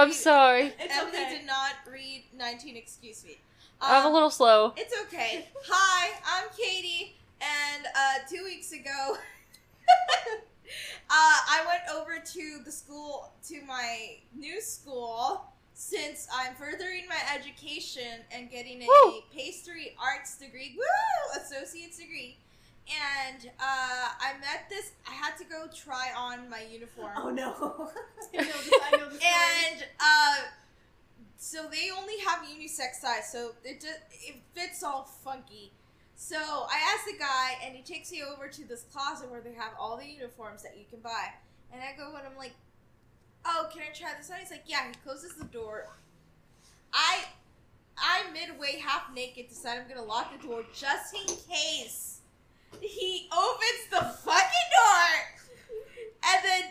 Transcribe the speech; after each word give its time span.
I'm 0.00 0.12
sorry. 0.12 0.72
It's 0.78 0.96
Emily 0.96 1.18
okay. 1.18 1.36
did 1.38 1.46
not 1.46 1.72
read 1.92 2.24
19. 2.34 2.74
Excuse 2.76 3.22
me. 3.22 3.36
I'm 3.82 4.04
a 4.04 4.08
Um, 4.08 4.14
little 4.14 4.30
slow. 4.30 4.72
It's 4.78 4.94
okay. 5.02 5.46
Hi, 5.66 6.10
I'm 6.26 6.48
Katie, 6.56 7.16
and 7.42 7.84
uh, 7.86 8.14
two 8.30 8.42
weeks 8.44 8.72
ago, 8.72 9.16
uh, 10.36 10.38
I 11.10 11.64
went 11.66 11.82
over 11.94 12.18
to 12.18 12.60
the 12.64 12.72
school, 12.72 13.30
to 13.48 13.60
my 13.66 14.16
new 14.34 14.60
school, 14.62 15.44
since 15.74 16.26
I'm 16.34 16.54
furthering 16.54 17.04
my 17.08 17.20
education 17.34 18.20
and 18.32 18.50
getting 18.50 18.82
a 18.82 18.86
Woo! 18.86 19.20
pastry 19.34 19.96
arts 20.02 20.36
degree, 20.38 20.76
woo, 20.78 21.40
associate's 21.42 21.98
degree. 21.98 22.38
And 22.90 23.50
uh, 23.60 24.08
I 24.20 24.32
met 24.40 24.68
this. 24.68 24.92
I 25.08 25.12
had 25.12 25.36
to 25.38 25.44
go 25.44 25.66
try 25.74 26.08
on 26.16 26.48
my 26.50 26.62
uniform. 26.70 27.12
Oh 27.16 27.30
no. 27.30 27.52
I 28.38 28.42
know 28.42 28.44
this, 28.44 28.72
I 28.84 28.96
know 28.96 29.08
story. 29.08 29.20
And 29.22 29.84
uh, 30.00 30.36
so 31.36 31.68
they 31.70 31.90
only 31.96 32.18
have 32.26 32.40
unisex 32.40 33.00
size, 33.00 33.30
so 33.30 33.52
it 33.64 33.80
just 33.80 34.00
it 34.10 34.36
fits 34.54 34.82
all 34.82 35.04
funky. 35.04 35.72
So 36.16 36.36
I 36.36 36.94
asked 36.94 37.06
the 37.06 37.18
guy, 37.18 37.56
and 37.64 37.74
he 37.74 37.82
takes 37.82 38.12
me 38.12 38.22
over 38.22 38.48
to 38.48 38.68
this 38.68 38.82
closet 38.92 39.30
where 39.30 39.40
they 39.40 39.54
have 39.54 39.72
all 39.78 39.96
the 39.96 40.06
uniforms 40.06 40.62
that 40.62 40.76
you 40.76 40.84
can 40.90 41.00
buy. 41.00 41.28
And 41.72 41.80
I 41.82 41.96
go 41.96 42.14
and 42.16 42.26
I'm 42.26 42.36
like, 42.36 42.52
"Oh, 43.44 43.68
can 43.72 43.82
I 43.82 43.92
try 43.94 44.10
this 44.18 44.30
on?" 44.30 44.38
He's 44.38 44.50
like, 44.50 44.64
"Yeah." 44.66 44.88
He 44.88 44.94
closes 45.02 45.34
the 45.34 45.44
door. 45.46 45.88
I, 46.92 47.24
I'm 47.96 48.32
midway 48.32 48.78
half 48.78 49.14
naked 49.14 49.48
decide 49.48 49.78
I'm 49.78 49.88
gonna 49.88 50.06
lock 50.06 50.38
the 50.38 50.46
door 50.46 50.64
just 50.74 51.14
in 51.14 51.26
case. 51.48 52.09
He 52.80 53.28
opens 53.32 53.82
the 53.90 54.04
fucking 54.22 54.68
door, 54.76 55.10
and 56.22 56.44
then 56.44 56.62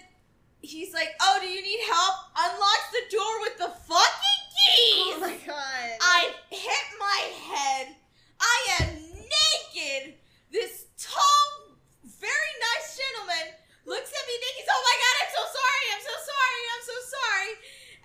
he's 0.61 0.94
like, 0.94 1.09
"Oh, 1.19 1.39
do 1.42 1.47
you 1.47 1.61
need 1.61 1.81
help?" 1.88 2.16
Unlocks 2.36 2.89
the 2.92 3.17
door 3.17 3.39
with 3.42 3.58
the 3.58 3.72
fucking 3.88 4.42
keys. 4.55 5.16
Oh 5.16 5.20
my 5.20 5.38
god. 5.45 5.89
I 6.02 6.33
hit 6.50 6.86
my 7.00 7.22
head. 7.52 7.95
I 8.39 8.58
am 8.80 8.95
naked. 9.11 10.16
This 10.52 10.86
tall, 10.97 11.75
very 12.03 12.53
nice 12.73 12.97
gentleman 12.97 13.53
looks 13.86 14.09
at 14.09 14.27
me 14.27 14.36
naked. 14.39 14.67
Oh 14.72 14.83
my 14.86 14.95
god, 15.03 15.16
I'm 15.22 15.31
so 15.36 15.44
sorry. 15.59 15.86
I'm 15.94 16.03
so 16.03 16.16
sorry. 16.31 16.61
I'm 16.73 16.86
so 16.86 16.97
sorry. 17.17 17.52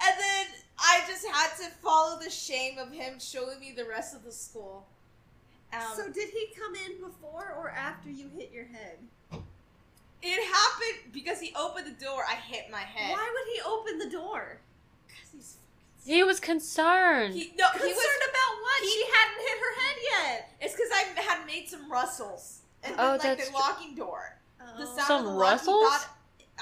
And 0.04 0.14
then 0.20 0.46
I 0.78 1.00
just 1.06 1.26
had 1.26 1.50
to 1.62 1.70
follow 1.80 2.18
the 2.18 2.30
shame 2.30 2.78
of 2.78 2.92
him 2.92 3.18
showing 3.20 3.60
me 3.60 3.72
the 3.72 3.84
rest 3.84 4.14
of 4.14 4.24
the 4.24 4.32
school. 4.32 4.88
Um, 5.74 5.96
so 5.96 6.04
did 6.12 6.28
he 6.30 6.48
come 6.58 6.74
in 6.74 7.00
before 7.00 7.54
or 7.58 7.70
after 7.70 8.10
you 8.10 8.28
hit 8.36 8.50
your 8.52 8.66
head? 8.66 8.98
it 10.22 10.42
happened 10.54 11.12
because 11.12 11.38
he 11.40 11.52
opened 11.54 11.86
the 11.86 12.04
door. 12.04 12.24
I 12.28 12.34
hit 12.36 12.70
my 12.70 12.80
head. 12.80 13.12
Why 13.12 13.30
would 13.30 13.54
he 13.54 13.60
open 13.60 13.98
the 13.98 14.08
door? 14.10 14.58
'Cause 15.08 15.28
he's 15.32 15.56
He 16.06 16.22
was 16.22 16.40
concerned. 16.40 17.34
he, 17.34 17.52
no, 17.58 17.68
Concerned 17.70 17.90
he 17.90 17.94
was. 17.94 18.28
about 18.30 18.62
what? 18.62 18.82
he- 18.82 18.88
she 18.90 19.04
hadn't 19.12 19.40
hit 19.48 19.58
her 19.58 19.74
head 19.80 19.96
yet. 20.12 20.52
It's 20.60 20.74
because 20.74 20.90
I 20.92 21.20
had 21.20 21.44
made 21.46 21.68
some 21.68 21.90
rustles 21.92 22.60
and 22.82 22.94
Oh, 22.98 23.10
like 23.12 23.22
that's 23.22 23.44
the 23.46 23.50
tr- 23.52 23.58
locking 23.58 23.94
door. 23.94 24.38
The 24.78 24.86
sound 24.86 25.00
Some 25.02 25.26
of 25.26 25.32
the 25.34 25.38
rustles? 25.38 25.82
He 25.84 25.88
thought 25.90 26.08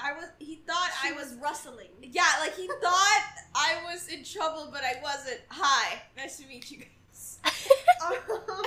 I 0.03 0.13
was. 0.13 0.25
He 0.39 0.55
thought 0.67 0.91
She 1.01 1.09
I 1.09 1.11
was 1.13 1.29
was. 1.31 1.35
rustling. 1.35 1.89
Yeah, 2.01 2.25
like 2.41 2.55
he 2.57 2.67
thought 2.67 3.23
I 3.55 3.81
was 3.85 4.07
in 4.09 4.23
trouble, 4.25 4.69
but 4.73 4.83
I 4.83 4.99
wasn't. 5.01 5.39
Hi, 5.49 6.01
nice 6.17 6.37
to 6.39 6.47
meet 6.47 6.69
you 6.69 6.79
guys. 6.79 6.87
Um, 7.45 8.13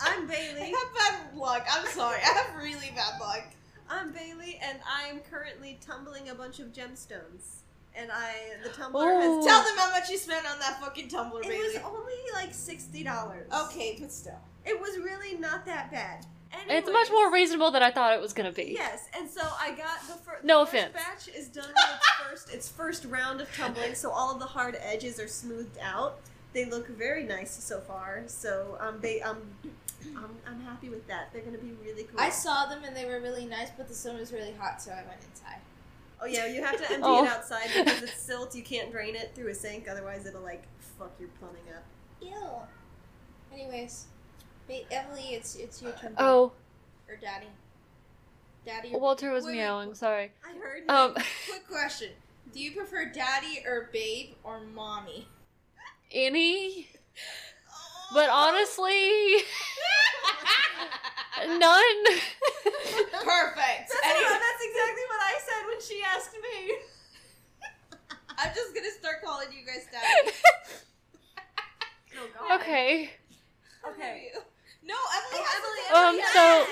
I'm 0.00 0.24
I 0.24 0.26
Bailey. 0.26 0.72
have 0.72 0.94
bad 0.94 1.36
luck. 1.36 1.66
I'm 1.70 1.86
sorry. 1.88 2.20
I 2.22 2.32
have 2.32 2.56
really 2.62 2.92
bad 2.94 3.20
luck. 3.20 3.44
I'm 3.90 4.12
Bailey, 4.12 4.60
and 4.62 4.78
I'm 4.86 5.20
currently 5.30 5.78
tumbling 5.84 6.28
a 6.28 6.34
bunch 6.34 6.60
of 6.60 6.68
gemstones. 6.72 7.62
And 7.96 8.10
I, 8.12 8.32
the 8.62 8.68
tumbler 8.70 9.08
Ooh. 9.08 9.20
has. 9.38 9.46
Tell 9.46 9.62
them 9.62 9.76
how 9.76 9.90
much 9.90 10.08
you 10.08 10.18
spent 10.18 10.46
on 10.50 10.58
that 10.60 10.80
fucking 10.80 11.08
tumbler, 11.08 11.42
Bailey. 11.42 11.56
It 11.56 11.82
was 11.82 11.92
only 11.92 12.12
like 12.34 12.54
sixty 12.54 13.02
dollars. 13.02 13.50
okay, 13.66 13.96
but 14.00 14.12
still. 14.12 14.38
It 14.64 14.78
was 14.78 14.98
really 14.98 15.36
not 15.38 15.64
that 15.66 15.90
bad. 15.90 16.26
it's 16.68 16.90
much 16.90 17.10
more 17.10 17.32
reasonable 17.32 17.70
than 17.70 17.82
I 17.82 17.90
thought 17.90 18.12
it 18.14 18.20
was 18.20 18.32
gonna 18.34 18.52
be. 18.52 18.74
Yes, 18.76 19.06
and 19.18 19.28
so 19.28 19.40
I 19.60 19.70
got 19.70 20.00
the, 20.06 20.14
fir- 20.14 20.40
No 20.44 20.58
the 20.64 20.70
offense. 20.70 20.92
first 20.92 21.26
batch 21.26 21.36
is 21.36 21.48
done 21.48 21.64
with 21.68 21.76
its 21.94 22.10
first 22.30 22.54
its 22.54 22.68
first 22.68 23.04
round 23.06 23.40
of 23.40 23.52
tumbling, 23.56 23.94
so 23.94 24.10
all 24.10 24.32
of 24.32 24.38
the 24.38 24.46
hard 24.46 24.76
edges 24.82 25.18
are 25.18 25.28
smoothed 25.28 25.78
out. 25.82 26.20
They 26.54 26.64
look 26.64 26.88
very 26.88 27.24
nice 27.24 27.50
so 27.62 27.80
far, 27.80 28.22
so 28.26 28.76
um, 28.80 28.98
they 29.00 29.20
um, 29.20 29.38
I'm, 30.16 30.30
I'm 30.46 30.60
happy 30.62 30.88
with 30.88 31.06
that. 31.08 31.30
They're 31.32 31.42
gonna 31.42 31.58
be 31.58 31.72
really 31.84 32.04
cool. 32.04 32.18
I 32.18 32.30
saw 32.30 32.66
them 32.66 32.84
and 32.84 32.96
they 32.96 33.04
were 33.04 33.20
really 33.20 33.44
nice, 33.44 33.68
but 33.76 33.86
the 33.88 33.94
sun 33.94 34.16
was 34.18 34.32
really 34.32 34.54
hot, 34.58 34.80
so 34.80 34.90
I 34.92 35.02
went 35.06 35.20
inside. 35.30 35.60
oh 36.22 36.26
yeah, 36.26 36.46
you 36.46 36.62
have 36.64 36.76
to 36.78 36.84
empty 36.90 37.02
Oh. 37.02 37.24
it 37.24 37.30
outside 37.30 37.68
because 37.74 38.02
it's 38.02 38.20
silt. 38.22 38.54
You 38.54 38.62
can't 38.62 38.90
drain 38.90 39.14
it 39.14 39.32
through 39.34 39.48
a 39.48 39.54
sink, 39.54 39.88
otherwise 39.90 40.24
it'll 40.26 40.40
like 40.42 40.62
fuck 40.98 41.12
your 41.20 41.28
plumbing 41.38 41.62
up. 41.76 41.84
Ew. 42.22 43.52
Anyways, 43.52 44.06
ba- 44.66 44.90
Emily, 44.90 45.34
it's 45.34 45.54
it's 45.56 45.82
your 45.82 45.92
turn. 45.92 46.10
babe. 46.10 46.18
Oh, 46.18 46.52
or 47.08 47.16
daddy. 47.16 47.46
Daddy. 48.66 48.90
Or 48.94 49.00
Walter 49.00 49.30
was 49.32 49.44
Wait, 49.44 49.52
wait, 49.52 49.58
meowing. 49.58 49.94
Sorry. 49.94 50.32
I 50.44 50.56
heard. 50.58 50.88
Um, 50.88 51.14
Quick 51.48 51.66
question: 51.68 52.10
Do 52.52 52.60
you 52.60 52.72
prefer 52.72 53.04
daddy 53.06 53.62
or 53.66 53.88
babe 53.92 54.30
or 54.44 54.60
mommy? 54.60 55.28
Any, 56.12 56.88
but 58.14 58.28
honestly, 58.30 59.36
none. 61.46 62.04
Perfect. 63.24 63.88
That's, 63.88 64.04
Anyway, 64.04 64.24
what- 64.24 64.40
that's 64.40 64.62
exactly 64.64 65.04
what 65.08 65.20
I 65.20 65.38
said 65.38 65.66
when 65.66 65.80
she 65.80 66.02
asked 66.02 66.32
me. 66.34 66.74
I'm 68.38 68.54
just 68.54 68.74
gonna 68.74 68.90
start 68.98 69.16
calling 69.24 69.48
you 69.52 69.66
guys 69.66 69.86
daddy. 69.90 70.32
Oh 72.20 72.26
god. 72.48 72.60
okay. 72.60 73.10
Okay. 73.90 74.30
No, 74.82 74.94
Emily. 75.14 75.32
Oh, 75.34 75.44
has 75.44 75.54
Emily, 75.56 75.82
to- 75.88 75.94
Um, 75.94 76.06
Emily, 76.08 76.22
so- 76.32 76.66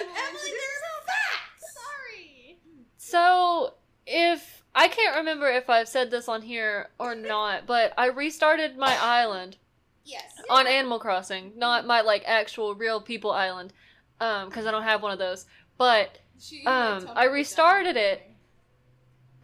Emily, 0.00 0.50
there's 0.60 0.82
no 0.82 0.94
facts. 1.06 1.64
Sorry. 1.74 2.58
So, 2.96 3.74
if 4.06 4.57
I 4.78 4.88
can't 4.88 5.16
remember 5.16 5.48
if 5.48 5.68
I've 5.68 5.88
said 5.88 6.10
this 6.10 6.28
on 6.28 6.42
here 6.42 6.90
or 7.00 7.14
not, 7.16 7.66
but 7.66 7.92
I 7.98 8.06
restarted 8.06 8.78
my 8.78 8.96
island 9.02 9.56
Yes. 10.04 10.40
on 10.48 10.66
Animal 10.68 11.00
Crossing, 11.00 11.52
not 11.56 11.86
my 11.86 12.00
like 12.00 12.22
actual 12.26 12.74
real 12.76 13.00
people 13.00 13.32
island, 13.32 13.72
um, 14.20 14.48
because 14.48 14.66
I 14.66 14.70
don't 14.70 14.84
have 14.84 15.02
one 15.02 15.12
of 15.12 15.18
those. 15.18 15.46
But 15.76 16.20
Um, 16.64 17.10
I 17.16 17.24
restarted 17.24 17.96
it. 17.96 18.22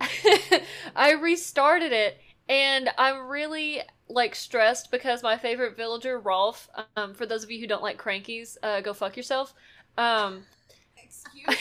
I 0.96 1.12
restarted 1.12 1.92
it, 1.92 2.18
and 2.48 2.90
I'm 2.98 3.26
really 3.28 3.82
like 4.08 4.34
stressed 4.36 4.90
because 4.92 5.22
my 5.22 5.36
favorite 5.38 5.76
villager, 5.76 6.18
Rolf. 6.18 6.68
Um, 6.96 7.14
for 7.14 7.26
those 7.26 7.44
of 7.44 7.50
you 7.50 7.60
who 7.60 7.66
don't 7.66 7.82
like 7.82 7.98
crankies, 7.98 8.56
uh, 8.62 8.80
go 8.82 8.94
fuck 8.94 9.16
yourself. 9.16 9.54
Um, 9.98 10.46
Excuse 10.96 11.48
me. 11.48 11.56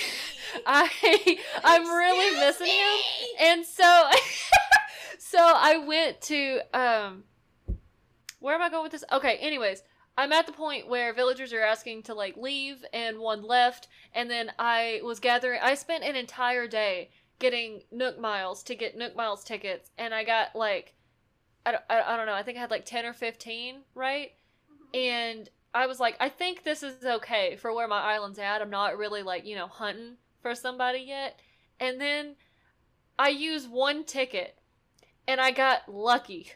I 0.65 1.39
I'm 1.63 1.87
really 1.87 2.27
Excuse 2.27 2.59
missing 2.59 2.67
him. 2.67 2.99
And 3.39 3.65
so 3.65 4.09
so 5.19 5.39
I 5.39 5.77
went 5.77 6.21
to 6.21 6.59
um 6.73 7.23
where 8.39 8.55
am 8.55 8.61
I 8.61 8.69
going 8.69 8.83
with 8.83 8.91
this? 8.91 9.05
Okay, 9.11 9.37
anyways, 9.37 9.83
I'm 10.17 10.33
at 10.33 10.45
the 10.45 10.51
point 10.51 10.89
where 10.89 11.13
villagers 11.13 11.53
are 11.53 11.61
asking 11.61 12.03
to 12.03 12.13
like 12.13 12.35
leave 12.37 12.83
and 12.93 13.19
one 13.19 13.41
left 13.41 13.87
and 14.13 14.29
then 14.29 14.51
I 14.59 15.01
was 15.03 15.19
gathering 15.19 15.59
I 15.61 15.75
spent 15.75 16.03
an 16.03 16.15
entire 16.15 16.67
day 16.67 17.09
getting 17.39 17.83
Nook 17.91 18.19
Miles 18.19 18.63
to 18.63 18.75
get 18.75 18.97
Nook 18.97 19.15
Miles 19.15 19.43
tickets 19.43 19.91
and 19.97 20.13
I 20.13 20.23
got 20.23 20.55
like 20.55 20.93
I 21.65 21.71
don't, 21.71 21.83
I, 21.89 22.01
I 22.01 22.17
don't 22.17 22.25
know, 22.25 22.33
I 22.33 22.43
think 22.43 22.57
I 22.57 22.61
had 22.61 22.71
like 22.71 22.85
10 22.85 23.05
or 23.05 23.13
15, 23.13 23.81
right? 23.95 24.31
And 24.93 25.49
I 25.73 25.87
was 25.87 25.99
like, 25.99 26.15
I 26.19 26.29
think 26.29 26.63
this 26.63 26.83
is 26.83 27.03
okay 27.03 27.55
for 27.55 27.73
where 27.73 27.87
my 27.87 27.99
island's 27.99 28.37
at. 28.37 28.61
I'm 28.61 28.69
not 28.69 28.97
really 28.97 29.23
like, 29.23 29.45
you 29.45 29.55
know, 29.55 29.67
hunting 29.67 30.17
for 30.43 30.53
somebody 30.53 30.99
yet. 30.99 31.39
And 31.79 31.99
then 31.99 32.35
I 33.17 33.29
used 33.29 33.71
one 33.71 34.03
ticket 34.03 34.59
and 35.27 35.41
I 35.41 35.49
got 35.49 35.89
lucky. 35.91 36.51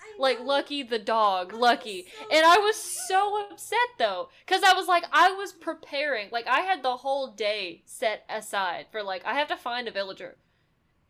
I 0.00 0.14
Like. 0.18 0.40
Lucky 0.40 0.82
the 0.82 0.98
dog, 0.98 1.52
I'm 1.52 1.60
Lucky. 1.60 2.06
so 2.18 2.26
And 2.32 2.46
I 2.46 2.56
was 2.58 2.76
so 2.76 3.46
upset 3.50 3.78
though 3.98 4.30
cuz 4.46 4.62
I 4.62 4.72
was 4.72 4.88
like 4.88 5.04
I 5.12 5.32
was 5.32 5.52
preparing. 5.52 6.30
Like 6.30 6.46
I 6.46 6.60
had 6.60 6.82
the 6.82 6.98
whole 6.98 7.28
day 7.28 7.82
set 7.84 8.24
aside 8.30 8.86
for 8.90 9.02
like 9.02 9.26
I 9.26 9.34
have 9.34 9.48
to 9.48 9.56
find 9.56 9.86
a 9.88 9.90
villager. 9.90 10.38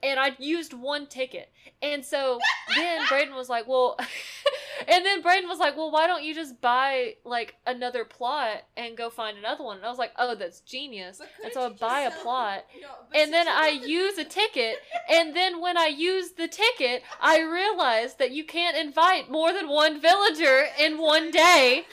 And 0.02 0.18
I 0.18 0.34
used 0.38 0.72
one 0.72 1.06
ticket. 1.06 1.52
And 1.82 2.04
so 2.04 2.40
then 2.74 3.06
Braden 3.08 3.34
was 3.34 3.50
like, 3.50 3.68
"Well, 3.68 3.98
And 4.88 5.04
then 5.04 5.22
Brayden 5.22 5.48
was 5.48 5.58
like, 5.58 5.76
"Well, 5.76 5.90
why 5.90 6.06
don't 6.06 6.22
you 6.22 6.34
just 6.34 6.60
buy 6.60 7.16
like 7.24 7.56
another 7.66 8.04
plot 8.04 8.62
and 8.76 8.96
go 8.96 9.10
find 9.10 9.38
another 9.38 9.64
one?" 9.64 9.78
And 9.78 9.86
I 9.86 9.88
was 9.88 9.98
like, 9.98 10.12
"Oh, 10.18 10.34
that's 10.34 10.60
genius." 10.60 11.20
And 11.44 11.52
so 11.52 11.66
I 11.66 11.68
buy 11.70 12.00
a 12.00 12.10
plot, 12.10 12.64
No, 12.80 12.88
and 13.14 13.32
then 13.32 13.48
I 13.48 13.68
use 13.68 14.18
a 14.18 14.24
ticket, 14.24 14.76
and 15.08 15.34
then 15.34 15.60
when 15.60 15.76
I 15.76 15.86
use 15.86 16.32
the 16.32 16.48
ticket, 16.48 17.02
I 17.20 17.40
realized 17.40 18.18
that 18.18 18.30
you 18.32 18.44
can't 18.44 18.76
invite 18.76 19.30
more 19.30 19.52
than 19.52 19.68
one 19.68 20.00
villager 20.00 20.66
in 20.78 20.98
one 20.98 21.30
day. 21.30 21.86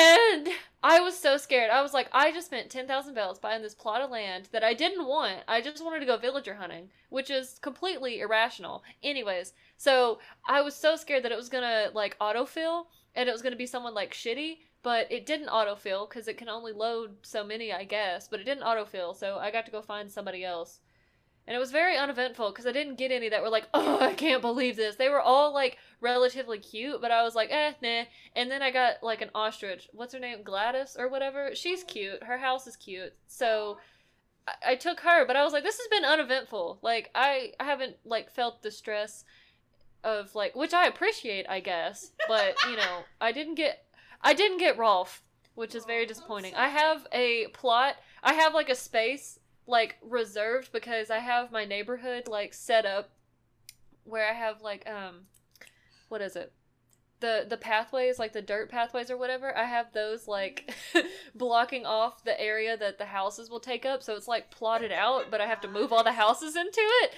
And 0.00 0.48
I 0.86 1.00
was 1.00 1.18
so 1.18 1.38
scared. 1.38 1.70
I 1.70 1.80
was 1.80 1.94
like, 1.94 2.10
I 2.12 2.30
just 2.30 2.48
spent 2.48 2.68
10,000 2.68 3.14
bells 3.14 3.38
buying 3.38 3.62
this 3.62 3.74
plot 3.74 4.02
of 4.02 4.10
land 4.10 4.50
that 4.52 4.62
I 4.62 4.74
didn't 4.74 5.06
want. 5.06 5.38
I 5.48 5.62
just 5.62 5.82
wanted 5.82 6.00
to 6.00 6.06
go 6.06 6.18
villager 6.18 6.56
hunting, 6.56 6.90
which 7.08 7.30
is 7.30 7.58
completely 7.62 8.20
irrational. 8.20 8.84
Anyways, 9.02 9.54
so 9.78 10.18
I 10.46 10.60
was 10.60 10.76
so 10.76 10.96
scared 10.96 11.22
that 11.22 11.32
it 11.32 11.38
was 11.38 11.48
gonna 11.48 11.88
like 11.94 12.18
autofill 12.18 12.84
and 13.14 13.30
it 13.30 13.32
was 13.32 13.40
gonna 13.40 13.56
be 13.56 13.64
someone 13.64 13.94
like 13.94 14.12
shitty, 14.12 14.58
but 14.82 15.10
it 15.10 15.24
didn't 15.24 15.48
autofill 15.48 16.06
because 16.06 16.28
it 16.28 16.36
can 16.36 16.50
only 16.50 16.72
load 16.72 17.16
so 17.22 17.42
many, 17.42 17.72
I 17.72 17.84
guess. 17.84 18.28
But 18.28 18.40
it 18.40 18.44
didn't 18.44 18.64
autofill, 18.64 19.16
so 19.16 19.38
I 19.38 19.50
got 19.50 19.64
to 19.64 19.72
go 19.72 19.80
find 19.80 20.12
somebody 20.12 20.44
else. 20.44 20.80
And 21.46 21.54
it 21.54 21.58
was 21.58 21.72
very 21.72 21.96
uneventful 21.96 22.50
because 22.50 22.66
I 22.66 22.72
didn't 22.72 22.96
get 22.96 23.10
any 23.10 23.28
that 23.28 23.42
were 23.42 23.50
like, 23.50 23.68
oh, 23.74 23.98
I 24.00 24.14
can't 24.14 24.40
believe 24.40 24.76
this. 24.76 24.96
They 24.96 25.08
were 25.08 25.20
all 25.20 25.52
like 25.52 25.78
relatively 26.00 26.58
cute, 26.58 27.00
but 27.00 27.10
I 27.10 27.22
was 27.22 27.34
like, 27.34 27.50
eh, 27.50 27.72
nah. 27.82 28.04
And 28.34 28.50
then 28.50 28.62
I 28.62 28.70
got 28.70 29.02
like 29.02 29.20
an 29.20 29.30
ostrich. 29.34 29.88
What's 29.92 30.14
her 30.14 30.20
name? 30.20 30.42
Gladys 30.42 30.96
or 30.98 31.08
whatever. 31.08 31.54
She's 31.54 31.84
cute. 31.84 32.22
Her 32.24 32.38
house 32.38 32.66
is 32.66 32.76
cute. 32.76 33.12
So 33.26 33.78
I, 34.48 34.72
I 34.72 34.74
took 34.76 35.00
her, 35.00 35.26
but 35.26 35.36
I 35.36 35.44
was 35.44 35.52
like, 35.52 35.64
this 35.64 35.78
has 35.78 35.88
been 35.88 36.04
uneventful. 36.04 36.78
Like 36.82 37.10
I, 37.14 37.52
I 37.60 37.64
haven't 37.64 37.96
like 38.04 38.30
felt 38.30 38.62
the 38.62 38.70
stress 38.70 39.24
of 40.02 40.34
like, 40.34 40.56
which 40.56 40.72
I 40.72 40.86
appreciate, 40.86 41.46
I 41.48 41.60
guess. 41.60 42.12
But 42.26 42.56
you 42.70 42.76
know, 42.76 43.00
I 43.20 43.32
didn't 43.32 43.56
get, 43.56 43.84
I 44.22 44.32
didn't 44.32 44.58
get 44.58 44.78
Rolf, 44.78 45.22
which 45.54 45.74
is 45.74 45.84
very 45.84 46.06
disappointing. 46.06 46.54
I 46.54 46.68
have 46.68 47.06
a 47.12 47.48
plot. 47.48 47.96
I 48.22 48.32
have 48.32 48.54
like 48.54 48.70
a 48.70 48.74
space 48.74 49.38
like 49.66 49.96
reserved 50.02 50.72
because 50.72 51.10
I 51.10 51.18
have 51.18 51.50
my 51.50 51.64
neighborhood 51.64 52.28
like 52.28 52.52
set 52.54 52.84
up 52.84 53.10
where 54.04 54.28
I 54.28 54.32
have 54.34 54.60
like 54.60 54.88
um 54.88 55.22
what 56.08 56.20
is 56.20 56.36
it? 56.36 56.52
The 57.20 57.46
the 57.48 57.56
pathways, 57.56 58.18
like 58.18 58.34
the 58.34 58.42
dirt 58.42 58.70
pathways 58.70 59.10
or 59.10 59.16
whatever, 59.16 59.56
I 59.56 59.64
have 59.64 59.92
those 59.92 60.28
like 60.28 60.74
blocking 61.34 61.86
off 61.86 62.22
the 62.22 62.38
area 62.38 62.76
that 62.76 62.98
the 62.98 63.06
houses 63.06 63.48
will 63.48 63.60
take 63.60 63.86
up. 63.86 64.02
So 64.02 64.14
it's 64.14 64.28
like 64.28 64.50
plotted 64.50 64.92
out, 64.92 65.30
but 65.30 65.40
I 65.40 65.46
have 65.46 65.62
to 65.62 65.68
move 65.68 65.92
all 65.92 66.04
the 66.04 66.12
houses 66.12 66.54
into 66.54 66.82
it. 67.02 67.12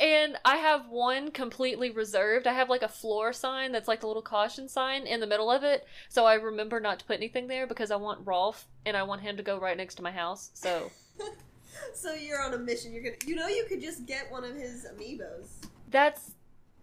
And 0.00 0.38
I 0.44 0.56
have 0.56 0.88
one 0.88 1.30
completely 1.30 1.90
reserved. 1.90 2.46
I 2.46 2.54
have 2.54 2.70
like 2.70 2.82
a 2.82 2.88
floor 2.88 3.34
sign 3.34 3.72
that's 3.72 3.88
like 3.88 4.00
the 4.00 4.06
little 4.06 4.22
caution 4.22 4.68
sign 4.68 5.06
in 5.06 5.20
the 5.20 5.26
middle 5.26 5.50
of 5.50 5.62
it. 5.62 5.86
So 6.08 6.24
I 6.24 6.34
remember 6.34 6.80
not 6.80 7.00
to 7.00 7.04
put 7.04 7.18
anything 7.18 7.48
there 7.48 7.66
because 7.66 7.90
I 7.90 7.96
want 7.96 8.26
Rolf 8.26 8.66
and 8.86 8.96
I 8.96 9.02
want 9.02 9.20
him 9.20 9.36
to 9.36 9.42
go 9.42 9.60
right 9.60 9.76
next 9.76 9.96
to 9.96 10.02
my 10.02 10.12
house. 10.12 10.50
So 10.54 10.90
So 11.94 12.12
you're 12.14 12.40
on 12.42 12.54
a 12.54 12.58
mission. 12.58 12.92
You're 12.92 13.02
gonna, 13.02 13.16
you 13.26 13.34
know, 13.36 13.46
you 13.48 13.64
could 13.68 13.80
just 13.80 14.06
get 14.06 14.30
one 14.30 14.44
of 14.44 14.54
his 14.54 14.86
amiibos. 14.86 15.46
that's 15.90 16.32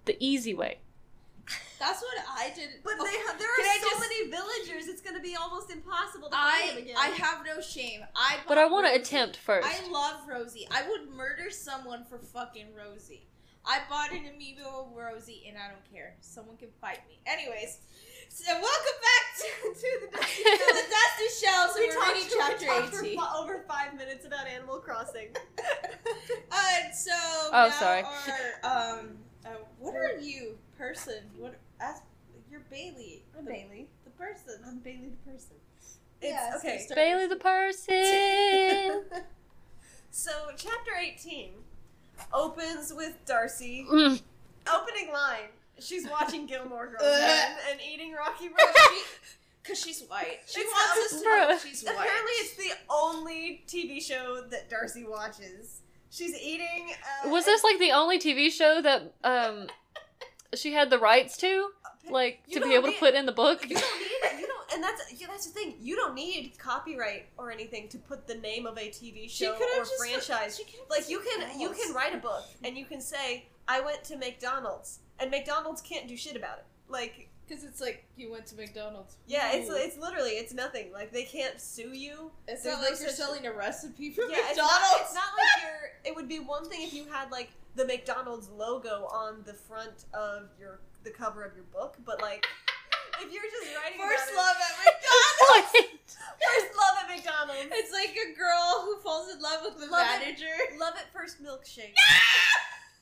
the 0.06 0.16
easy 0.20 0.54
way. 0.54 0.80
That's 1.80 2.02
what 2.02 2.18
I 2.30 2.52
did. 2.56 2.70
But 2.84 2.94
Oh, 3.00 3.04
they 3.04 3.12
ha- 3.12 3.36
there 3.38 3.48
are 3.48 3.62
I 3.62 3.80
so 3.82 3.90
just- 3.90 4.00
many 4.02 4.30
villagers. 4.32 4.88
It's 4.88 5.02
gonna 5.02 5.20
be 5.22 5.36
almost 5.36 5.70
impossible 5.72 6.30
to 6.30 6.36
find 6.36 6.70
them 6.70 6.78
I 6.78 6.80
again. 6.80 6.96
I 6.98 7.08
have 7.10 7.46
no 7.46 7.62
shame. 7.62 8.02
I 8.16 8.38
But 8.48 8.58
I 8.58 8.66
want 8.66 8.88
to 8.88 8.94
attempt 8.94 9.38
first. 9.38 9.68
I 9.68 9.88
love 9.90 10.28
Rosie. 10.28 10.68
I 10.72 10.88
would 10.90 11.10
murder 11.10 11.50
someone 11.52 12.04
for 12.06 12.18
fucking 12.18 12.74
Rosie. 12.76 13.28
I 13.66 13.82
bought 13.90 14.12
an 14.12 14.24
amiibo 14.24 14.88
of 14.88 14.96
Rosie, 14.96 15.46
and 15.48 15.58
I 15.58 15.70
don't 15.70 15.84
care. 15.94 16.16
Someone 16.22 16.58
can 16.58 16.70
fight 16.82 17.06
me. 17.08 17.20
Anyways, 17.26 17.80
so 17.80 18.07
welcome 18.46 18.98
back 19.02 19.26
to, 19.38 19.74
to 19.74 19.88
the 20.02 20.18
Dusty 20.18 20.44
to 20.44 20.74
the 20.74 20.86
Dusty 20.90 21.46
Shells, 21.46 21.76
and 21.76 21.80
we 21.82 21.88
we're 21.88 21.94
talked, 21.96 22.14
reading 22.14 22.30
we 22.30 22.38
chapter 22.38 22.66
talked 22.66 22.96
for 22.96 23.06
eighteen. 23.06 23.20
over 23.38 23.64
five 23.68 23.96
minutes 23.98 24.26
about 24.26 24.48
Animal 24.48 24.78
Crossing. 24.80 25.30
Uh, 26.52 26.92
so 26.94 27.12
Oh, 27.14 27.52
now 27.52 27.70
sorry. 27.70 28.04
Our, 28.64 29.00
um, 29.00 29.10
uh, 29.46 29.50
what 29.80 29.96
are 29.96 30.18
you, 30.20 30.58
person? 30.78 31.20
What? 31.38 31.56
As 31.80 32.02
you're 32.50 32.62
Bailey. 32.72 33.24
I'm 33.38 33.46
the, 33.46 33.52
Bailey. 33.52 33.88
the 34.06 34.10
person. 34.12 34.60
I'm 34.66 34.80
Bailey 34.80 35.10
the 35.10 35.32
person. 35.32 35.56
Yeah, 36.22 36.54
It's 36.54 36.64
so 36.64 36.68
okay. 36.70 36.80
start- 36.80 36.96
Bailey 36.96 37.28
the 37.28 37.36
person. 37.36 39.04
so 40.12 40.32
chapter 40.58 40.92
18 41.00 41.52
opens 42.34 42.94
with 42.96 43.16
Darcy. 43.26 43.86
Mm. 43.92 44.22
Opening 44.74 45.12
line. 45.14 45.50
She's 45.80 46.08
watching 46.10 46.46
Gilmore 46.46 46.88
Girls 46.88 47.02
again 47.18 47.56
and 47.72 47.80
eating 47.82 48.14
Rocky 48.14 48.48
Road. 48.48 48.58
Cause 49.64 49.80
she's 49.82 50.02
white. 50.06 50.40
She 50.48 50.62
It's 50.62 50.72
wants 50.72 51.14
us 51.14 51.22
to 51.22 51.26
know 51.28 51.58
she's 51.58 51.84
white. 51.84 51.94
Apparently, 51.96 52.32
it's 52.36 52.54
the 52.56 52.72
only 52.90 53.64
TV 53.68 54.02
show 54.02 54.42
that 54.50 54.70
Darcy 54.70 55.04
watches. 55.06 55.82
She's 56.10 56.34
eating. 56.40 56.92
Uh, 57.26 57.30
Was 57.30 57.44
this 57.46 57.64
like 57.66 57.78
the 57.78 57.92
only 57.92 58.18
TV 58.18 58.50
show 58.50 58.82
that 58.82 59.14
um 59.26 59.68
she 60.56 60.72
had 60.72 60.90
the 60.90 60.98
rights 60.98 61.36
to, 61.38 61.70
like 62.10 62.44
to 62.46 62.54
be 62.54 62.60
don't 62.62 62.72
able 62.72 62.88
to 62.94 62.98
put 62.98 63.14
in 63.14 63.26
the 63.26 63.34
book? 63.34 63.70
You 63.70 63.76
don't 63.76 64.00
need. 64.00 64.40
You 64.40 64.48
don't, 64.48 64.74
and 64.76 64.82
that's 64.84 65.20
yeah, 65.20 65.28
that's 65.28 65.46
the 65.48 65.52
thing. 65.52 65.76
You 65.82 65.98
don't 65.98 66.16
need 66.16 66.54
copyright 66.58 67.26
or 67.38 67.52
anything 67.52 67.90
to 67.90 67.98
put 67.98 68.26
the 68.26 68.36
name 68.36 68.66
of 68.66 68.78
a 68.78 68.88
TV 68.90 69.30
show 69.30 69.52
could've 69.54 69.68
or 69.80 69.80
just- 69.84 69.98
franchise. 70.00 70.56
she 70.58 70.64
Like 70.90 71.10
you 71.10 71.20
can 71.20 71.60
you 71.60 71.72
can 71.72 71.94
write 71.94 72.16
a 72.16 72.20
book 72.20 72.46
and 72.64 72.78
you 72.78 72.86
can 72.86 73.02
say 73.02 73.48
I 73.68 73.82
went 73.82 74.04
to 74.06 74.18
McDonald's 74.18 75.00
and 75.20 75.30
McDonald's 75.32 75.82
can't 75.82 76.08
do 76.08 76.16
shit 76.18 76.36
about 76.36 76.58
it. 76.60 76.66
Like 76.90 77.30
Because 77.48 77.64
it's 77.64 77.82
like 77.82 78.06
you 78.16 78.32
went 78.32 78.46
to 78.48 78.56
McDonald's. 78.56 79.18
yeah, 79.28 79.52
it's 79.54 79.70
Ooh. 79.70 79.76
it's 79.76 79.98
literally 79.98 80.32
it's 80.32 80.54
nothing. 80.54 80.92
Like 80.94 81.12
they 81.12 81.24
can't 81.24 81.60
sue 81.60 81.90
you. 81.94 82.32
It's 82.48 82.64
there's 82.64 82.76
not 82.78 82.84
no 82.84 82.90
like 82.92 83.00
you're 83.02 83.10
selling 83.10 83.46
a 83.46 83.52
recipe 83.54 84.12
for 84.12 84.22
Yeah, 84.24 84.38
it's 84.40 84.58
McDonald's. 84.58 84.82
not, 84.92 85.02
it's 85.02 85.14
not 85.14 85.24
like 85.38 85.64
you're. 85.64 86.12
It 86.12 86.16
would 86.16 86.30
be 86.30 86.40
one 86.40 86.70
thing 86.70 86.82
if 86.84 86.94
you 86.94 87.06
had 87.12 87.30
like 87.32 87.50
the 87.76 87.86
McDonald's 87.86 88.50
logo 88.50 89.06
on 89.12 89.44
the 89.46 89.54
front 89.54 90.06
of 90.14 90.50
your 90.60 90.80
the 91.04 91.10
cover 91.12 91.44
of 91.44 91.54
your 91.56 91.66
book, 91.66 91.98
but 92.06 92.22
like 92.22 92.46
if 93.22 93.32
you're 93.34 93.44
just 93.44 93.76
writing 93.76 93.98
First 94.00 94.30
love 94.36 94.56
at 94.56 94.74
McDonald's. 94.86 96.18
first 96.40 96.70
love 96.78 96.96
at 97.04 97.16
McDonald's, 97.16 97.70
it's 97.74 97.92
like 97.92 98.16
a 98.16 98.38
girl 98.38 98.84
who 98.86 98.98
falls 99.02 99.34
in 99.34 99.42
love 99.42 99.62
with 99.64 99.78
the 99.80 99.88
Love 99.92 100.08
it. 100.22 100.26
manager. 100.26 100.54
love 100.80 100.94
at 100.98 101.12
first 101.14 101.42
milkshake. 101.44 101.94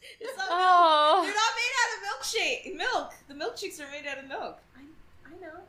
It's 0.19 0.37
not 0.37 0.47
Oh. 0.49 1.21
They're 1.23 1.33
not 1.33 1.53
made 1.61 1.75
out 1.81 1.91
of 1.95 2.01
milkshake. 2.09 2.75
Milk. 2.75 3.13
The 3.27 3.33
milkshakes 3.33 3.79
are 3.85 3.91
made 3.91 4.07
out 4.07 4.17
of 4.19 4.27
milk. 4.27 4.59
I 4.75 4.81
I 5.27 5.39
know. 5.41 5.59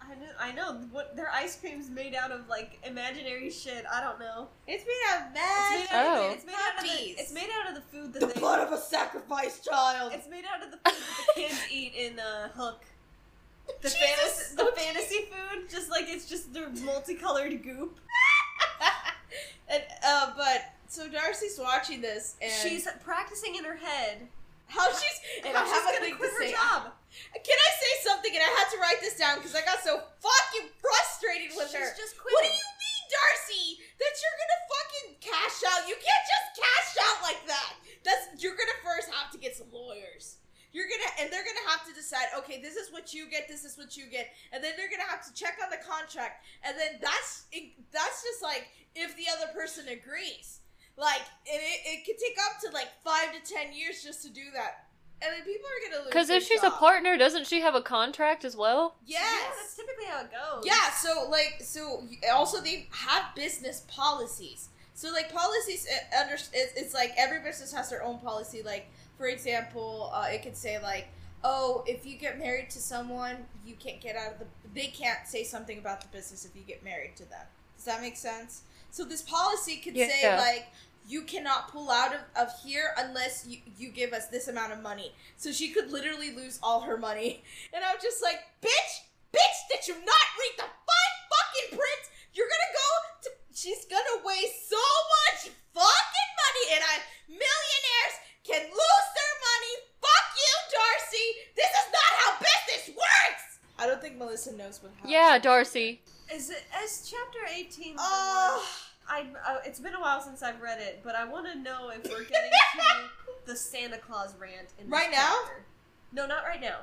I 0.00 0.14
know. 0.16 0.32
I 0.38 0.52
know. 0.52 0.80
What 0.90 1.16
their 1.16 1.30
ice 1.30 1.58
cream's 1.58 1.88
made 1.88 2.14
out 2.14 2.30
of 2.30 2.48
like 2.48 2.78
imaginary 2.84 3.50
shit. 3.50 3.84
I 3.90 4.00
don't 4.02 4.18
know. 4.20 4.48
It's 4.66 4.84
made 4.84 5.02
out 5.10 5.22
of 5.22 5.26
It's 5.28 5.34
mad. 5.40 5.78
made 5.78 5.96
out, 5.96 6.06
Oh. 6.18 6.26
of, 6.28 6.32
it's 6.34 6.44
made 6.46 6.54
out 6.54 6.78
of 6.78 6.90
the. 6.90 7.20
It's 7.20 7.32
made 7.32 7.48
out 7.60 7.68
of 7.70 7.74
the 7.74 7.80
food 7.82 8.12
that 8.14 8.20
the 8.20 8.26
they. 8.26 8.40
blood 8.40 8.60
of 8.66 8.72
a 8.72 8.78
sacrificed 8.80 9.64
child. 9.64 10.12
It's 10.14 10.28
made 10.28 10.44
out 10.52 10.62
of 10.64 10.70
the 10.70 10.76
food 10.76 11.00
that 11.00 11.26
the 11.34 11.40
kids 11.42 11.60
eat 11.72 11.94
in 11.96 12.18
uh, 12.18 12.48
Hook. 12.50 12.82
The 13.80 13.88
Jesus, 13.88 13.96
fantasy, 13.98 14.56
the 14.56 14.62
okay. 14.68 14.84
fantasy 14.84 15.18
food, 15.30 15.70
just 15.70 15.90
like 15.90 16.04
it's 16.08 16.26
just 16.28 16.52
the 16.52 16.68
multicolored 16.84 17.62
goop. 17.62 17.98
and 19.68 19.82
uh, 20.06 20.32
but 20.36 20.64
so 20.88 21.08
Darcy's 21.08 21.58
watching 21.58 22.00
this, 22.00 22.36
and 22.42 22.52
She's 22.52 22.86
practicing 23.04 23.56
in 23.56 23.64
her 23.64 23.76
head. 23.76 24.28
how 24.66 24.88
she's 24.92 25.18
and 25.44 25.56
I 25.56 25.60
how 25.60 25.66
have 25.66 25.74
she's 25.74 25.82
a 25.82 25.92
gonna 25.92 26.04
thing 26.06 26.16
quit 26.16 26.30
to 26.30 26.36
say. 26.48 26.52
job. 26.52 26.92
Can 27.34 27.58
I 27.58 27.70
say 27.78 27.92
something? 28.10 28.32
And 28.34 28.42
I 28.42 28.50
had 28.58 28.68
to 28.74 28.78
write 28.80 28.98
this 29.00 29.14
down 29.16 29.38
because 29.38 29.54
I 29.54 29.62
got 29.62 29.78
so 29.84 30.02
fucking 30.18 30.66
frustrated 30.82 31.54
with 31.54 31.70
She's 31.70 31.78
her. 31.78 31.90
just 31.94 32.16
What 32.18 32.42
do 32.42 32.48
you 32.50 32.70
mean, 32.80 33.02
Darcy? 33.12 33.66
That 34.02 34.12
you're 34.18 34.38
gonna 34.40 34.60
fucking 34.74 35.08
cash 35.22 35.58
out? 35.70 35.82
You 35.86 35.94
can't 35.94 36.24
just 36.26 36.46
cash 36.58 36.90
out 37.06 37.18
like 37.22 37.42
that. 37.46 37.72
That's 38.02 38.42
you're 38.42 38.56
gonna 38.58 38.80
first 38.82 39.12
have 39.14 39.30
to 39.30 39.38
get 39.38 39.54
some 39.54 39.68
lawyers. 39.70 40.38
You're 40.74 40.90
gonna 40.90 41.06
and 41.22 41.30
they're 41.30 41.46
gonna 41.46 41.68
have 41.70 41.86
to 41.86 41.94
decide. 41.94 42.26
Okay, 42.42 42.58
this 42.60 42.74
is 42.74 42.90
what 42.90 43.14
you 43.14 43.30
get. 43.30 43.46
This 43.46 43.62
is 43.64 43.78
what 43.78 43.94
you 43.96 44.06
get. 44.10 44.34
And 44.50 44.58
then 44.64 44.72
they're 44.76 44.90
gonna 44.90 45.06
have 45.08 45.22
to 45.22 45.32
check 45.38 45.54
on 45.62 45.70
the 45.70 45.78
contract. 45.86 46.42
And 46.66 46.74
then 46.74 46.98
that's 47.00 47.46
that's 47.94 48.22
just 48.26 48.42
like 48.42 48.66
if 48.96 49.14
the 49.14 49.30
other 49.30 49.52
person 49.54 49.86
agrees. 49.86 50.60
Like 50.96 51.22
and 51.52 51.60
it, 51.60 51.80
it 51.86 52.04
could 52.04 52.18
take 52.18 52.36
up 52.46 52.60
to 52.60 52.70
like 52.70 52.88
five 53.02 53.32
to 53.32 53.52
ten 53.52 53.72
years 53.74 54.02
just 54.02 54.22
to 54.22 54.30
do 54.30 54.42
that. 54.54 54.86
And 55.22 55.32
then 55.32 55.42
people 55.44 55.66
are 55.66 55.90
gonna 55.90 56.02
lose. 56.04 56.12
Because 56.12 56.28
their 56.28 56.36
if 56.38 56.46
she's 56.46 56.62
a 56.62 56.70
partner, 56.70 57.16
doesn't 57.16 57.46
she 57.46 57.60
have 57.60 57.74
a 57.74 57.82
contract 57.82 58.44
as 58.44 58.56
well? 58.56 58.96
yes. 59.06 59.22
Yeah, 59.22 59.50
that's 59.56 59.76
typically 59.76 60.04
how 60.06 60.20
it 60.20 60.30
goes. 60.30 60.64
Yeah, 60.66 60.90
so 60.90 61.28
like 61.30 61.56
so 61.60 62.04
also 62.32 62.60
they 62.60 62.88
have 62.92 63.34
business 63.34 63.84
policies. 63.88 64.68
So 64.94 65.10
like 65.12 65.32
policies 65.32 65.86
uh, 65.90 66.20
under 66.22 66.34
it's, 66.34 66.50
it's 66.52 66.94
like 66.94 67.12
every 67.16 67.40
business 67.40 67.72
has 67.72 67.90
their 67.90 68.04
own 68.04 68.18
policy 68.18 68.62
like 68.62 68.86
for 69.18 69.26
example, 69.26 70.10
uh, 70.14 70.26
it 70.28 70.42
could 70.42 70.56
say 70.56 70.80
like 70.82 71.08
oh, 71.46 71.84
if 71.86 72.06
you 72.06 72.16
get 72.16 72.38
married 72.38 72.70
to 72.70 72.78
someone, 72.80 73.36
you 73.66 73.74
can't 73.76 74.00
get 74.00 74.16
out 74.16 74.32
of 74.32 74.38
the 74.38 74.46
they 74.74 74.86
can't 74.86 75.26
say 75.26 75.44
something 75.44 75.78
about 75.78 76.00
the 76.00 76.08
business 76.08 76.44
if 76.44 76.54
you 76.56 76.62
get 76.62 76.84
married 76.84 77.16
to 77.16 77.24
them. 77.28 77.46
Does 77.76 77.84
that 77.84 78.00
make 78.00 78.16
sense? 78.16 78.62
So 78.90 79.04
this 79.04 79.22
policy 79.22 79.76
could 79.76 79.94
say 79.96 80.20
Yeah. 80.22 80.38
like 80.38 80.68
you 81.06 81.22
cannot 81.22 81.68
pull 81.68 81.90
out 81.90 82.14
of, 82.14 82.20
of 82.36 82.48
here 82.64 82.90
unless 82.98 83.46
you, 83.46 83.58
you 83.76 83.90
give 83.90 84.12
us 84.12 84.28
this 84.28 84.48
amount 84.48 84.72
of 84.72 84.82
money. 84.82 85.12
So 85.36 85.52
she 85.52 85.68
could 85.70 85.90
literally 85.90 86.34
lose 86.34 86.58
all 86.62 86.80
her 86.82 86.96
money. 86.96 87.42
And 87.74 87.82
I'm 87.84 87.96
just 88.00 88.22
like, 88.22 88.38
bitch, 88.62 88.92
bitch, 89.34 89.58
did 89.70 89.88
you 89.88 89.94
not 89.94 90.26
read 90.38 90.54
the 90.58 90.62
fine 90.62 91.16
fucking 91.32 91.78
print? 91.78 92.02
You're 92.32 92.46
gonna 92.46 92.72
go 92.72 92.88
to 93.22 93.28
she's 93.54 93.84
gonna 93.86 94.22
waste 94.24 94.70
so 94.70 94.76
much 94.76 95.50
fucking 95.74 96.30
money 96.38 96.64
and 96.74 96.82
I 96.86 96.94
millionaires 97.28 98.16
can 98.46 98.62
lose 98.62 99.08
their 99.18 99.34
money. 99.42 99.74
Fuck 100.00 100.26
you, 100.38 100.54
Darcy. 100.70 101.26
This 101.56 101.70
is 101.70 101.88
not 101.90 102.10
how 102.20 102.30
business 102.38 102.96
works. 102.96 103.58
I 103.78 103.86
don't 103.86 104.00
think 104.00 104.16
Melissa 104.18 104.54
knows 104.54 104.82
what 104.82 104.92
happened. 104.94 105.12
Yeah, 105.12 105.38
Darcy. 105.38 106.00
Is 106.32 106.50
it 106.50 106.62
is 106.84 107.10
chapter 107.10 107.40
eighteen? 107.52 107.96
the 107.96 108.02
Oh. 108.04 108.66
One- 109.06 109.36
I 109.46 109.54
uh, 109.54 109.58
it's 109.64 109.80
been 109.80 109.94
a 109.94 110.00
while 110.00 110.20
since 110.20 110.42
I've 110.42 110.60
read 110.60 110.80
it, 110.80 111.00
but 111.04 111.14
I 111.14 111.24
want 111.24 111.46
to 111.52 111.58
know 111.58 111.90
if 111.90 112.02
we're 112.04 112.24
getting 112.24 112.50
to 112.50 113.12
the 113.46 113.56
Santa 113.56 113.98
Claus 113.98 114.34
rant 114.38 114.68
in 114.78 114.86
this 114.88 114.92
Right 114.92 115.10
now? 115.10 115.34
chapter. 115.44 115.64
No, 116.12 116.26
not 116.26 116.44
right 116.44 116.60
now. 116.60 116.78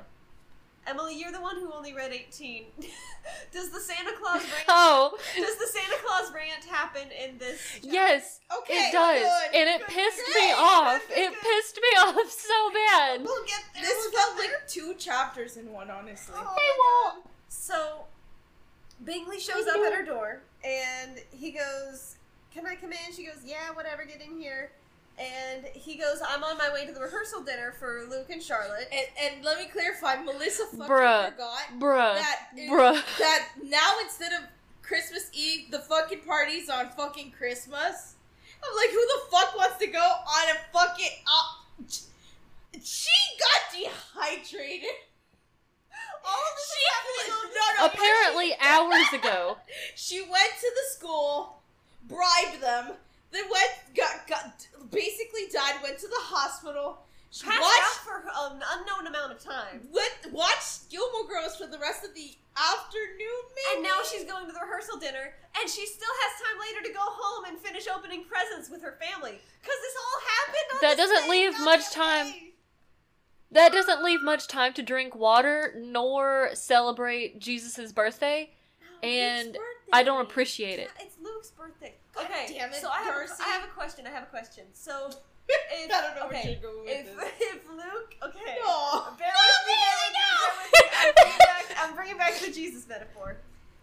Emily, 0.84 1.16
you're 1.16 1.30
the 1.30 1.40
one 1.40 1.54
who 1.56 1.72
only 1.72 1.94
read 1.94 2.12
eighteen. 2.12 2.64
Does 3.52 3.70
the 3.70 3.78
Santa 3.80 4.10
Claus 4.20 4.42
rant? 4.42 4.64
Oh, 4.68 5.16
Does 5.36 5.56
the 5.56 5.66
Santa 5.66 5.96
Claus 6.04 6.32
rant 6.34 6.64
happen 6.64 7.08
in 7.12 7.38
this? 7.38 7.60
chapter? 7.74 7.88
yes, 7.88 8.40
Okay, 8.58 8.74
it 8.74 8.92
does. 8.92 9.20
good. 9.22 9.60
And 9.60 9.68
it 9.70 9.78
good, 9.86 9.88
pissed 9.94 10.20
good, 10.26 10.34
me 10.42 10.52
off. 10.52 11.00
good, 11.08 11.18
It 11.18 11.30
good. 11.32 11.40
pissed 11.40 11.76
me 11.76 11.88
off 12.00 12.30
so 12.30 12.70
bad. 12.72 13.22
We'll 13.22 13.44
get 13.46 13.62
there. 13.74 13.82
This 13.84 13.94
we'll 13.96 14.20
felt 14.22 14.36
get 14.38 14.50
like 14.50 14.68
two 14.68 14.94
chapters 14.98 15.56
in 15.56 15.70
one, 15.72 15.88
honestly. 15.90 16.34
Oh 16.36 16.40
Hey, 16.40 16.44
my 16.56 17.12
Walt. 17.14 17.26
So, 17.48 18.04
Bingley 19.04 19.38
shows 19.38 19.66
up 19.68 19.76
at 19.76 19.92
her 19.94 20.04
door, 20.04 20.42
and 20.64 21.18
he 21.30 21.50
goes, 21.50 22.16
"Can 22.52 22.66
I 22.66 22.74
come 22.74 22.92
in?" 22.92 23.12
She 23.14 23.24
goes, 23.24 23.42
"Yeah, 23.44 23.70
whatever. 23.74 24.04
Get 24.04 24.20
in 24.20 24.38
here." 24.38 24.70
And 25.18 25.66
he 25.74 25.96
goes, 25.96 26.20
"I'm 26.26 26.42
on 26.42 26.56
my 26.56 26.72
way 26.72 26.86
to 26.86 26.92
the 26.92 27.00
rehearsal 27.00 27.42
dinner 27.42 27.72
for 27.78 28.04
Luke 28.08 28.30
and 28.30 28.42
Charlotte." 28.42 28.88
And, 28.92 29.06
and 29.34 29.44
let 29.44 29.58
me 29.58 29.66
clarify, 29.66 30.16
Melissa 30.22 30.64
fucking 30.66 30.86
Bruh. 30.86 31.32
forgot 31.32 31.60
Bruh. 31.78 32.14
that 32.14 32.48
Bruh. 32.56 33.02
that 33.18 33.48
now 33.62 33.96
instead 34.02 34.32
of 34.32 34.40
Christmas 34.82 35.30
Eve, 35.32 35.70
the 35.70 35.78
fucking 35.80 36.20
party's 36.20 36.68
on 36.68 36.88
fucking 36.90 37.32
Christmas. 37.32 38.14
I'm 38.64 38.76
like, 38.76 38.90
who 38.90 39.00
the 39.00 39.20
fuck 39.30 39.56
wants 39.56 39.78
to 39.78 39.86
go 39.88 39.98
on 39.98 40.48
a 40.50 40.72
fucking? 40.72 41.10
Uh, 41.26 41.82
she 42.82 43.10
got 43.40 43.90
dehydrated. 44.30 44.90
All 46.24 46.42
of 46.42 46.54
this 46.56 46.68
She 46.72 46.80
is 46.80 46.92
happening 46.92 47.28
no, 47.52 47.64
no, 47.78 47.86
Apparently, 47.86 48.48
hours 48.60 49.08
ago. 49.18 49.58
She 49.94 50.20
went 50.22 50.52
to 50.60 50.70
the 50.74 50.86
school, 50.96 51.62
bribed 52.08 52.60
them, 52.62 52.92
then 53.32 53.44
went 53.50 53.72
got 53.96 54.26
got 54.28 54.66
basically 54.90 55.48
died. 55.52 55.82
Went 55.82 55.98
to 55.98 56.08
the 56.08 56.20
hospital. 56.20 56.98
She 57.30 57.46
passed 57.46 57.60
watched 57.64 57.80
out 57.80 58.04
for 58.04 58.16
an 58.28 58.60
unknown 58.76 59.06
amount 59.08 59.32
of 59.32 59.40
time. 59.40 59.80
went 59.90 60.32
watched 60.36 60.90
Gilmore 60.90 61.24
Girls 61.26 61.56
for 61.56 61.64
the 61.66 61.78
rest 61.78 62.04
of 62.04 62.12
the 62.12 62.28
afternoon. 62.52 63.40
Maybe? 63.56 63.68
And 63.72 63.82
now 63.82 64.04
she's 64.04 64.24
going 64.28 64.44
to 64.44 64.52
the 64.52 64.60
rehearsal 64.60 64.98
dinner, 65.00 65.32
and 65.58 65.64
she 65.64 65.86
still 65.86 66.12
has 66.12 66.32
time 66.44 66.60
later 66.60 66.86
to 66.86 66.92
go 66.92 67.00
home 67.00 67.46
and 67.48 67.56
finish 67.56 67.88
opening 67.88 68.24
presents 68.28 68.68
with 68.68 68.82
her 68.82 69.00
family. 69.00 69.40
Because 69.62 69.80
this 69.80 69.96
all 69.96 70.20
happened 70.28 70.68
on 70.76 70.78
That 70.84 70.96
doesn't 71.00 71.30
leave 71.30 71.58
much 71.64 71.90
time. 71.90 72.26
day. 72.26 72.51
That 73.52 73.72
doesn't 73.72 74.02
leave 74.02 74.22
much 74.22 74.48
time 74.48 74.72
to 74.74 74.82
drink 74.82 75.14
water 75.14 75.74
nor 75.76 76.50
celebrate 76.54 77.38
Jesus' 77.38 77.92
birthday, 77.92 78.50
and 79.02 79.56
I 79.92 80.02
don't 80.02 80.22
appreciate 80.22 80.78
it. 80.78 80.88
Yeah, 80.98 81.04
it's 81.04 81.16
Luke's 81.22 81.50
birthday. 81.50 81.94
God 82.14 82.24
Okay, 82.24 82.54
damn 82.56 82.70
it, 82.70 82.76
so 82.76 82.88
I 82.88 83.02
have, 83.02 83.14
Darcy. 83.14 83.34
a, 83.42 83.46
I 83.46 83.48
have 83.50 83.64
a 83.64 83.72
question. 83.72 84.06
I 84.06 84.10
have 84.10 84.22
a 84.24 84.26
question. 84.26 84.64
So, 84.72 85.10
I 85.50 85.86
don't 85.88 86.16
know 86.16 86.28
where 86.28 86.38
okay, 86.38 86.58
you're 86.62 86.70
going 86.72 86.84
with 86.86 87.06
if, 87.08 87.16
this. 87.16 87.32
if 87.40 87.68
Luke, 87.68 88.14
okay, 88.22 88.56
No. 88.64 89.04
bear 89.18 89.32
No, 89.32 89.42
with 89.48 89.66
me, 89.66 89.74
Bailey, 89.76 90.08
bear 90.16 90.32
with 90.48 90.72
me, 90.72 90.80
bear 90.80 90.90
with 90.92 90.94
me. 90.94 91.08
I'm 91.08 91.14
bringing 91.14 91.38
back, 91.38 91.64
I'm 91.78 91.94
bringing 91.94 92.16
back 92.18 92.38
the 92.38 92.50
Jesus 92.52 92.88
metaphor. 92.88 93.36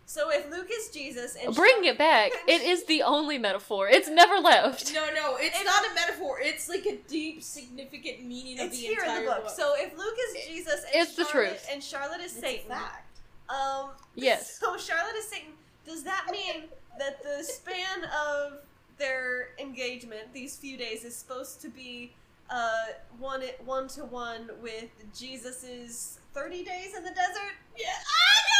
So 0.09 0.31
if 0.31 0.49
Luke 0.49 0.69
is 0.73 0.89
Jesus 0.89 1.35
and 1.35 1.53
Bring 1.55 1.85
it 1.85 1.95
back. 1.95 2.31
It 2.47 2.63
is 2.63 2.85
the 2.85 3.03
only 3.03 3.37
metaphor. 3.37 3.87
It's 3.87 4.09
never 4.09 4.37
left. 4.39 4.91
No, 4.91 5.05
no, 5.13 5.35
it's, 5.35 5.55
It's- 5.59 5.63
not 5.65 5.85
a 5.85 5.93
metaphor. 5.93 6.39
It's 6.41 6.67
like 6.67 6.87
a 6.87 6.95
deep, 7.07 7.43
significant 7.43 8.25
meaning 8.25 8.59
of 8.59 8.65
it's 8.67 8.79
the 8.79 8.87
here 8.87 8.99
in 9.03 9.05
entire 9.05 9.25
the 9.25 9.29
book. 9.43 9.49
So 9.51 9.75
if 9.77 9.95
Luke 9.95 10.15
is 10.29 10.47
Jesus 10.47 10.83
and 10.91 10.95
It's 11.03 11.15
the 11.15 11.25
truth. 11.25 11.63
and 11.71 11.83
Charlotte 11.83 12.21
is 12.21 12.31
It's 12.33 12.37
a 12.37 12.41
Satan, 12.41 12.69
fact. 12.69 13.19
um, 13.49 13.91
Yes. 14.15 14.57
So 14.59 14.77
Charlotte 14.77 15.15
is 15.15 15.27
Satan. 15.27 15.53
Does 15.85 16.01
that 16.03 16.25
mean 16.31 16.63
that 16.97 17.21
the 17.21 17.43
span 17.43 18.05
of 18.27 18.53
their 18.97 19.49
engagement, 19.59 20.33
these 20.33 20.55
few 20.57 20.75
days, 20.75 21.05
is 21.05 21.15
supposed 21.15 21.61
to 21.61 21.69
be 21.69 22.13
uh, 22.49 22.85
one 23.19 23.43
one 23.63 23.87
to 23.89 24.05
one 24.05 24.49
with 24.59 24.89
Jesus's 25.15 26.17
thirty 26.33 26.63
days 26.63 26.95
in 26.97 27.03
the 27.03 27.11
desert? 27.11 27.53
Yeah. 27.77 27.85
Where 27.85 27.93
he's- 27.93 28.58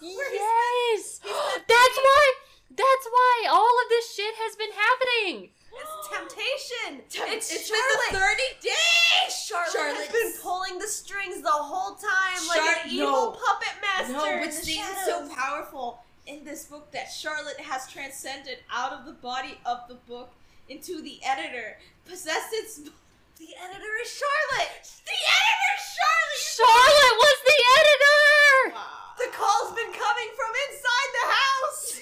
Yes. 0.00 1.20
he's 1.20 1.20
That's 1.20 1.96
why. 1.96 2.32
That's 2.70 3.06
why 3.10 3.48
all 3.48 3.74
of 3.84 3.88
this 3.88 4.14
shit 4.14 4.34
has 4.36 4.56
been 4.56 4.72
happening. 4.74 5.50
It's 5.76 6.08
temptation. 6.08 7.04
It's, 7.32 7.52
it's 7.52 7.70
been 7.70 7.78
the 8.10 8.16
Charlotte. 8.16 8.36
30 8.62 8.68
days! 8.68 9.32
Charlotte 9.46 9.96
has 9.96 10.12
been 10.12 10.32
pulling 10.42 10.78
the 10.78 10.88
strings 10.88 11.42
the 11.42 11.50
whole 11.50 11.96
time 11.96 12.40
like 12.48 12.84
an 12.84 12.90
evil 12.90 13.08
no. 13.08 13.30
puppet 13.32 13.76
master. 13.80 14.12
No, 14.12 14.24
in 14.24 14.40
but 14.40 14.46
the 14.46 14.52
see, 14.52 14.82
so 15.04 15.28
powerful 15.34 16.00
in 16.26 16.44
this 16.44 16.64
book 16.64 16.90
that 16.92 17.06
Charlotte 17.10 17.60
has 17.60 17.90
transcended 17.90 18.58
out 18.72 18.92
of 18.92 19.04
the 19.04 19.12
body 19.12 19.58
of 19.64 19.80
the 19.88 19.96
book 20.08 20.32
into 20.68 21.00
the 21.02 21.20
editor, 21.24 21.78
possessed 22.04 22.52
its. 22.52 22.78
The 22.78 23.52
editor 23.62 23.92
is 24.02 24.10
Charlotte. 24.10 24.80
The 25.04 25.12
editor, 25.12 25.76
Charlotte! 25.92 26.56
Charlotte 26.56 27.16
was 27.20 27.38
the 27.44 27.60
editor. 27.78 28.74
Wow. 28.74 29.05
The 29.18 29.28
call's 29.32 29.72
been 29.74 29.92
coming 29.92 30.30
from 30.36 30.50
inside 30.68 31.10
the 31.16 31.26
house. 31.32 31.96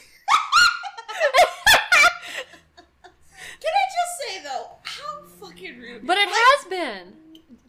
Can 3.61 3.73
I 3.73 3.85
just 3.97 4.13
say 4.21 4.33
though, 4.43 4.67
how 4.83 5.23
fucking 5.41 5.79
rude? 5.79 6.07
But 6.07 6.19
it 6.19 6.27
Like, 6.27 6.35
has 6.35 6.65
been. 6.69 7.15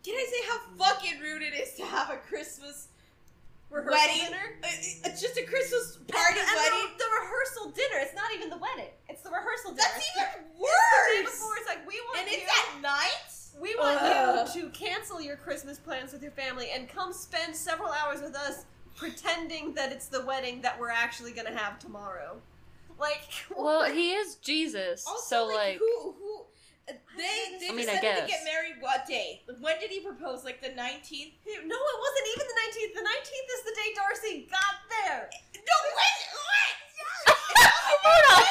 Can 0.03 0.15
I 0.15 0.25
say 0.29 0.41
how 0.49 0.57
fucking 0.77 1.19
rude 1.21 1.41
it 1.41 1.53
is 1.53 1.73
to 1.75 1.85
have 1.85 2.09
a 2.09 2.17
Christmas 2.17 2.87
Rehearsal 3.69 3.97
wedding? 3.97 4.25
dinner. 4.25 4.45
Uh, 4.63 4.67
uh, 4.67 5.09
just 5.09 5.37
a 5.37 5.43
Christmas 5.43 5.97
party 6.07 6.39
and, 6.39 6.47
and 6.47 6.57
wedding? 6.57 6.87
The, 6.97 7.03
the 7.03 7.09
rehearsal 7.21 7.69
dinner. 7.71 7.99
It's 8.01 8.15
not 8.15 8.31
even 8.33 8.49
the 8.49 8.57
wedding. 8.57 8.91
It's 9.09 9.21
the 9.21 9.29
rehearsal 9.31 9.71
dinner. 9.71 9.83
That's 9.93 10.09
even 10.15 10.25
the- 10.25 10.29
it's 10.45 10.59
the 10.59 10.61
day 10.61 11.23
worse. 11.23 11.31
before. 11.31 11.55
It's 11.57 11.67
like 11.69 11.85
we 11.87 11.99
want 12.07 12.19
And 12.19 12.27
you. 12.31 12.37
it's 12.41 12.51
at 12.53 12.81
night. 12.81 13.31
we 13.61 13.75
want 13.75 13.99
Ugh. 14.01 14.49
you 14.55 14.61
to 14.63 14.69
cancel 14.69 15.21
your 15.21 15.37
Christmas 15.37 15.77
plans 15.79 16.11
with 16.13 16.21
your 16.21 16.31
family 16.33 16.69
and 16.73 16.87
come 16.89 17.13
spend 17.13 17.55
several 17.55 17.89
hours 17.91 18.21
with 18.21 18.35
us, 18.35 18.65
pretending 18.95 19.73
that 19.75 19.91
it's 19.91 20.07
the 20.07 20.25
wedding 20.25 20.61
that 20.61 20.79
we're 20.79 20.89
actually 20.91 21.31
gonna 21.31 21.55
have 21.57 21.79
tomorrow. 21.79 22.37
Like, 22.99 23.27
Well, 23.55 23.83
he 23.91 24.13
is 24.13 24.35
Jesus, 24.35 25.05
Also, 25.07 25.23
so 25.27 25.45
like, 25.47 25.57
like, 25.57 25.77
who 25.79 26.15
who 26.17 26.45
they 27.17 27.57
they 27.59 27.69
I 27.69 27.71
mean, 27.73 27.89
I 27.89 27.97
decided 27.97 28.01
to 28.01 28.27
guess. 28.29 28.29
get 28.29 28.41
married 28.45 28.77
what 28.79 29.07
day? 29.07 29.41
When 29.59 29.79
did 29.79 29.89
he 29.89 30.01
propose? 30.01 30.43
Like 30.45 30.61
the 30.61 30.69
nineteenth? 30.69 31.33
no, 31.45 31.75
it 31.75 31.97
wasn't 32.05 32.27
even 32.37 32.45
the 32.45 32.57
nineteenth. 32.61 32.93
The 32.93 33.01
nineteenth 33.09 33.49
is 33.57 33.61
the 33.65 33.73
day 33.73 33.89
Darcy 33.97 34.33
got 34.51 34.75
there. 34.85 35.29
No, 35.57 35.77
when? 35.97 36.13
What? 36.29 36.73
Hold 38.05 38.25
on. 38.37 38.43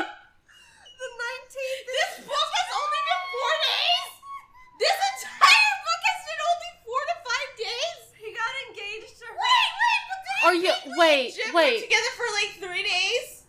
The 0.00 1.08
nineteenth. 1.12 1.84
This 1.92 2.12
book 2.24 2.48
has 2.56 2.68
only 2.72 3.00
been 3.04 3.22
four 3.36 3.52
days. 3.68 4.08
This 4.80 4.96
entire 5.12 5.74
book 5.84 6.02
has 6.08 6.20
been 6.24 6.40
only 6.40 6.72
four 6.88 7.02
to 7.04 7.16
five 7.20 7.50
days. 7.60 8.00
He 8.16 8.28
got 8.32 8.52
engaged 8.72 9.12
to 9.20 9.24
her. 9.28 9.36
Wait, 9.36 9.70
wait, 9.76 10.00
but 10.08 10.20
then 10.24 10.31
Are 10.44 10.54
you- 10.54 10.72
Bingley 10.84 10.98
wait, 10.98 11.24
and 11.26 11.34
Jim 11.34 11.54
were 11.54 11.60
wait. 11.60 11.82
together 11.82 12.10
for 12.16 12.26
like 12.34 12.70
three 12.70 12.82
days. 12.82 13.42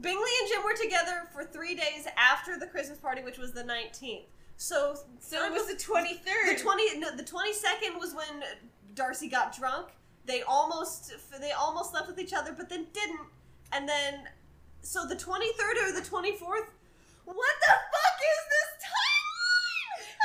Bingley 0.00 0.30
and 0.40 0.48
Jim 0.48 0.62
were 0.64 0.74
together 0.74 1.28
for 1.32 1.44
three 1.44 1.74
days 1.74 2.06
after 2.16 2.58
the 2.58 2.66
Christmas 2.66 2.98
party, 2.98 3.22
which 3.22 3.38
was 3.38 3.52
the 3.52 3.64
nineteenth. 3.64 4.24
So, 4.56 4.96
So 5.20 5.44
it 5.44 5.52
was 5.52 5.66
the 5.68 5.76
twenty 5.76 6.14
third. 6.14 6.56
the 6.56 6.62
twenty. 6.62 6.98
No, 6.98 7.14
the 7.14 7.22
twenty 7.24 7.52
second 7.52 7.98
was 7.98 8.14
when 8.14 8.42
Darcy 8.94 9.28
got 9.28 9.54
drunk. 9.56 9.88
They 10.26 10.42
almost 10.42 11.12
they 11.40 11.52
almost 11.52 11.90
slept 11.90 12.06
with 12.08 12.18
each 12.18 12.32
other, 12.32 12.52
but 12.52 12.68
then 12.68 12.86
didn't. 12.92 13.20
And 13.72 13.88
then, 13.88 14.28
so 14.82 15.06
the 15.06 15.16
twenty 15.16 15.52
third 15.54 15.76
or 15.78 15.92
the 15.92 16.02
twenty 16.06 16.36
fourth. 16.36 16.68
What 17.24 17.36
the 17.36 17.72
fuck 17.72 18.18
is 18.32 18.42
this 18.50 18.70
timeline? 18.90 20.16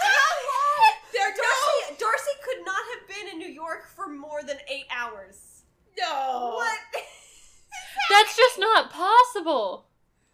How 0.00 0.34
long? 0.52 0.92
There 1.12 1.30
Darcy, 1.34 1.96
Darcy 1.98 2.30
could 2.44 2.64
not 2.64 2.82
have 2.94 3.08
been 3.08 3.28
in 3.32 3.38
New 3.38 3.52
York 3.52 3.88
for 3.88 4.06
more 4.08 4.42
than 4.42 4.58
eight 4.68 4.86
hours. 4.90 5.62
no. 5.98 6.52
What? 6.56 6.78
That's 8.10 8.36
just 8.36 8.58
not 8.58 8.92
possible. 9.36 9.86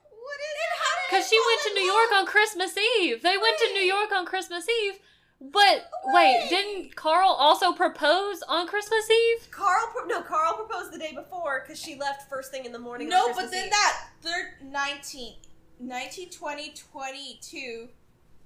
What 0.02 0.40
is 0.40 0.56
it? 0.56 0.78
How 0.78 1.10
Because 1.18 1.28
she 1.28 1.38
went 1.38 1.60
to 1.62 1.74
New 1.74 1.86
York 1.92 2.12
on 2.14 2.26
Christmas 2.26 2.76
Eve. 3.00 3.22
They 3.22 3.36
went 3.36 3.58
to 3.58 3.72
New 3.74 3.80
York 3.82 4.12
on 4.12 4.24
Christmas 4.26 4.66
Eve 4.84 4.98
But 5.40 5.88
wait, 6.06 6.14
Wait. 6.14 6.46
didn't 6.50 6.96
Carl 6.96 7.30
also 7.30 7.72
propose 7.72 8.42
on 8.48 8.66
Christmas 8.68 9.10
Eve? 9.10 9.48
Carl, 9.50 9.88
pro- 9.92 10.06
no, 10.06 10.22
Carl 10.22 10.54
proposed 10.54 10.92
the 10.92 10.98
day 10.98 11.12
before 11.14 11.64
because 11.66 11.80
she 11.80 11.96
left 11.98 12.28
first 12.30 12.50
thing 12.52 12.64
in 12.64 12.72
the 12.72 12.78
morning. 12.78 13.08
on 13.08 13.10
No, 13.10 13.24
Christmas 13.26 13.44
but 13.46 13.50
then 13.52 13.64
Eve. 13.66 13.70
that 13.72 13.98
third 14.22 14.46
19, 14.62 15.34
19, 15.80 16.30
20, 16.30 16.74
22. 16.92 17.88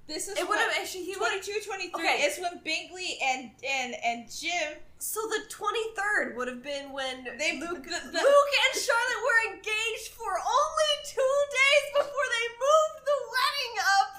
This 0.07 0.27
is 0.31 0.37
it 0.39 0.47
would 0.47 0.55
what, 0.55 0.71
have. 0.71 0.87
He 0.87 1.15
would. 1.19 1.43
22, 1.43 1.59
23 1.67 1.91
Okay. 1.99 2.23
is 2.23 2.39
when 2.39 2.63
Bingley 2.63 3.19
and 3.21 3.51
and 3.59 3.91
and 4.03 4.19
Jim 4.31 4.79
So 4.99 5.19
the 5.27 5.43
twenty 5.51 5.83
third 5.99 6.35
would 6.39 6.47
have 6.47 6.63
been 6.63 6.91
when 6.95 7.27
They- 7.37 7.59
Luke, 7.59 7.83
the- 7.83 7.91
the- 8.07 8.23
Luke 8.23 8.51
and 8.63 8.73
Charlotte 8.81 9.21
were 9.27 9.41
engaged 9.51 10.15
for 10.15 10.31
only 10.31 10.91
two 11.05 11.35
days 11.51 11.85
before 11.99 12.27
they 12.33 12.45
moved 12.55 12.99
the 13.03 13.19
wedding 13.35 13.75
up 13.99 14.11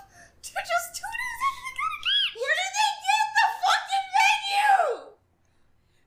to 0.45 0.50
just 0.52 0.87
two 0.92 1.09
days 1.09 1.40
after 1.49 1.64
they 1.64 1.75
got 1.80 1.90
engaged. 1.97 2.37
Where 2.37 2.57
did 2.61 2.73
they 2.78 2.92
get 3.09 3.26
the 3.33 3.47
fucking 3.64 4.07
venue? 4.12 4.85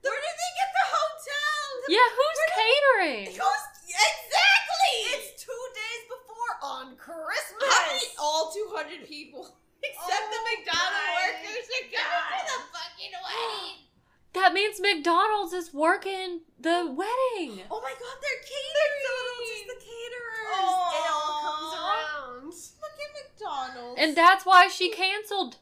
Where 0.06 0.22
did 0.22 0.36
they 0.40 0.52
get 0.62 0.70
the 0.78 0.86
hotel? 0.94 1.66
Yeah, 1.90 2.08
who's 2.16 2.40
catering? 2.54 3.26
Goes, 3.34 3.66
exactly. 3.90 4.94
It's 5.10 5.42
two 5.42 5.64
days 5.74 6.04
before 6.06 6.52
on 6.62 6.86
Christmas. 7.02 7.66
How 7.66 7.82
many? 7.92 8.06
All 8.22 8.54
200 8.54 9.08
people. 9.10 9.58
Except 9.84 10.26
the 10.32 10.38
Oh 10.38 10.48
McDonald's 10.50 11.18
workers 11.18 11.68
are 11.74 11.88
coming 11.92 12.38
to 12.38 12.46
the 12.46 12.60
fucking 12.74 13.14
wedding. 13.26 13.78
That 14.34 14.54
means 14.54 14.80
McDonald's 14.80 15.52
is 15.52 15.74
working 15.74 16.40
the 16.58 16.88
wedding. 16.88 17.62
Oh 17.70 17.82
my 17.84 17.92
god, 17.92 18.18
they're 18.24 18.42
catering. 18.48 18.96
McDonald's 18.96 19.44
catering. 19.44 19.60
is 19.60 19.68
the 19.68 19.80
caterers. 19.84 20.72
It 20.96 21.12
all 21.12 21.42
comes 21.44 21.74
around. 21.76 22.46
Look 22.82 22.96
at 22.96 23.12
McDonald's. 23.20 24.00
And 24.02 24.16
that's 24.16 24.46
why 24.46 24.68
she 24.70 24.90
canceled. 24.90 25.58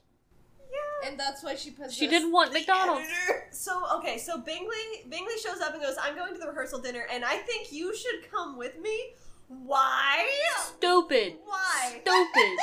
Yeah. 0.72 1.10
and 1.10 1.20
that's 1.20 1.42
why 1.44 1.56
she 1.56 1.72
possessed 1.72 1.98
She 1.98 2.08
didn't 2.08 2.32
want 2.32 2.54
McDonald's. 2.54 3.08
editor. 3.10 3.48
So 3.52 3.84
okay, 3.98 4.20
so 4.20 4.38
Bingley 4.38 5.02
Bingley 5.10 5.34
shows 5.44 5.62
up 5.62 5.74
and 5.74 5.82
goes, 5.82 5.96
"I'm 6.00 6.16
going 6.16 6.34
to 6.34 6.40
the 6.40 6.46
rehearsal 6.48 6.80
dinner, 6.80 7.08
and 7.12 7.26
I 7.26 7.38
think 7.38 7.72
you 7.72 7.96
should 7.96 8.30
come 8.32 8.56
with 8.56 8.78
me." 8.80 9.14
Why? 9.50 10.30
Stupid. 10.78 11.38
Why? 11.44 12.02
Stupid. 12.06 12.54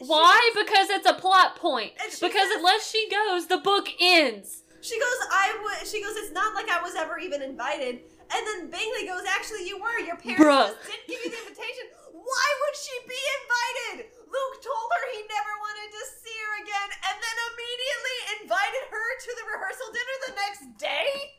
Why? 0.08 0.50
Because 0.56 0.88
it's 0.90 1.08
a 1.08 1.12
plot 1.14 1.56
point. 1.56 1.92
Because 1.96 2.18
says- 2.48 2.56
unless 2.56 2.90
she 2.90 3.08
goes, 3.10 3.46
the 3.46 3.58
book 3.58 3.88
ends. 4.00 4.64
She 4.80 4.96
goes, 4.98 5.18
I 5.28 5.52
would. 5.60 5.86
She 5.86 6.00
goes, 6.00 6.16
it's 6.16 6.32
not 6.32 6.54
like 6.54 6.70
I 6.70 6.80
was 6.80 6.94
ever 6.94 7.18
even 7.18 7.42
invited. 7.42 8.00
And 8.32 8.42
then 8.46 8.70
Bingley 8.70 9.04
goes, 9.04 9.22
actually, 9.28 9.68
you 9.68 9.76
were. 9.76 9.98
Your 10.00 10.16
parents 10.16 10.40
Bruh. 10.40 10.66
just 10.72 10.88
didn't 10.88 11.06
give 11.06 11.20
you 11.20 11.30
the 11.36 11.40
invitation. 11.46 11.84
Why 12.16 12.48
would 12.64 12.76
she 12.80 12.96
be 13.06 13.22
invited? 13.38 14.10
Luke 14.26 14.56
told 14.62 14.88
her 14.98 15.04
he 15.14 15.22
never 15.30 15.52
wanted 15.62 15.88
to 15.94 16.02
see 16.22 16.34
her 16.34 16.54
again, 16.66 16.88
and 17.12 17.16
then 17.18 17.36
immediately 17.54 18.18
invited 18.42 18.84
her 18.90 19.06
to 19.26 19.30
the 19.36 19.44
rehearsal 19.46 19.88
dinner 19.94 20.16
the 20.26 20.34
next 20.38 20.62
day. 20.80 21.35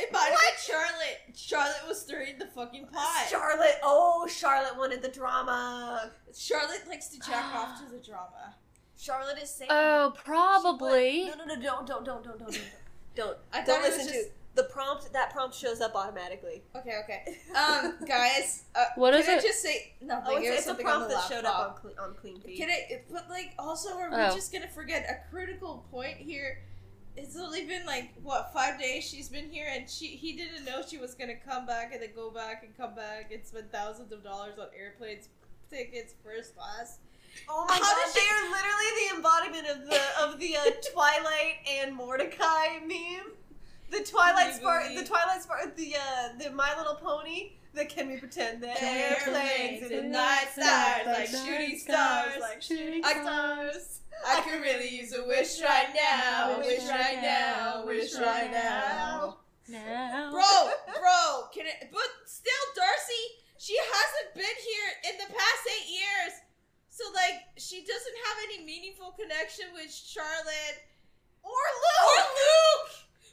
It 0.00 0.12
might 0.12 0.30
have 0.30 0.38
been 0.38 0.74
Charlotte. 0.74 1.18
Charlotte 1.36 1.88
was 1.88 2.00
stirring 2.00 2.38
the 2.38 2.46
fucking 2.46 2.86
pot. 2.86 3.26
Charlotte, 3.28 3.76
oh, 3.82 4.28
Charlotte 4.28 4.76
wanted 4.78 5.02
the 5.02 5.08
drama. 5.08 6.12
Charlotte 6.36 6.82
likes 6.88 7.08
to 7.08 7.18
jack 7.18 7.52
off 7.54 7.78
to 7.80 7.90
the 7.90 7.98
drama. 8.00 8.54
Charlotte 8.96 9.38
is 9.42 9.50
saying, 9.50 9.70
Oh, 9.72 10.12
probably. 10.24 11.24
No, 11.36 11.44
no, 11.44 11.54
no, 11.54 11.60
don't, 11.60 11.86
don't, 11.86 12.04
don't, 12.04 12.22
don't, 12.24 12.38
don't, 12.38 12.52
don't, 12.52 12.60
don't. 13.16 13.36
I 13.52 13.64
Don't 13.64 13.82
listen 13.82 14.06
was 14.06 14.12
to 14.12 14.24
the 14.54 14.64
prompt. 14.64 15.12
That 15.12 15.30
prompt 15.32 15.54
shows 15.54 15.80
up 15.80 15.94
automatically. 15.94 16.62
Okay, 16.76 16.92
okay. 17.04 17.38
Um, 17.56 17.94
guys, 18.06 18.64
uh, 18.74 18.84
What 18.96 19.12
can 19.12 19.20
is 19.22 19.28
I 19.28 19.34
it? 19.36 19.42
just 19.42 19.62
say 19.62 19.94
nothing? 20.00 20.34
Oh, 20.36 20.38
it's, 20.40 20.58
it's 20.58 20.66
a 20.68 20.74
prompt 20.74 21.08
that 21.10 21.24
showed 21.28 21.44
up 21.44 21.76
on, 21.84 21.92
Cle- 21.92 22.04
on 22.04 22.14
Clean 22.14 22.40
Feed. 22.40 22.56
Can 22.58 22.68
I? 22.70 23.00
But 23.10 23.28
like, 23.28 23.54
also, 23.58 23.96
are 23.96 24.10
we 24.10 24.16
Oh. 24.16 24.34
just 24.34 24.52
gonna 24.52 24.68
forget 24.68 25.06
a 25.08 25.30
critical 25.30 25.84
point 25.90 26.16
here? 26.16 26.62
It's 27.20 27.36
only 27.36 27.64
been 27.64 27.84
like 27.86 28.10
what 28.22 28.52
five 28.52 28.78
days 28.80 29.04
she's 29.04 29.28
been 29.28 29.48
here, 29.50 29.66
and 29.70 29.88
she 29.88 30.06
he 30.08 30.32
didn't 30.36 30.64
know 30.64 30.82
she 30.86 30.98
was 30.98 31.14
gonna 31.14 31.34
come 31.36 31.66
back 31.66 31.92
and 31.92 32.00
then 32.02 32.10
go 32.14 32.30
back 32.30 32.62
and 32.64 32.76
come 32.76 32.94
back 32.94 33.32
and 33.32 33.44
spend 33.44 33.70
thousands 33.72 34.12
of 34.12 34.22
dollars 34.22 34.58
on 34.58 34.66
airplanes 34.78 35.28
tickets 35.70 36.14
first 36.24 36.56
class. 36.56 36.98
Oh 37.48 37.66
my 37.68 37.74
How 37.74 37.80
god, 37.80 38.14
they 38.14 38.20
she- 38.20 38.26
are 38.28 38.50
literally 38.50 38.90
the 39.00 39.16
embodiment 39.16 39.66
of 39.68 39.90
the 39.90 40.00
of 40.24 40.38
the 40.40 40.56
uh, 40.56 40.70
Twilight 40.92 41.56
and 41.68 41.94
Mordecai 41.94 42.78
meme. 42.86 43.32
The 43.90 44.04
Twilight 44.04 44.54
Spark, 44.54 44.84
the 44.94 45.04
Twilight 45.04 45.42
Spark, 45.42 45.76
the 45.76 45.94
uh, 45.96 46.38
the 46.38 46.50
My 46.50 46.76
Little 46.76 46.96
Pony. 46.96 47.52
The 47.74 47.84
can 47.84 48.08
we 48.08 48.16
pretend 48.18 48.62
that 48.62 48.82
Airplanes 48.82 49.82
airplanes 49.82 49.82
and 49.82 49.92
and 49.92 50.12
night 50.12 50.48
stars 50.52 51.06
like 51.06 51.28
shooting 51.28 51.78
stars, 51.78 52.32
like 52.40 52.62
shooting 52.62 53.02
I- 53.04 53.12
stars. 53.22 54.00
I 54.26 54.40
could 54.40 54.60
really 54.60 54.88
use 54.88 55.14
a 55.14 55.24
wish 55.28 55.62
right 55.62 55.94
now, 55.94 56.56
A 56.56 56.58
wish 56.58 56.82
right 56.90 57.22
now, 57.22 57.84
wish 57.86 58.14
right 58.16 58.50
now. 58.50 59.38
Now. 59.68 60.30
Bro, 60.32 60.72
bro, 60.98 61.46
can 61.54 61.66
it? 61.66 61.90
But 61.92 62.08
still, 62.26 62.64
Darcy, 62.74 63.24
she 63.58 63.76
hasn't 63.78 64.34
been 64.34 64.42
here 64.64 65.12
in 65.12 65.18
the 65.22 65.28
past 65.32 65.62
eight 65.70 65.88
years. 65.92 66.32
So, 66.90 67.04
like, 67.14 67.46
she 67.58 67.84
doesn't 67.86 68.18
have 68.26 68.36
any 68.50 68.64
meaningful 68.64 69.12
connection 69.12 69.66
with 69.72 69.92
Charlotte 69.92 70.82
Or 71.44 71.52
or 71.52 72.18
Luke. 72.26 72.77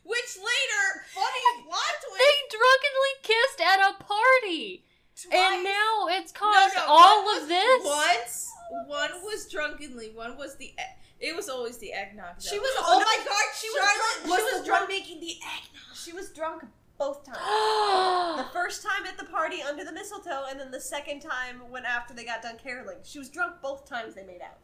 Luke. 0.05 0.11
Which 0.15 0.37
later, 0.37 1.05
funny 1.13 1.63
plot 1.65 1.95
twist. 2.05 2.21
They 2.21 2.57
drunkenly 2.57 3.13
kissed 3.23 3.61
at 3.61 3.79
a 3.89 4.03
party. 4.03 4.85
And 5.31 5.63
now 5.63 6.07
it's 6.09 6.31
caused 6.31 6.75
no, 6.75 6.83
all 6.87 7.23
one 7.23 7.37
of 7.37 7.41
was- 7.43 7.49
this. 7.49 7.85
Once, 7.85 8.51
one 8.87 9.11
was 9.23 9.47
drunkenly, 9.49 10.11
one 10.13 10.37
was 10.37 10.55
the. 10.57 10.73
It 11.21 11.33
was 11.35 11.47
always 11.47 11.77
the 11.77 11.93
eggnog. 11.93 12.41
She 12.41 12.59
was- 12.59 12.69
Oh 12.79 12.99
no, 12.99 13.05
my 13.05 13.17
god, 13.23 13.55
she 13.59 13.69
was 13.69 13.77
drunk- 13.81 14.29
was, 14.29 14.39
she 14.39 14.43
was 14.43 14.59
the 14.61 14.65
drunk- 14.67 14.81
one 14.81 14.89
making 14.89 15.19
the 15.21 15.37
eggnog. 15.37 15.95
She 15.95 16.11
was 16.11 16.29
drunk 16.31 16.65
both 16.97 17.23
times. 17.25 17.37
The 17.39 18.43
the 18.43 18.49
first 18.51 18.83
time 18.83 19.05
at 19.05 19.17
the 19.17 19.23
party 19.25 19.61
under 19.61 19.85
the 19.85 19.93
mistletoe, 19.93 20.45
and 20.49 20.59
then 20.59 20.71
the 20.71 20.81
second 20.81 21.21
time 21.21 21.69
when 21.69 21.85
after 21.85 22.13
they 22.13 22.25
got 22.25 22.41
done 22.41 22.57
caroling. 22.61 22.97
She 23.03 23.17
was 23.17 23.29
drunk 23.29 23.61
both 23.61 23.87
times 23.87 24.15
they 24.15 24.23
made 24.25 24.41
out. 24.41 24.57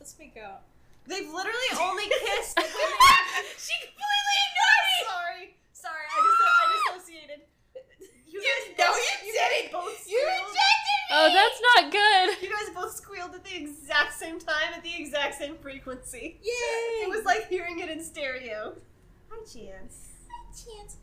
Let's 0.00 0.18
make 0.18 0.36
out. 0.36 0.62
They've 1.06 1.28
literally 1.28 1.70
only 1.80 2.04
kissed. 2.08 2.56
when 2.56 2.64
she 3.58 3.74
completely 3.82 4.36
ignored 4.46 4.84
me. 4.86 4.98
Sorry, 5.06 5.44
sorry. 5.72 6.06
I 6.08 6.16
just 6.22 6.40
I 6.42 6.64
dissociated. 6.72 7.40
You 8.28 8.40
guys 8.40 8.78
no, 8.78 8.86
both, 8.86 8.98
you 9.26 9.34
guys 9.34 9.50
didn't. 9.60 9.72
Both 9.72 10.08
You 10.08 10.18
rejected 10.18 10.54
me. 10.56 11.14
Oh, 11.14 11.28
that's 11.32 11.60
not 11.74 11.92
good. 11.92 12.42
You 12.42 12.48
guys 12.48 12.74
both 12.74 12.94
squealed 12.94 13.34
at 13.34 13.44
the 13.44 13.54
exact 13.54 14.14
same 14.14 14.38
time 14.38 14.72
at 14.74 14.82
the 14.82 14.94
exact 14.96 15.34
same 15.34 15.56
frequency. 15.56 16.38
Yay! 16.42 17.04
It 17.04 17.10
was 17.10 17.24
like 17.26 17.48
hearing 17.48 17.80
it 17.80 17.90
in 17.90 18.00
stereo. 18.02 18.74
Hi, 19.30 19.38
Chance. 19.44 20.08
Hi, 20.30 20.46
Chance. 20.52 20.96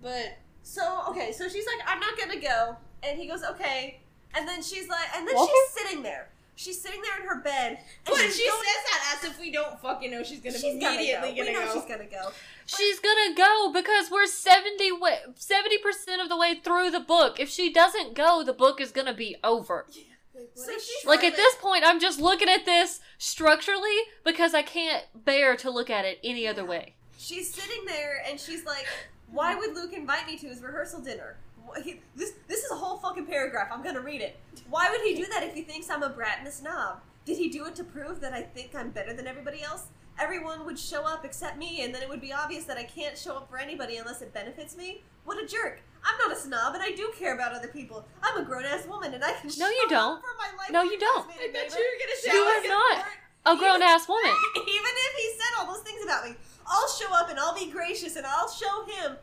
But 0.00 0.38
So 0.62 1.02
okay, 1.10 1.32
so 1.32 1.48
she's 1.48 1.66
like, 1.66 1.86
I'm 1.86 2.00
not 2.00 2.16
gonna 2.18 2.40
go, 2.40 2.76
and 3.02 3.18
he 3.18 3.26
goes, 3.26 3.42
okay, 3.44 4.00
and 4.34 4.48
then 4.48 4.62
she's 4.62 4.88
like, 4.88 5.08
and 5.14 5.28
then 5.28 5.34
What? 5.34 5.50
she's 5.50 5.82
sitting 5.82 6.02
there. 6.02 6.30
She's 6.56 6.80
sitting 6.80 7.00
there 7.02 7.20
in 7.20 7.26
her 7.28 7.40
bed. 7.42 7.78
And 8.06 8.14
but 8.14 8.16
she's 8.18 8.36
she 8.36 8.48
going- 8.48 8.62
says 8.62 8.84
that 8.90 9.18
as 9.18 9.30
if 9.30 9.40
we 9.40 9.50
don't 9.50 9.80
fucking 9.80 10.10
know 10.10 10.22
she's 10.22 10.40
gonna 10.40 10.58
she's 10.58 10.74
be 10.74 10.80
gonna 10.80 10.94
immediately 10.96 11.30
go. 11.30 11.36
gonna 11.44 11.50
we 11.50 11.52
know 11.52 11.66
go. 11.66 11.74
she's 11.74 11.84
gonna 11.88 12.04
go. 12.06 12.32
She's 12.66 13.00
gonna 13.00 13.34
go 13.34 13.70
because 13.72 14.10
we're 14.10 14.26
70 14.26 14.92
wa- 14.92 15.18
70% 15.38 16.22
of 16.22 16.28
the 16.28 16.36
way 16.36 16.54
through 16.62 16.90
the 16.90 17.00
book. 17.00 17.38
If 17.40 17.48
she 17.50 17.72
doesn't 17.72 18.14
go, 18.14 18.42
the 18.44 18.52
book 18.52 18.80
is 18.80 18.92
gonna 18.92 19.14
be 19.14 19.36
over. 19.44 19.86
So 20.54 20.72
she's 20.78 21.04
Like 21.04 21.22
at 21.24 21.36
this 21.36 21.54
point, 21.56 21.84
I'm 21.84 22.00
just 22.00 22.20
looking 22.20 22.48
at 22.48 22.64
this 22.64 23.00
structurally 23.18 23.98
because 24.24 24.54
I 24.54 24.62
can't 24.62 25.04
bear 25.24 25.56
to 25.56 25.70
look 25.70 25.90
at 25.90 26.04
it 26.04 26.18
any 26.24 26.46
other 26.46 26.64
way. 26.64 26.94
She's 27.18 27.52
sitting 27.52 27.84
there 27.86 28.22
and 28.28 28.38
she's 28.38 28.64
like, 28.64 28.86
"Why 29.30 29.54
would 29.54 29.74
Luke 29.74 29.92
invite 29.92 30.26
me 30.26 30.36
to 30.38 30.46
his 30.48 30.60
rehearsal 30.62 31.00
dinner?" 31.00 31.36
Wh- 31.66 31.80
he- 31.82 32.00
This 32.14 32.32
this 32.48 32.64
is 32.64 32.70
a 32.70 32.76
whole 32.76 32.98
fucking 32.98 33.26
paragraph. 33.26 33.68
I'm 33.72 33.82
gonna 33.82 34.00
read 34.00 34.20
it. 34.20 34.38
Why 34.68 34.90
would 34.90 35.00
he 35.02 35.14
do 35.14 35.26
that 35.26 35.42
if 35.42 35.54
he 35.54 35.62
thinks 35.62 35.90
I'm 35.90 36.02
a 36.02 36.08
brat 36.08 36.38
and 36.38 36.48
a 36.48 36.52
snob? 36.52 37.00
Did 37.24 37.38
he 37.38 37.48
do 37.48 37.64
it 37.66 37.74
to 37.76 37.84
prove 37.84 38.20
that 38.20 38.32
I 38.32 38.42
think 38.42 38.74
I'm 38.74 38.90
better 38.90 39.12
than 39.14 39.26
everybody 39.26 39.62
else? 39.62 39.86
Everyone 40.18 40.64
would 40.64 40.78
show 40.78 41.02
up 41.04 41.24
except 41.24 41.56
me, 41.58 41.82
and 41.82 41.92
then 41.92 42.00
it 42.02 42.08
would 42.08 42.20
be 42.20 42.32
obvious 42.32 42.64
that 42.64 42.76
I 42.78 42.84
can't 42.84 43.18
show 43.18 43.34
up 43.36 43.48
for 43.50 43.58
anybody 43.58 43.96
unless 43.96 44.22
it 44.22 44.32
benefits 44.32 44.76
me. 44.76 45.02
What 45.24 45.42
a 45.42 45.46
jerk! 45.46 45.82
I'm 46.04 46.16
not 46.18 46.36
a 46.36 46.40
snob, 46.40 46.74
and 46.74 46.82
I 46.82 46.90
do 46.92 47.10
care 47.18 47.34
about 47.34 47.52
other 47.52 47.66
people. 47.68 48.04
I'm 48.22 48.40
a 48.40 48.44
grown 48.44 48.64
ass 48.64 48.86
woman, 48.86 49.14
and 49.14 49.24
I 49.24 49.32
can. 49.32 49.48
No, 49.48 49.66
show 49.66 49.68
you 49.70 49.86
don't. 49.88 50.18
Up 50.18 50.22
for 50.22 50.36
my 50.38 50.56
life 50.56 50.70
No, 50.70 50.82
you 50.82 50.98
don't. 50.98 51.26
I 51.30 51.48
thought 51.48 51.78
you 51.78 51.84
were 51.90 51.98
gonna 51.98 52.16
say 52.20 52.32
You 52.32 52.42
are 52.42 52.68
not. 52.68 53.04
A 53.46 53.56
grown 53.58 53.82
ass 53.82 54.08
woman. 54.08 54.32
Even 54.56 54.66
if 54.68 55.16
he 55.16 55.32
said 55.32 55.58
all 55.58 55.66
those 55.72 55.82
things 55.82 56.02
about 56.04 56.24
me, 56.24 56.34
I'll 56.66 56.88
show 56.88 57.12
up 57.12 57.28
and 57.28 57.38
I'll 57.38 57.54
be 57.54 57.70
gracious 57.70 58.16
and 58.16 58.24
I'll 58.26 58.48
show 58.48 58.84
him. 58.86 59.16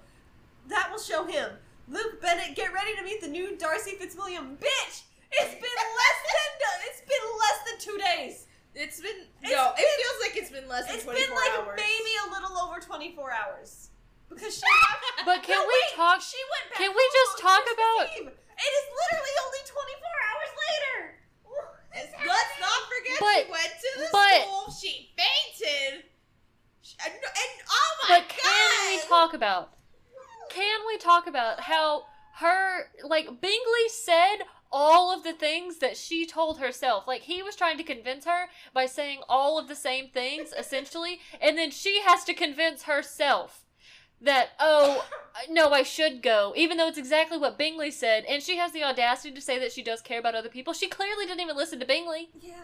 That 0.68 0.90
will 0.92 1.00
show 1.00 1.26
him. 1.26 1.52
Luke 1.92 2.24
Bennet, 2.24 2.56
get 2.56 2.72
ready 2.72 2.96
to 2.96 3.04
meet 3.04 3.20
the 3.20 3.28
new 3.28 3.60
Darcy 3.60 4.00
Fitzwilliam. 4.00 4.56
Bitch, 4.56 5.04
it's 5.28 5.56
been 5.60 5.80
less 6.00 6.20
than 6.24 6.52
it's 6.88 7.04
been 7.04 7.26
less 7.36 7.60
than 7.68 7.76
two 7.84 7.98
days. 8.00 8.48
It's 8.74 9.04
been 9.04 9.28
it's 9.44 9.52
no. 9.52 9.76
Been, 9.76 9.84
it 9.84 9.92
feels 10.00 10.20
like 10.24 10.36
it's 10.40 10.52
been 10.56 10.68
less 10.72 10.88
than 10.88 10.96
it's 10.96 11.04
24 11.04 11.20
been 11.20 11.36
like 11.36 11.54
hours. 11.60 11.76
maybe 11.76 12.14
a 12.24 12.28
little 12.32 12.56
over 12.64 12.80
twenty 12.80 13.12
four 13.12 13.36
hours 13.36 13.92
because 14.32 14.56
she. 14.56 14.64
But 15.28 15.44
can 15.44 15.60
no, 15.60 15.68
we 15.68 15.76
wait, 15.76 16.00
talk? 16.00 16.24
She 16.24 16.40
went. 16.40 16.72
Back 16.72 16.80
can 16.80 16.92
we 16.96 17.04
just 17.12 17.44
talk 17.44 17.62
about? 17.68 18.08
It 18.08 18.72
is 18.72 18.86
literally 18.88 19.36
only 19.44 19.64
twenty 19.68 19.96
four 20.00 20.18
hours 20.32 20.52
later. 20.64 20.98
Let's 22.24 22.56
not 22.64 22.82
forget 22.88 23.20
but, 23.20 23.44
she 23.44 23.52
went 23.52 23.74
to 23.76 23.90
the 24.00 24.08
but, 24.16 24.40
school. 24.48 24.66
She 24.72 25.12
fainted. 25.20 26.08
And, 27.04 27.14
and 27.14 27.52
oh 27.68 27.92
my 28.08 28.08
but 28.08 28.30
god! 28.32 28.40
But 28.40 28.48
can 28.48 28.96
we 28.96 28.98
talk 29.10 29.34
about? 29.34 29.76
Can 30.54 30.80
we 30.88 30.98
talk 30.98 31.28
about 31.28 31.62
how 31.62 32.06
her 32.36 32.90
like 33.04 33.26
Bingley 33.42 33.90
said 33.90 34.38
all 34.72 35.14
of 35.14 35.24
the 35.24 35.34
things 35.34 35.80
that 35.80 35.98
she 35.98 36.26
told 36.26 36.60
herself. 36.60 37.08
Like 37.08 37.24
he 37.24 37.44
was 37.44 37.56
trying 37.56 37.78
to 37.78 37.84
convince 37.84 38.26
her 38.26 38.46
by 38.74 38.86
saying 38.86 39.20
all 39.28 39.60
of 39.60 39.68
the 39.68 39.76
same 39.76 40.08
things 40.08 40.54
essentially, 40.58 41.20
and 41.42 41.58
then 41.58 41.72
she 41.72 42.02
has 42.06 42.24
to 42.26 42.34
convince 42.34 42.84
herself 42.84 43.66
that 44.24 44.50
oh 44.60 45.06
no 45.50 45.72
I 45.72 45.82
should 45.82 46.22
go 46.22 46.54
even 46.56 46.78
though 46.78 46.88
it's 46.88 46.98
exactly 47.00 47.40
what 47.40 47.58
Bingley 47.58 47.90
said 47.90 48.24
and 48.26 48.44
she 48.44 48.58
has 48.58 48.72
the 48.72 48.84
audacity 48.84 49.34
to 49.34 49.42
say 49.42 49.58
that 49.58 49.72
she 49.72 49.82
does 49.82 50.00
care 50.00 50.20
about 50.20 50.36
other 50.36 50.48
people. 50.48 50.74
She 50.74 50.88
clearly 50.88 51.26
didn't 51.26 51.42
even 51.42 51.58
listen 51.58 51.80
to 51.80 51.86
Bingley 51.86 52.30
Yeah. 52.40 52.64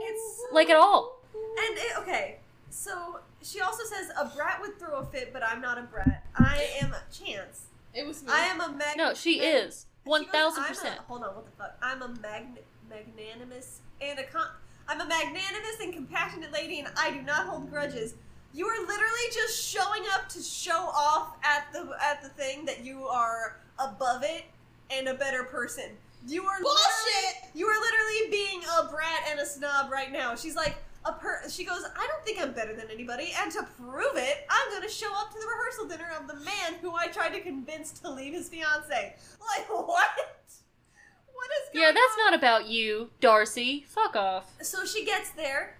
It's 0.00 0.44
like 0.52 0.68
at 0.68 0.76
all. 0.76 1.22
And 1.34 1.76
it, 1.76 1.98
okay, 1.98 2.36
so 2.70 3.20
she 3.42 3.60
also 3.60 3.84
says 3.84 4.10
a 4.20 4.26
brat 4.36 4.60
would 4.60 4.78
throw 4.78 4.98
a 4.98 5.04
fit, 5.04 5.32
but 5.32 5.42
I'm 5.46 5.60
not 5.60 5.78
a 5.78 5.82
brat. 5.82 6.24
I 6.36 6.68
am 6.82 6.94
Chance. 7.12 7.66
It 7.94 8.06
was 8.06 8.22
me. 8.22 8.28
I 8.32 8.46
am 8.46 8.60
a 8.60 8.68
mag. 8.70 8.96
No, 8.96 9.14
she 9.14 9.38
mag- 9.38 9.66
is. 9.68 9.86
She 10.04 10.10
One 10.10 10.22
goes, 10.24 10.30
thousand 10.32 10.62
"I'm 10.64 10.66
a- 10.66 10.74
percent. 10.74 10.98
Hold 11.08 11.22
on, 11.24 11.34
what 11.34 11.44
the 11.46 11.52
fuck? 11.52 11.76
I'm 11.82 12.02
a 12.02 12.08
magn- 12.20 12.58
magnanimous 12.88 13.80
and 14.00 14.18
a 14.18 14.24
con- 14.24 14.50
I'm 14.88 15.00
a 15.00 15.06
magnanimous 15.06 15.80
and 15.82 15.92
compassionate 15.92 16.52
lady, 16.52 16.78
and 16.80 16.88
I 16.96 17.10
do 17.10 17.22
not 17.22 17.46
hold 17.46 17.70
grudges. 17.70 18.14
You 18.54 18.66
are 18.66 18.80
literally 18.86 19.28
just 19.32 19.62
showing 19.62 20.02
up 20.14 20.28
to 20.30 20.42
show 20.42 20.72
off 20.94 21.36
at 21.44 21.66
the 21.72 21.94
at 22.02 22.22
the 22.22 22.30
thing 22.30 22.64
that 22.64 22.84
you 22.84 23.04
are 23.06 23.56
above 23.78 24.22
it 24.24 24.44
and 24.90 25.08
a 25.08 25.14
better 25.14 25.44
person. 25.44 25.90
You 26.26 26.44
are 26.44 26.60
Bullshit! 26.60 27.50
You 27.54 27.66
are 27.66 27.80
literally 27.80 28.30
being 28.30 28.62
a 28.78 28.88
brat 28.88 29.20
and 29.30 29.38
a 29.40 29.46
snob 29.46 29.90
right 29.92 30.10
now. 30.10 30.34
She's 30.34 30.56
like 30.56 30.76
a 31.04 31.12
per. 31.12 31.42
She 31.48 31.64
goes, 31.64 31.82
I 31.96 32.06
don't 32.06 32.24
think 32.24 32.40
I'm 32.40 32.52
better 32.52 32.74
than 32.74 32.86
anybody, 32.92 33.32
and 33.40 33.50
to 33.52 33.62
prove 33.80 34.16
it, 34.16 34.46
I'm 34.50 34.72
gonna 34.72 34.88
show 34.88 35.12
up 35.16 35.30
to 35.32 35.38
the 35.38 35.46
rehearsal 35.46 35.86
dinner 35.88 36.10
of 36.20 36.26
the 36.28 36.44
man 36.44 36.74
who 36.82 36.94
I 36.94 37.06
tried 37.08 37.30
to 37.30 37.40
convince 37.40 37.92
to 38.00 38.10
leave 38.10 38.34
his 38.34 38.48
fiance. 38.48 39.14
Like 39.56 39.68
what? 39.68 39.86
What 39.86 41.50
is 41.62 41.72
going 41.72 41.82
Yeah, 41.84 41.92
that's 41.92 42.12
on? 42.18 42.24
not 42.32 42.34
about 42.34 42.66
you, 42.68 43.10
Darcy. 43.20 43.84
Fuck 43.88 44.16
off. 44.16 44.52
So 44.62 44.84
she 44.84 45.04
gets 45.04 45.30
there, 45.30 45.76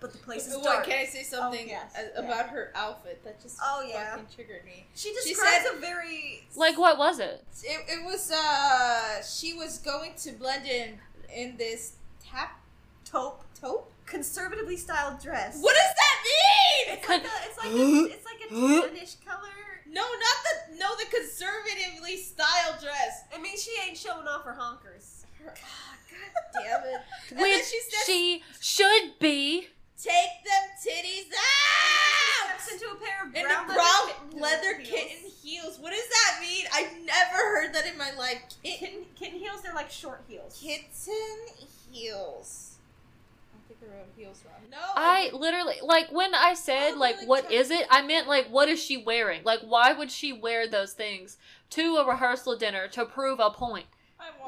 but 0.00 0.12
the 0.12 0.18
place 0.18 0.46
is 0.46 0.54
Wait, 0.56 0.64
dark. 0.64 0.84
can 0.84 0.98
I 0.98 1.04
say 1.06 1.22
something 1.22 1.66
yes, 1.68 1.94
a- 1.96 2.20
yeah. 2.20 2.26
about 2.26 2.50
her 2.50 2.70
outfit 2.74 3.24
that 3.24 3.40
just 3.40 3.58
Oh, 3.62 3.82
yeah. 3.88 4.10
fucking 4.10 4.26
triggered 4.34 4.64
me? 4.66 4.86
She 4.94 5.14
She 5.24 5.30
describes 5.30 5.64
said- 5.66 5.76
a 5.76 5.80
very 5.80 6.46
Like 6.56 6.76
what 6.78 6.98
was 6.98 7.20
it? 7.20 7.42
It, 7.64 7.80
it 7.88 8.04
was 8.04 8.30
uh 8.30 9.22
she 9.22 9.54
was 9.54 9.78
going 9.78 10.12
to 10.18 10.32
blend 10.32 10.66
in 10.66 10.98
in 11.34 11.56
this 11.56 11.94
tap 12.22 12.60
taupe, 13.06 13.42
taupe. 13.58 13.90
Conservatively 14.08 14.76
styled 14.76 15.20
dress. 15.22 15.60
What 15.60 15.74
does 15.74 15.94
that 15.94 16.16
mean? 16.24 16.98
It's 16.98 17.08
like 17.08 17.22
a, 17.22 17.30
it's 17.46 17.58
like 17.58 17.72
a, 17.72 18.14
it's 18.14 18.24
like 18.24 18.40
a 18.50 18.54
tannish 18.54 19.16
color. 19.24 19.48
No, 19.90 20.02
not 20.02 20.38
the 20.44 20.78
no 20.78 20.88
the 20.96 21.06
conservatively 21.14 22.16
styled 22.18 22.80
dress. 22.80 23.22
I 23.34 23.40
mean, 23.40 23.56
she 23.56 23.70
ain't 23.86 23.96
showing 23.96 24.26
off 24.26 24.44
her 24.44 24.56
honkers. 24.58 25.24
Her- 25.42 25.54
ah, 25.56 25.96
God 26.10 26.62
damn 26.64 26.82
it! 26.82 27.00
And 27.30 27.38
then 27.38 27.44
Which 27.58 27.64
she 27.64 27.80
says, 27.80 28.04
she 28.06 28.42
should 28.60 29.18
be. 29.18 29.68
"Take 30.00 30.44
them 30.44 30.68
titties 30.84 31.30
out." 31.32 32.60
Steps 32.60 32.72
into 32.82 32.86
a 32.92 32.96
pair 32.96 33.24
of 33.26 33.32
brown, 33.32 33.66
the 33.68 33.74
brown 33.74 34.08
kitten 34.28 34.40
leather 34.40 34.78
heels. 34.78 34.88
kitten 34.90 35.30
heels. 35.42 35.78
What 35.78 35.92
does 35.92 36.08
that 36.08 36.38
mean? 36.40 36.66
I've 36.74 36.92
never 37.04 37.36
heard 37.36 37.74
that 37.74 37.86
in 37.86 37.96
my 37.98 38.12
life. 38.18 38.42
Kitten, 38.62 38.88
Kitten, 38.88 39.04
kitten 39.18 39.38
heels. 39.40 39.62
They're 39.62 39.74
like 39.74 39.90
short 39.90 40.22
heels. 40.28 40.58
kitten 40.60 41.66
heels. 41.90 42.77
I 43.80 43.84
think 43.84 43.92
I 43.92 44.20
heels 44.20 44.42
wrong. 44.44 44.70
No, 44.70 44.78
I 44.96 45.30
literally 45.32 45.76
like 45.82 46.10
when 46.12 46.34
I 46.34 46.54
said 46.54 46.92
I'm 46.92 46.98
like 46.98 47.16
really 47.16 47.26
what 47.28 47.50
it? 47.70 47.86
I 47.90 48.02
meant 48.02 48.26
like 48.28 48.48
what 48.48 48.68
is 48.68 48.82
she 48.82 48.96
wearing? 48.96 49.42
Like 49.44 49.60
why 49.60 49.92
would 49.92 50.10
she 50.10 50.32
wear 50.32 50.66
those 50.68 50.92
things 50.92 51.36
to 51.70 51.96
a 51.96 52.06
rehearsal 52.06 52.56
dinner 52.56 52.88
to 52.88 53.04
prove 53.04 53.40
a 53.40 53.50
point? 53.50 53.86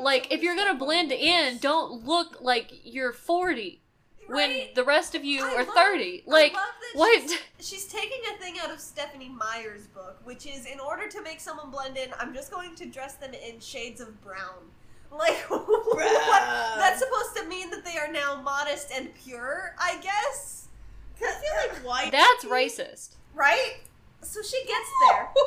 Like 0.01 0.33
if 0.33 0.43
you're 0.43 0.57
gonna 0.57 0.75
blend 0.79 1.13
in, 1.13 1.51
boobs. 1.53 1.61
don't 1.61 2.05
look 2.07 2.39
like 2.41 2.73
you're 2.85 3.13
40 3.13 3.81
when 4.27 4.51
Right? 4.51 4.75
the 4.75 4.85
rest 4.85 5.15
of 5.15 5.25
you 5.25 5.45
I 5.45 5.55
are 5.57 5.65
love- 5.65 5.75
30. 5.75 6.25
I 6.27 6.31
Like 6.31 6.53
love 6.55 6.63
that 6.93 6.99
what? 6.99 7.31
She's, 7.59 7.69
she's 7.69 7.85
taking 7.87 8.21
a 8.35 8.39
thing 8.39 8.57
out 8.63 8.71
of 8.73 8.79
Stephenie 8.81 9.29
Meyer's 9.29 9.87
book, 9.89 10.19
which 10.25 10.47
is 10.47 10.67
in 10.67 10.79
order 10.81 11.09
to 11.09 11.23
make 11.23 11.41
someone 11.41 11.71
blend 11.71 11.97
in, 11.97 12.11
I'm 12.19 12.33
just 12.35 12.51
going 12.53 12.75
to 12.77 12.87
dress 12.87 13.15
them 13.15 13.33
in 13.35 13.59
shades 13.61 14.01
of 14.01 14.21
brown. 14.23 14.71
Like 15.13 15.37
what? 15.49 16.77
That's 16.79 17.01
supposed 17.01 17.37
to 17.37 17.47
mean 17.49 17.71
that 17.71 17.85
they 17.85 17.97
are 17.99 18.11
now 18.11 18.41
modest 18.43 18.91
and 18.95 19.13
pure, 19.15 19.75
I 19.79 19.99
guess. 20.01 20.69
I 21.17 21.33
feel 21.33 21.73
like 21.73 21.85
white. 21.85 22.13
That's 22.13 22.43
people- 22.45 22.57
racist. 22.57 23.17
Right? 23.35 23.79
So 24.23 24.41
she 24.43 24.65
gets 24.67 24.91
there. 25.09 25.29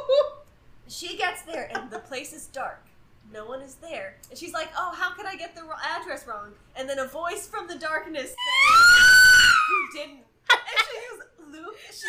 She 0.86 1.15
gets 1.17 1.43
there 1.43 1.71
and 1.73 1.89
the 1.89 1.99
place 1.99 2.34
is 2.34 2.47
dark. 2.47 2.86
No 3.34 3.45
one 3.45 3.62
is 3.62 3.76
there. 3.76 4.15
And 4.30 4.38
she's 4.38 4.52
like, 4.54 4.67
oh, 4.78 4.93
how 4.93 5.13
could 5.13 5.26
I 5.26 5.36
get 5.38 5.56
the 5.56 5.62
address 5.97 6.28
wrong? 6.28 6.52
And 6.76 6.88
then 6.89 6.99
a 6.99 7.08
voice 7.08 7.47
from 7.47 7.67
the 7.67 7.76
darkness 7.76 8.26
says, 8.30 9.56
you 9.69 9.89
didn't. 9.95 10.19
And 10.52 10.60
she 10.78 10.97
goes, 11.17 11.54
Luke. 11.54 11.78
She 11.89 12.06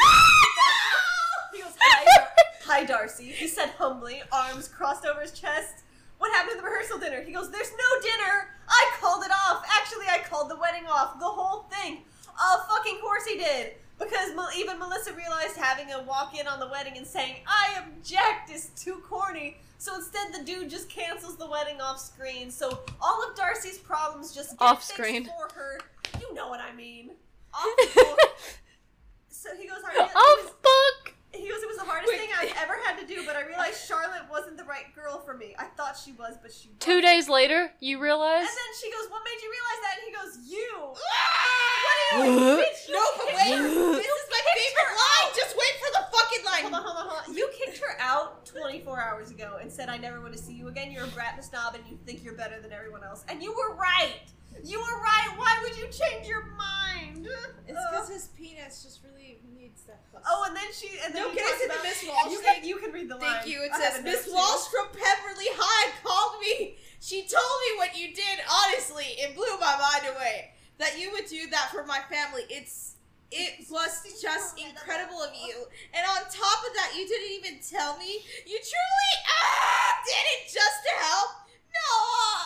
he 1.56 1.62
goes, 1.62 1.72
hi, 1.80 2.04
Dar- 2.16 2.28
hi, 2.66 2.84
Darcy. 2.84 3.26
He 3.30 3.46
said 3.46 3.68
humbly, 3.78 4.22
arms 4.32 4.66
crossed 4.68 5.06
over 5.06 5.20
his 5.20 5.30
chest. 5.30 5.84
What 6.18 6.32
happened 6.32 6.56
at 6.56 6.62
the 6.62 6.64
rehearsal 6.68 6.98
dinner? 6.98 7.22
He 7.22 7.32
goes, 7.32 7.50
there's 7.50 7.70
no 7.72 8.00
dinner. 8.00 8.48
I 8.68 8.92
called 9.00 9.24
it 9.24 9.30
off. 9.30 9.64
Actually, 9.78 10.06
I 10.10 10.18
called 10.28 10.50
the 10.50 10.56
wedding 10.56 10.86
off. 10.86 11.18
The 11.18 11.26
whole 11.26 11.64
thing. 11.70 11.98
Of 12.28 12.66
fucking 12.68 12.98
course 13.00 13.24
he 13.26 13.36
did. 13.38 13.72
Because 13.98 14.30
even 14.56 14.78
Melissa 14.78 15.12
realized 15.12 15.56
having 15.56 15.92
a 15.92 16.02
walk 16.02 16.38
in 16.38 16.46
on 16.48 16.58
the 16.60 16.68
wedding 16.68 16.96
and 16.96 17.06
saying, 17.06 17.36
I 17.46 17.78
object 17.86 18.50
is 18.50 18.70
too 18.76 19.02
corny. 19.08 19.58
So 19.78 19.94
instead, 19.96 20.32
the 20.32 20.42
dude 20.44 20.70
just 20.70 20.88
cancels 20.88 21.36
the 21.36 21.46
wedding 21.48 21.80
off 21.80 22.00
screen. 22.00 22.50
So 22.50 22.80
all 23.00 23.28
of 23.28 23.36
Darcy's 23.36 23.78
problems 23.78 24.34
just 24.34 24.58
get 24.58 24.62
Off 24.64 24.78
fixed 24.78 24.94
screen. 24.94 25.24
for 25.26 25.54
her. 25.54 25.78
You 26.20 26.32
know 26.34 26.48
what 26.48 26.60
I 26.60 26.74
mean. 26.74 27.10
Off 27.54 27.76
the 27.76 27.90
book. 27.94 28.18
So 29.28 29.50
he 29.56 29.66
goes, 29.68 29.78
real- 29.94 30.08
oh 30.14 30.50
he, 31.34 31.50
was, 31.50 31.58
goes, 31.58 31.62
it 31.64 31.68
was 31.68 31.78
the 31.78 31.84
hardest 31.84 32.12
Wait. 32.12 32.20
thing 32.20 32.30
I've 32.38 32.54
ever 32.62 32.78
had 32.84 32.98
to 33.00 33.06
do, 33.06 33.24
but 33.26 33.36
I 33.36 33.42
realized 33.46 33.82
Charlotte 33.86 34.24
wasn't 34.30 34.56
the 34.56 34.64
right 34.64 34.94
girl 34.94 35.18
for 35.18 35.36
me. 35.36 35.54
I 35.58 35.64
thought 35.76 35.96
she 35.98 36.12
was, 36.12 36.36
but 36.40 36.52
she 36.52 36.70
Two 36.78 37.02
wasn't. 37.02 37.04
days 37.06 37.28
later, 37.28 37.70
you 37.80 37.98
realize? 38.00 38.46
And 38.46 38.48
then 38.48 38.72
she 38.80 38.90
goes, 38.90 39.10
what 39.10 39.22
made 39.24 39.40
you 39.42 39.50
realize 39.50 39.80
that? 39.82 39.94
And 39.98 40.04
he 40.06 40.12
goes, 40.14 40.32
you. 40.50 40.70
Ah! 40.94 41.74
What 42.14 42.24
do 42.24 42.30
you 42.30 42.38
bitch, 42.62 42.88
you 42.88 42.94
No, 42.94 43.02
but 43.18 43.26
wait. 43.26 43.58
This 43.98 44.06
is 44.06 44.28
my 44.30 44.42
favorite 44.54 44.94
line. 44.94 45.28
Just 45.34 45.56
wait 45.56 45.74
for 45.82 45.90
the 45.98 46.04
fucking 46.14 46.44
line. 46.44 46.62
Hold 46.62 46.74
on, 46.74 46.82
hold 46.82 46.96
on, 46.98 47.06
hold 47.08 47.22
on. 47.28 47.34
You 47.34 47.50
kicked 47.58 47.78
her 47.78 47.96
out 47.98 48.46
24 48.46 49.00
hours 49.00 49.30
ago 49.30 49.58
and 49.60 49.70
said, 49.72 49.88
I 49.88 49.96
never 49.98 50.20
want 50.20 50.32
to 50.34 50.38
see 50.38 50.54
you 50.54 50.68
again. 50.68 50.92
You're 50.92 51.04
a 51.04 51.08
brat 51.08 51.32
and 51.34 51.40
a 51.40 51.42
snob 51.42 51.74
and 51.74 51.82
you 51.90 51.98
think 52.06 52.22
you're 52.22 52.34
better 52.36 52.60
than 52.60 52.72
everyone 52.72 53.02
else. 53.02 53.24
And 53.28 53.42
you 53.42 53.52
were 53.52 53.74
right. 53.74 54.14
You 54.62 54.78
were 54.78 54.96
right. 55.02 55.28
Why 55.36 55.58
would 55.62 55.76
you 55.76 55.88
change 55.88 56.26
your 56.28 56.44
mind? 56.56 57.26
It's 57.66 57.80
because 57.90 58.08
his 58.08 58.28
penis 58.36 58.82
just 58.82 59.00
really 59.02 59.40
needs 59.56 59.82
that. 59.84 60.00
Oh, 60.28 60.44
and 60.46 60.56
then 60.56 60.68
she. 60.72 60.88
And 61.04 61.14
then 61.14 61.22
No, 61.24 61.30
he 61.30 61.36
can 61.36 61.44
I 61.44 61.48
talks 61.48 61.60
say 61.60 61.66
the 61.68 61.74
about- 61.74 61.84
Miss 61.84 62.04
Walsh 62.08 62.32
you 62.32 62.40
thing? 62.40 62.54
Can, 62.60 62.68
you 62.68 62.76
can 62.76 62.92
read 62.92 63.08
the 63.08 63.16
line. 63.16 63.42
Thank 63.42 63.46
you. 63.48 63.62
It 63.62 63.72
I 63.72 63.80
says 63.80 64.04
Miss. 64.04 64.28
Walsh 64.30 64.68
from 64.68 64.86
Pemberley 64.92 65.50
High 65.56 65.90
called 66.04 66.40
me. 66.40 66.76
She 67.00 67.26
told 67.26 67.56
me 67.66 67.70
what 67.78 67.96
you 67.98 68.14
did. 68.14 68.40
Honestly, 68.48 69.04
it 69.18 69.34
blew 69.34 69.58
my 69.60 69.76
mind 69.76 70.14
away 70.14 70.52
that 70.78 70.98
you 71.00 71.10
would 71.12 71.26
do 71.26 71.48
that 71.50 71.70
for 71.72 71.84
my 71.84 72.00
family. 72.10 72.42
It's 72.48 72.96
it 73.30 73.66
was 73.70 74.04
just 74.22 74.58
incredible 74.60 75.20
of 75.20 75.30
you. 75.34 75.66
And 75.92 76.06
on 76.06 76.22
top 76.30 76.60
of 76.64 76.72
that, 76.76 76.92
you 76.96 77.06
didn't 77.08 77.32
even 77.32 77.60
tell 77.60 77.96
me. 77.98 78.20
You 78.46 78.58
truly 78.60 79.12
ah, 79.26 80.00
did 80.06 80.24
it 80.38 80.42
just 80.52 80.78
to 80.86 80.92
help. 81.02 81.30
No. 81.74 81.90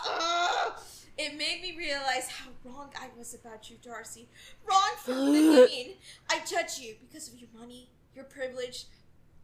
ah. 0.08 0.80
It 1.18 1.36
made 1.36 1.62
me 1.62 1.74
realize 1.76 2.28
how 2.28 2.50
wrong 2.64 2.90
I 2.96 3.08
was 3.18 3.34
about 3.34 3.68
you, 3.68 3.76
Darcy. 3.82 4.28
Wrong 4.68 4.90
for 5.02 5.12
the 5.14 5.66
mean. 5.70 5.94
I 6.30 6.38
judge 6.48 6.78
you 6.78 6.94
because 7.00 7.28
of 7.28 7.34
your 7.38 7.48
money, 7.58 7.90
your 8.14 8.24
privilege, 8.24 8.84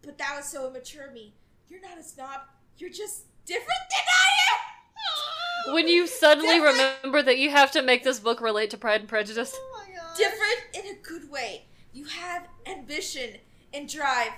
but 0.03 0.17
that 0.19 0.35
was 0.37 0.47
so 0.47 0.69
immature 0.69 1.07
of 1.07 1.13
me. 1.13 1.35
You're 1.69 1.81
not 1.81 1.99
a 1.99 2.03
snob. 2.03 2.43
You're 2.79 2.91
just 2.91 3.25
different 3.45 3.69
than 3.91 4.01
I 4.07 4.29
am. 4.55 4.61
When 5.75 5.89
you 5.89 6.07
suddenly 6.07 6.57
Different- 6.57 6.79
remember 7.03 7.23
that 7.23 7.39
you 7.39 7.51
have 7.51 7.71
to 7.73 7.83
make 7.83 8.05
this 8.05 8.21
book 8.21 8.41
relate 8.41 8.71
to 8.71 8.77
Pride 8.77 9.01
and 9.01 9.09
Prejudice. 9.09 9.53
Oh 9.57 9.85
my 9.87 9.95
god. 9.95 10.17
different 10.17 10.61
in 10.75 10.95
a 10.95 10.99
good 11.03 11.31
way. 11.31 11.65
You 11.93 12.05
have 12.05 12.47
ambition 12.67 13.37
and 13.73 13.89
drive, 13.89 14.33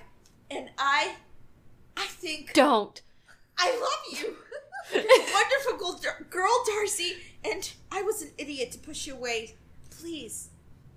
and 0.51 0.71
I, 0.79 1.17
I 1.97 2.07
think 2.07 2.53
Don't. 2.53 3.03
I 3.59 3.71
love 3.73 4.21
you. 4.23 4.37
Wonderful 4.95 5.79
girl, 5.79 6.15
girl, 6.31 6.65
Darcy, 6.67 7.15
and 7.45 7.73
I 7.91 8.03
was 8.03 8.23
an 8.23 8.31
idiot 8.39 8.73
to 8.73 8.79
push 8.79 9.07
you 9.07 9.15
away. 9.15 9.57
Please, 9.91 10.51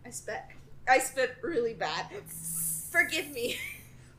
I 0.05 0.09
spit. 0.11 0.41
I 0.87 0.99
spit 0.99 1.37
really 1.41 1.73
bad. 1.73 2.07
Forgive 2.91 3.31
me. 3.31 3.57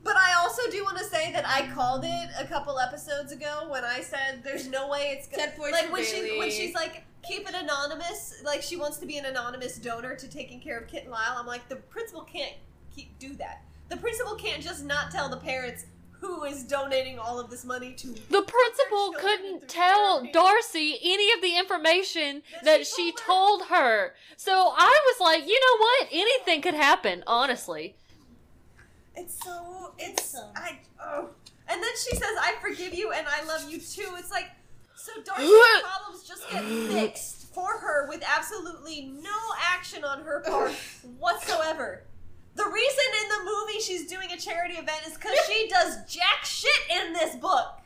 But 0.03 0.17
I 0.17 0.35
also 0.41 0.63
do 0.71 0.83
want 0.83 0.97
to 0.99 1.05
say 1.05 1.31
that 1.33 1.47
I 1.47 1.69
called 1.75 2.05
it 2.07 2.31
a 2.39 2.47
couple 2.47 2.79
episodes 2.79 3.33
ago 3.33 3.67
when 3.69 3.85
I 3.85 4.01
said 4.01 4.41
there's 4.43 4.67
no 4.67 4.89
way 4.89 5.15
it's 5.15 5.29
gonna 5.29 5.53
like 5.71 5.93
when 5.93 6.05
she 6.05 6.39
when 6.39 6.51
she's 6.51 6.75
like 6.75 7.05
keep 7.23 7.47
it 7.47 7.55
anonymous 7.55 8.41
like 8.43 8.63
she 8.63 8.77
wants 8.77 8.97
to 8.99 9.07
be 9.07 9.19
an 9.19 9.27
anonymous 9.27 9.77
donor 9.77 10.17
to 10.17 10.27
taking 10.29 10.59
care 10.61 10.79
of 10.79 10.89
Kit 10.89 11.03
and 11.03 11.13
Lyle. 11.13 11.37
I'm 11.37 11.47
like 11.47 11.69
the 11.69 11.77
principal 11.77 12.23
can't 12.23 12.55
keep 12.95 13.19
do 13.19 13.35
that. 13.35 13.63
The 13.91 13.97
principal 13.99 14.37
can't 14.37 14.63
just 14.63 14.85
not 14.85 15.11
tell 15.11 15.29
the 15.29 15.37
parents 15.37 15.85
who 16.21 16.45
is 16.45 16.63
donating 16.65 17.19
all 17.19 17.41
of 17.41 17.51
this 17.51 17.65
money 17.65 17.93
to 17.95 18.09
The 18.09 18.43
principal 18.43 19.13
couldn't 19.19 19.69
tell. 19.69 20.25
Darcy 20.33 20.99
any 21.03 21.33
of 21.33 21.41
the 21.41 21.57
information 21.59 22.43
That 22.53 22.65
that 22.65 22.87
she 22.87 23.01
she 23.01 23.13
told 23.13 23.67
her. 23.67 24.15
So 24.37 24.73
I 24.77 25.01
was 25.07 25.21
like, 25.21 25.49
you 25.49 25.59
know 25.59 25.79
what? 25.79 26.09
Anything 26.13 26.61
could 26.63 26.75
happen, 26.75 27.25
honestly. 27.27 27.97
It's 29.17 29.43
so 29.43 29.93
it's 29.99 30.35
Awesome. 30.35 30.51
I 30.57 30.79
oh. 31.03 31.31
And 31.69 31.83
then 31.83 31.91
she 32.05 32.17
says, 32.17 32.37
"I 32.41 32.55
forgive 32.61 32.95
you 32.95 33.13
and 33.13 33.27
I 33.29 33.45
love 33.45 33.71
you 33.71 33.79
too." 33.79 34.15
It's 34.17 34.31
like 34.31 34.51
so 34.97 35.13
Darcy's 35.23 35.51
problems 35.83 36.27
just 36.27 36.49
get 36.51 36.65
fixed 36.65 37.53
for 37.53 37.79
her 37.79 38.09
with 38.09 38.23
absolutely 38.27 39.13
no 39.23 39.37
action 39.61 40.05
on 40.05 40.23
her 40.23 40.41
part 40.41 40.73
whatsoever. 41.19 42.05
The 42.55 42.65
reason 42.67 43.05
in 43.23 43.29
the 43.29 43.45
movie 43.51 43.81
she's 43.81 44.07
doing 44.07 44.31
a 44.33 44.37
charity 44.37 44.75
event 44.75 45.03
is 45.07 45.15
because 45.15 45.39
she 45.49 45.69
does 45.71 46.05
jack 46.13 46.45
shit 46.45 46.71
in 47.03 47.13
this 47.13 47.37
book. 47.37 47.81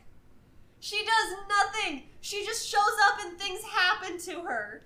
She 0.80 1.04
does 1.04 1.36
nothing. 1.48 2.02
She 2.20 2.44
just 2.44 2.66
shows 2.68 2.80
up 3.06 3.24
and 3.24 3.38
things 3.38 3.60
happen 3.62 4.18
to 4.20 4.40
her. 4.42 4.82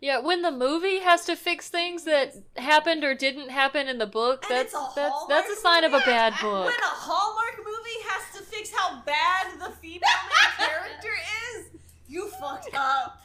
Yeah, 0.00 0.18
when 0.18 0.42
the 0.42 0.50
movie 0.50 0.98
has 0.98 1.24
to 1.26 1.36
fix 1.36 1.68
things 1.68 2.02
that 2.04 2.34
happened 2.56 3.04
or 3.04 3.14
didn't 3.14 3.50
happen 3.50 3.86
in 3.86 3.98
the 3.98 4.06
book, 4.06 4.44
And 4.50 4.58
that's 4.58 4.74
a 4.74 4.88
that's 4.96 5.26
that's 5.28 5.48
a 5.50 5.56
sign 5.56 5.84
of 5.84 5.94
a 5.94 6.00
bad 6.00 6.32
book. 6.40 6.64
When 6.66 6.74
a 6.74 6.94
Hallmark 6.94 7.58
movie 7.58 8.00
has 8.08 8.36
to 8.36 8.42
fix 8.44 8.72
how 8.74 9.00
bad 9.06 9.46
the 9.60 9.70
female 9.76 10.00
character 10.58 11.12
is, 11.54 11.66
you 12.08 12.28
fucked 12.30 12.74
up. 12.74 13.20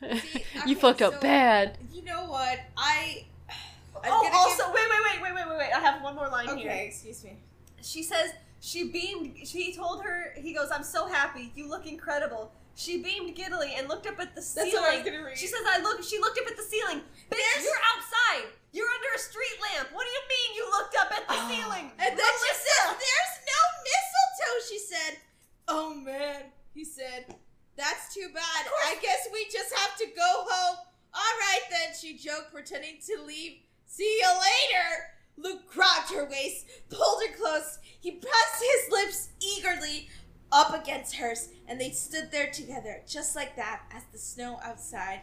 See, 0.00 0.44
you 0.66 0.76
fucked 0.76 1.02
up 1.02 1.14
so- 1.14 1.20
bad. 1.20 1.78
You 1.92 2.02
know 2.04 2.26
what? 2.26 2.60
I. 2.76 3.24
I'm 4.04 4.10
oh, 4.12 4.30
also, 4.34 4.64
give- 4.66 4.74
wait, 4.74 4.88
wait, 4.90 5.22
wait, 5.22 5.32
wait, 5.34 5.46
wait, 5.48 5.58
wait. 5.58 5.70
I 5.74 5.80
have 5.80 6.02
one 6.02 6.14
more 6.14 6.28
line 6.28 6.48
Okay, 6.50 6.60
here. 6.62 6.72
excuse 6.88 7.22
me. 7.24 7.36
She 7.82 8.02
says 8.02 8.32
she 8.60 8.88
beamed. 8.90 9.36
She 9.46 9.74
told 9.74 10.02
her. 10.04 10.34
He 10.36 10.52
goes, 10.52 10.70
"I'm 10.70 10.84
so 10.84 11.06
happy. 11.06 11.52
You 11.54 11.68
look 11.68 11.86
incredible." 11.86 12.52
She 12.76 13.02
beamed 13.02 13.34
giddily 13.36 13.74
and 13.76 13.88
looked 13.88 14.06
up 14.06 14.18
at 14.20 14.34
the 14.34 14.40
ceiling. 14.42 14.70
That's 14.72 14.82
what 14.82 14.92
I 14.92 14.96
was 14.96 15.04
gonna 15.04 15.24
read. 15.24 15.36
She 15.38 15.46
says, 15.46 15.60
"I 15.66 15.78
look." 15.80 16.02
She 16.02 16.18
looked 16.18 16.38
up 16.38 16.46
at 16.46 16.56
the 16.56 16.62
ceiling. 16.62 17.00
Bitch, 17.30 17.36
There's- 17.36 17.64
you're 17.64 17.82
outside. 17.96 18.52
You're 18.72 18.88
under 18.88 19.08
a 19.16 19.18
street 19.18 19.56
lamp. 19.60 19.88
What 19.92 20.04
do 20.06 20.10
you 20.10 20.22
mean 20.28 20.56
you 20.56 20.70
looked 20.70 20.96
up 20.96 21.10
at 21.10 21.26
the 21.26 21.34
Oh. 21.36 21.48
ceiling? 21.50 21.90
And 21.98 22.18
then 22.18 22.32
she 22.38 22.52
Melissa! 22.52 22.70
says, 22.70 22.96
"There's 23.00 23.34
no 23.48 23.60
mistletoe." 23.84 24.66
She 24.68 24.78
said, 24.78 25.18
"Oh 25.68 25.94
man," 25.94 26.52
he 26.72 26.84
said, 26.84 27.34
"That's 27.76 28.14
too 28.14 28.28
bad. 28.32 28.68
I 28.84 28.96
guess 29.02 29.26
we 29.32 29.44
just 29.50 29.74
have 29.74 29.96
to 29.98 30.06
go 30.06 30.46
home." 30.48 30.76
All 31.12 31.34
right 31.40 31.62
then, 31.70 31.94
she 31.98 32.16
joked, 32.16 32.52
pretending 32.52 32.98
to 33.06 33.22
leave. 33.22 33.62
See 33.90 34.20
you 34.22 34.28
later. 34.30 34.86
Luke 35.36 35.66
grabbed 35.66 36.14
her 36.14 36.24
waist, 36.30 36.64
pulled 36.90 37.22
her 37.26 37.34
close. 37.34 37.78
He 37.98 38.12
pressed 38.12 38.62
his 38.62 38.92
lips 38.92 39.28
eagerly 39.42 40.08
up 40.52 40.70
against 40.72 41.16
hers, 41.16 41.48
and 41.66 41.80
they 41.80 41.90
stood 41.90 42.30
there 42.30 42.50
together, 42.52 43.02
just 43.08 43.34
like 43.34 43.56
that, 43.56 43.82
as 43.90 44.04
the 44.12 44.18
snow 44.18 44.60
outside 44.62 45.22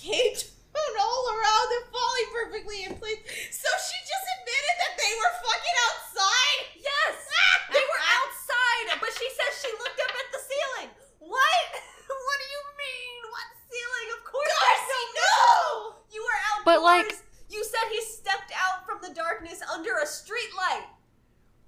came 0.00 0.32
down 0.32 0.94
all 1.00 1.24
around 1.28 1.68
and 1.76 1.84
falling 1.92 2.28
perfectly 2.32 2.84
in 2.88 2.96
place. 2.96 3.20
So 3.52 3.68
she 3.84 3.96
just 4.00 4.26
admitted 4.40 4.76
that 4.80 4.94
they 4.96 5.12
were 5.20 5.34
fucking 5.44 5.76
outside. 5.92 6.60
Yes, 6.72 7.14
they 7.76 7.84
were 7.84 8.04
outside, 8.16 8.96
but 8.96 9.12
she 9.12 9.28
says 9.28 9.60
she 9.60 9.70
looked 9.76 10.00
up 10.00 10.14
at 10.16 10.28
the 10.32 10.40
ceiling. 10.40 10.88
What? 11.20 11.68
What 12.16 12.38
do 12.40 12.48
you 12.48 12.64
mean? 12.80 13.20
What 13.28 13.48
ceiling? 13.68 14.08
Of 14.16 14.22
course, 14.24 14.46
there's 14.46 14.82
Darcy, 14.88 15.04
no 15.04 15.20
no! 15.20 15.20
mistletoe. 15.20 16.14
You 16.16 16.20
were 16.24 16.38
outdoors. 16.48 16.64
But, 16.64 16.80
like- 16.82 17.25
you 17.56 17.64
said 17.64 17.90
he 17.90 18.02
stepped 18.02 18.52
out 18.52 18.84
from 18.86 18.98
the 19.00 19.14
darkness 19.14 19.62
under 19.72 19.96
a 20.02 20.06
street 20.06 20.50
light. 20.56 20.84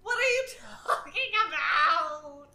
What 0.02 0.16
are 0.18 0.20
you 0.20 0.44
talking 0.86 1.32
about? 1.48 2.48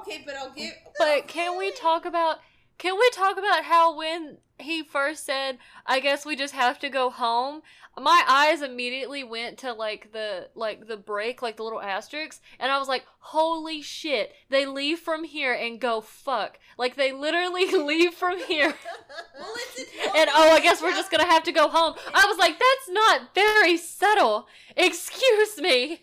Okay, 0.00 0.22
but 0.26 0.34
I'll 0.36 0.50
give. 0.50 0.72
But 0.98 1.28
can 1.28 1.56
we 1.56 1.70
talk 1.72 2.04
about 2.04 2.38
can 2.82 2.98
we 2.98 3.08
talk 3.10 3.38
about 3.38 3.62
how 3.62 3.96
when 3.96 4.38
he 4.58 4.82
first 4.82 5.24
said, 5.24 5.58
"I 5.86 6.00
guess 6.00 6.26
we 6.26 6.34
just 6.34 6.52
have 6.52 6.80
to 6.80 6.88
go 6.88 7.10
home," 7.10 7.62
my 7.96 8.24
eyes 8.26 8.60
immediately 8.60 9.22
went 9.22 9.56
to 9.58 9.72
like 9.72 10.10
the 10.12 10.48
like 10.56 10.88
the 10.88 10.96
break, 10.96 11.42
like 11.42 11.56
the 11.56 11.62
little 11.62 11.80
asterisks, 11.80 12.40
and 12.58 12.72
I 12.72 12.80
was 12.80 12.88
like, 12.88 13.04
"Holy 13.20 13.82
shit! 13.82 14.34
They 14.48 14.66
leave 14.66 14.98
from 14.98 15.22
here 15.22 15.52
and 15.52 15.80
go 15.80 16.00
fuck!" 16.00 16.58
Like 16.76 16.96
they 16.96 17.12
literally 17.12 17.70
leave 17.70 18.14
from 18.14 18.40
here, 18.40 18.74
Well, 19.38 19.54
it's 19.54 19.78
and 20.16 20.28
oh, 20.34 20.50
I 20.50 20.58
guess 20.58 20.82
we're 20.82 20.90
just 20.90 21.12
gonna 21.12 21.24
have 21.24 21.44
to 21.44 21.52
go 21.52 21.68
home. 21.68 21.94
I 22.12 22.26
was 22.26 22.36
like, 22.36 22.58
"That's 22.58 22.88
not 22.88 23.32
very 23.32 23.76
subtle." 23.76 24.48
Excuse 24.76 25.56
me. 25.58 26.00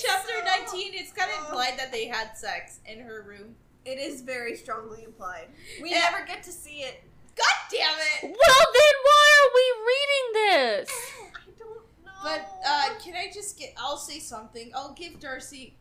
Chapter 0.00 0.34
so- 0.38 0.72
19, 0.72 0.92
it's 0.94 1.12
kind 1.12 1.32
of 1.32 1.46
implied 1.46 1.76
that 1.78 1.90
they 1.90 2.06
had 2.06 2.36
sex 2.36 2.78
in 2.86 3.00
her 3.00 3.24
room. 3.26 3.56
It 3.84 3.98
is 3.98 4.20
very 4.22 4.56
strongly 4.56 5.04
implied. 5.04 5.48
We 5.82 5.90
Yeah. 5.90 6.10
never 6.10 6.24
get 6.26 6.42
to 6.44 6.52
see 6.52 6.80
it. 6.82 7.02
God 7.36 7.46
damn 7.70 7.96
it! 7.98 8.22
Well, 8.24 8.66
then 8.74 8.94
why 9.04 9.34
are 9.40 9.50
we 9.54 9.66
reading 9.86 10.32
this? 10.34 10.90
I 11.34 11.50
don't 11.58 12.04
know. 12.04 12.10
But, 12.22 12.60
uh, 12.66 12.88
can 13.02 13.14
I 13.14 13.30
just 13.32 13.58
get. 13.58 13.72
I'll 13.78 13.96
say 13.96 14.18
something. 14.18 14.70
I'll 14.74 14.92
give 14.92 15.18
Darcy 15.20 15.74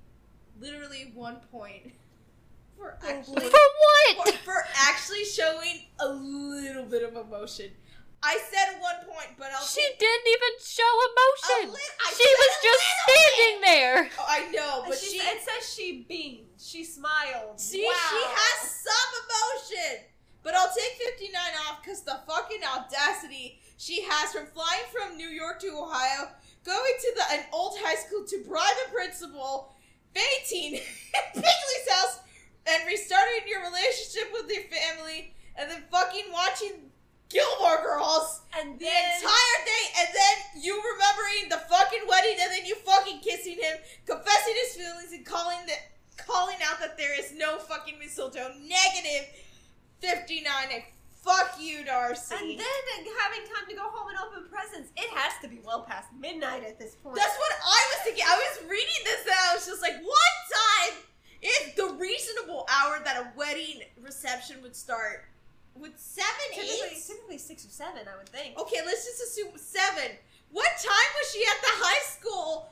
literally 0.60 1.12
one 1.14 1.38
point 1.52 1.92
for 2.78 2.98
For 3.02 3.08
actually. 3.10 3.50
for, 3.50 3.60
what? 4.16 4.34
for 4.46 4.64
actually 4.88 5.26
showing 5.26 5.86
a 6.00 6.08
little 6.08 6.86
bit 6.86 7.04
of 7.04 7.16
emotion. 7.18 7.72
I 8.22 8.38
said 8.52 8.80
one 8.82 9.00
point, 9.08 9.32
but 9.38 9.48
I'll 9.56 9.64
She 9.66 9.80
take 9.82 10.00
didn't 10.00 10.28
even 10.28 10.54
show 10.60 10.92
emotion. 11.08 11.74
li- 11.74 12.14
She 12.18 12.28
was 12.28 12.54
just 12.64 12.84
little 12.84 13.08
bit. 13.08 13.16
standing 13.16 13.62
there. 13.62 14.10
Oh, 14.20 14.26
I 14.28 14.52
know, 14.52 14.84
but 14.88 14.98
she, 14.98 15.18
she. 15.20 15.24
it 15.24 15.40
says 15.42 15.74
she 15.74 16.06
beamed. 16.08 16.48
She 16.60 16.84
smiled. 16.84 17.60
See, 17.60 17.86
wow. 17.86 17.94
she 18.12 18.22
has 18.28 18.72
some 18.84 19.12
emotion. 19.24 20.04
But 20.44 20.56
I'll 20.56 20.72
take 20.76 20.94
59 21.16 21.32
off 21.68 21.82
because 21.82 22.02
the 22.02 22.20
fucking 22.28 22.60
audacity 22.64 23.60
she 23.78 24.04
has 24.04 24.32
from 24.34 24.48
flying 24.48 24.84
from 24.92 25.16
New 25.18 25.28
York 25.30 25.60
to 25.62 25.68
Ohio, 25.68 26.28
going 26.66 26.94
to 27.00 27.12
the 27.16 27.24
an 27.40 27.46
old 27.54 27.78
high 27.80 27.96
school 27.96 28.26
to 28.28 28.44
bribe 28.48 28.76
the 28.86 28.92
principal, 28.94 29.74
fainting 30.14 30.76
in 30.76 31.24
Bingley's 31.34 31.88
house, 31.92 32.20
and 32.68 32.86
restarting 32.86 33.48
your 33.48 33.62
relationship 33.64 34.30
with 34.34 34.52
your 34.52 34.64
family, 34.64 35.34
and 35.56 35.72
then 35.72 35.84
fucking 35.92 36.26
watching 36.34 36.89
Gilmore 37.30 37.82
Girls 37.84 38.42
And 38.58 38.80
the 38.80 38.86
entire 38.86 39.60
day, 39.66 39.86
and 40.00 40.10
then 40.10 40.64
you 40.64 40.74
remembering 40.74 41.50
the 41.50 41.62
fucking 41.70 42.02
wedding, 42.10 42.38
and 42.42 42.52
then 42.52 42.66
you 42.66 42.76
fucking 42.76 43.20
kissing 43.22 43.58
him, 43.62 43.78
confessing 44.06 44.54
his 44.66 44.76
feelings, 44.76 45.14
and 45.14 45.26
calling 45.26 45.60
the 45.68 45.74
calling 46.18 46.58
out 46.66 46.80
that 46.80 46.98
there 46.98 47.18
is 47.18 47.34
no 47.38 47.58
fucking 47.58 48.00
mistletoe. 48.00 48.52
Negative 48.62 49.30
fifty 50.02 50.42
nine. 50.42 50.68
And 50.74 50.84
fuck 51.22 51.56
you, 51.60 51.86
Darcy. 51.86 52.34
and 52.36 52.60
then 52.60 53.14
having 53.22 53.46
time 53.46 53.70
to 53.70 53.76
go 53.76 53.84
home 53.84 54.10
and 54.10 54.18
open 54.26 54.50
presents. 54.50 54.90
It 54.98 55.10
has 55.14 55.34
to 55.42 55.48
be 55.48 55.60
well 55.64 55.84
past 55.84 56.08
midnight 56.20 56.64
at 56.64 56.80
this 56.80 56.96
point. 56.96 57.16
That's 57.16 57.38
what 57.38 57.52
I 57.64 57.80
was 57.94 58.00
thinking. 58.04 58.24
I 58.28 58.36
was 58.36 58.70
reading 58.70 59.02
this, 59.06 59.22
and 59.26 59.36
I 59.50 59.54
was 59.54 59.66
just 59.68 59.82
like, 59.82 60.02
what 60.02 60.34
time 60.50 60.98
is 61.42 61.76
the 61.76 61.94
reasonable 62.00 62.68
hour 62.70 63.00
that 63.06 63.18
a 63.18 63.38
wedding 63.38 63.82
reception 64.02 64.62
would 64.62 64.76
start? 64.76 65.29
Would 65.80 65.98
seven, 65.98 66.48
typically, 66.54 66.98
eight? 66.98 67.04
typically 67.06 67.38
six 67.38 67.66
or 67.66 67.70
seven, 67.70 68.02
I 68.12 68.18
would 68.18 68.30
think. 68.30 68.58
Okay, 68.58 68.78
let's 68.86 69.06
just 69.06 69.22
assume 69.24 69.52
seven. 69.56 70.12
What 70.52 70.70
time 70.78 71.12
was 71.22 71.32
she 71.32 71.42
at 71.42 71.62
the 71.62 71.74
high 71.86 72.04
school? 72.06 72.70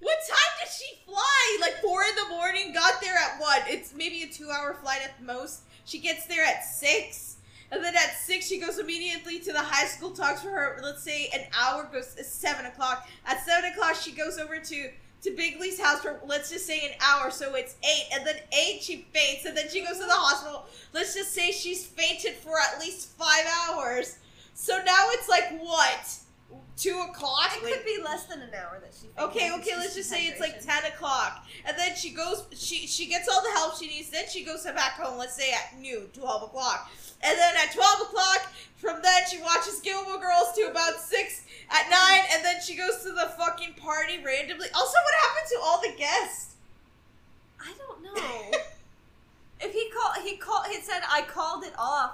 What 0.00 0.16
time 0.28 0.52
did 0.60 0.70
she 0.72 1.04
fly? 1.06 1.58
Like 1.60 1.80
four 1.82 2.02
in 2.04 2.14
the 2.16 2.34
morning. 2.34 2.72
Got 2.72 3.00
there 3.00 3.16
at 3.16 3.38
what? 3.40 3.64
It's 3.68 3.94
maybe 3.94 4.22
a 4.22 4.26
two-hour 4.26 4.74
flight 4.82 5.00
at 5.04 5.18
the 5.18 5.24
most. 5.24 5.62
She 5.84 5.98
gets 5.98 6.26
there 6.26 6.44
at 6.44 6.64
six, 6.64 7.36
and 7.70 7.82
then 7.82 7.94
at 7.94 8.16
six 8.18 8.46
she 8.46 8.58
goes 8.58 8.78
immediately 8.78 9.38
to 9.40 9.52
the 9.52 9.60
high 9.60 9.86
school. 9.86 10.10
Talks 10.10 10.42
for 10.42 10.50
her. 10.50 10.78
Let's 10.82 11.02
say 11.02 11.28
an 11.34 11.42
hour 11.58 11.88
goes 11.92 12.16
seven 12.26 12.66
o'clock. 12.66 13.08
At 13.26 13.44
seven 13.44 13.72
o'clock 13.72 13.94
she 13.96 14.12
goes 14.12 14.38
over 14.38 14.58
to 14.58 14.90
to 15.22 15.30
Bingley's 15.32 15.80
house 15.80 16.00
for 16.00 16.20
let's 16.26 16.50
just 16.50 16.66
say 16.66 16.80
an 16.80 16.92
hour. 17.00 17.30
So 17.30 17.54
it's 17.54 17.76
eight, 17.82 18.08
and 18.12 18.26
then 18.26 18.36
eight 18.52 18.82
she 18.82 19.06
faints, 19.12 19.44
and 19.44 19.56
then 19.56 19.68
she 19.68 19.80
goes 19.80 19.98
to 19.98 20.06
the 20.06 20.12
hospital. 20.12 20.66
Let's 20.92 21.14
just 21.14 21.32
say 21.32 21.52
she's 21.52 21.84
fainted 21.86 22.34
for 22.34 22.54
at 22.58 22.80
least 22.80 23.10
five 23.18 23.44
hours. 23.68 24.18
So 24.54 24.76
now 24.84 25.06
it's 25.10 25.28
like 25.28 25.60
what? 25.60 26.16
Two 26.76 26.98
o'clock? 27.08 27.50
It 27.54 27.62
could 27.62 27.84
be 27.84 28.02
less 28.02 28.24
than 28.24 28.40
an 28.40 28.50
hour 28.54 28.80
that 28.80 28.92
she. 28.98 29.08
Okay, 29.18 29.52
okay, 29.58 29.76
let's 29.76 29.94
just 29.94 30.08
say 30.08 30.26
it's 30.26 30.40
like 30.40 30.60
ten 30.64 30.90
o'clock. 30.90 31.44
And 31.66 31.76
then 31.78 31.94
she 31.94 32.10
goes 32.10 32.44
she 32.54 32.86
she 32.86 33.06
gets 33.06 33.28
all 33.28 33.42
the 33.42 33.50
help 33.50 33.76
she 33.76 33.86
needs, 33.86 34.10
then 34.10 34.24
she 34.28 34.44
goes 34.44 34.64
back 34.64 34.92
home, 34.92 35.18
let's 35.18 35.36
say 35.36 35.52
at 35.52 35.78
noon, 35.78 36.08
twelve 36.12 36.42
o'clock. 36.42 36.90
And 37.22 37.38
then 37.38 37.54
at 37.56 37.72
twelve 37.72 38.00
o'clock, 38.02 38.50
from 38.76 39.02
then 39.02 39.22
she 39.30 39.38
watches 39.40 39.80
Gilmore 39.80 40.18
Girls 40.20 40.52
to 40.56 40.62
about 40.70 41.00
six 41.00 41.44
at 41.70 41.88
nine, 41.90 42.24
and 42.32 42.44
then 42.44 42.56
she 42.64 42.74
goes 42.76 43.02
to 43.02 43.10
the 43.12 43.32
fucking 43.38 43.74
party 43.74 44.18
randomly. 44.24 44.66
Also, 44.74 44.96
what 44.96 45.14
happened 45.22 45.48
to 45.50 45.58
all 45.62 45.80
the 45.82 45.94
guests? 45.98 46.54
I 47.60 47.72
don't 47.78 48.02
know. 48.02 48.58
if 49.60 49.72
he 49.72 49.90
called, 49.90 50.24
he 50.24 50.36
called. 50.36 50.66
He 50.68 50.80
said 50.80 51.02
I 51.10 51.22
called 51.22 51.64
it 51.64 51.74
off, 51.78 52.12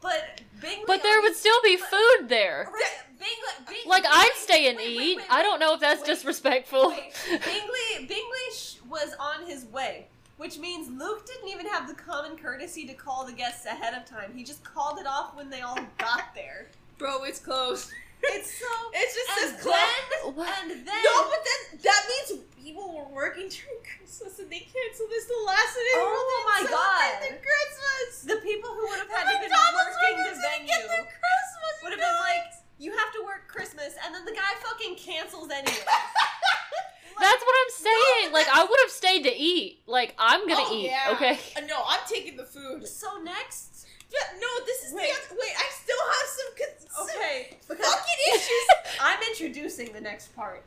but 0.00 0.40
Bingley. 0.60 0.84
But 0.86 1.02
there 1.04 1.20
would 1.22 1.36
still 1.36 1.62
be 1.62 1.76
food 1.76 2.28
there. 2.28 2.68
Right, 2.72 3.18
Bingley, 3.18 3.74
Bing- 3.82 3.88
Like 3.88 4.04
I'd 4.08 4.32
stay 4.36 4.68
and 4.68 4.76
wait, 4.78 4.88
eat. 4.88 4.96
wait, 4.98 5.16
wait, 5.18 5.26
I 5.30 5.42
don't 5.42 5.60
know 5.60 5.74
if 5.74 5.80
that's 5.80 6.00
wait, 6.00 6.08
disrespectful. 6.08 6.88
Wait, 6.90 7.12
Bingley, 7.30 8.06
Bingley 8.08 8.48
sh- 8.56 8.74
was 8.88 9.14
on 9.20 9.46
his 9.46 9.64
way, 9.66 10.08
which 10.36 10.58
means 10.58 10.88
Luke 10.90 11.26
didn't 11.26 11.48
even 11.48 11.66
have 11.66 11.86
the 11.88 11.94
common 11.94 12.36
courtesy 12.36 12.86
to 12.86 12.94
call 12.94 13.24
the 13.26 13.32
guests 13.32 13.66
ahead 13.66 13.94
of 13.94 14.04
time. 14.04 14.32
He 14.34 14.42
just 14.44 14.64
called 14.64 14.98
it 14.98 15.06
off 15.06 15.34
when 15.36 15.50
they 15.50 15.60
all 15.60 15.78
got 15.98 16.34
there. 16.34 16.68
Bro, 16.98 17.24
it's 17.24 17.38
closed. 17.38 17.90
It's 18.22 18.54
so. 18.58 18.66
It's 18.94 19.14
just 19.18 19.30
And 19.30 19.38
says 19.50 19.62
closed. 19.62 19.78
then, 19.78 20.34
What? 20.38 20.54
and 20.62 20.70
then, 20.86 21.02
No, 21.02 21.14
but 21.26 21.40
then 21.42 21.80
that 21.82 22.02
means 22.06 22.44
people 22.62 22.86
were 22.94 23.10
working 23.10 23.48
during 23.50 23.80
Christmas 23.82 24.38
and 24.38 24.46
they 24.46 24.62
canceled 24.62 25.10
this 25.10 25.26
the 25.26 25.42
last 25.42 25.74
minute. 25.74 25.98
Oh 25.98 26.46
my 26.46 26.58
didn't 26.62 26.70
God. 26.70 26.86
celebrate 26.86 27.18
their 27.26 27.38
Christmas. 27.42 28.08
the 28.30 28.38
people 28.46 28.70
who 28.70 28.84
would 28.94 29.00
have 29.02 29.10
had 29.10 29.26
to 29.26 29.34
been 29.42 29.50
McDonald's 29.50 29.96
working 29.98 30.22
the 30.22 30.22
workers 30.22 30.38
didn't 30.38 30.66
get 30.70 30.86
venue 30.86 31.02
Christmas. 31.18 31.74
would 31.82 31.92
have 31.98 32.04
been 32.04 32.18
like, 32.22 32.46
you 32.78 32.90
have 32.94 33.10
to 33.14 33.20
work 33.26 33.46
Christmas, 33.50 33.94
and 34.06 34.14
then 34.14 34.22
the 34.26 34.34
guy 34.38 34.50
fucking 34.62 34.94
cancels 35.02 35.50
anyway. 35.50 35.82
That's 37.22 37.42
what 37.46 37.54
I'm 37.62 37.72
saying. 37.86 38.32
Like 38.34 38.48
I 38.52 38.64
would 38.64 38.80
have 38.82 38.90
stayed 38.90 39.22
to 39.24 39.34
eat. 39.34 39.80
Like 39.86 40.14
I'm 40.18 40.46
gonna 40.48 40.66
Oh, 40.66 40.74
eat. 40.74 40.86
yeah. 40.90 41.12
Okay. 41.14 41.38
Uh, 41.56 41.60
no, 41.66 41.82
I'm 41.86 42.00
taking 42.08 42.36
the 42.36 42.44
food. 42.44 42.86
so 42.86 43.22
next, 43.22 43.86
Yeah, 44.12 44.26
no, 44.40 44.48
this 44.66 44.84
is 44.84 44.92
Wait. 44.92 45.08
the 45.30 45.34
wait. 45.36 45.54
I 45.56 45.66
still 45.72 46.02
have 46.02 46.28
some 46.36 46.50
con- 46.58 47.06
okay, 47.08 47.56
some 47.62 47.76
because 47.76 47.86
fucking 47.94 48.20
issues. 48.34 48.66
I'm 49.00 49.20
introducing 49.30 49.92
the 49.92 50.00
next 50.02 50.34
part. 50.36 50.64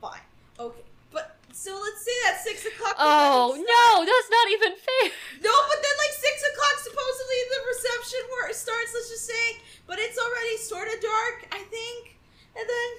Fine, 0.00 0.24
okay, 0.58 0.82
but 1.12 1.36
so 1.52 1.70
let's 1.78 2.02
say 2.04 2.16
that 2.26 2.40
six 2.42 2.66
o'clock. 2.66 2.96
Oh 2.98 3.54
no, 3.54 3.84
that's 4.04 4.30
not 4.32 4.46
even 4.56 4.72
fair. 4.74 5.06
No, 5.44 5.54
but 5.70 5.78
then 5.84 5.96
like 6.02 6.14
six 6.18 6.42
o'clock 6.50 6.76
supposedly 6.82 7.40
the 7.54 7.60
reception 7.70 8.20
where 8.32 8.48
it 8.50 8.56
starts. 8.56 8.90
Let's 8.92 9.10
just 9.12 9.26
say, 9.28 9.46
but 9.86 9.98
it's 10.00 10.18
already 10.18 10.56
sort 10.58 10.88
of 10.88 10.98
dark, 11.00 11.36
I 11.52 11.62
think. 11.70 12.16
And 12.58 12.66
then 12.68 12.90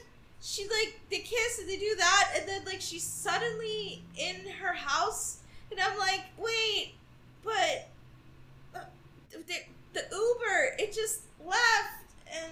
she 0.41 0.63
like 0.63 0.99
they 1.09 1.19
kiss 1.19 1.59
and 1.59 1.67
they 1.69 1.77
do 1.77 1.95
that, 1.97 2.33
and 2.37 2.47
then 2.47 2.63
like 2.65 2.81
she's 2.81 3.03
suddenly 3.03 4.03
in 4.17 4.47
her 4.61 4.73
house, 4.73 5.37
and 5.71 5.79
I'm 5.79 5.97
like, 5.97 6.21
wait, 6.37 6.93
but 7.43 7.87
uh, 8.75 8.79
the, 9.31 9.55
the 9.93 10.01
Uber 10.11 10.75
it 10.79 10.93
just 10.93 11.21
left, 11.43 12.03
and 12.31 12.51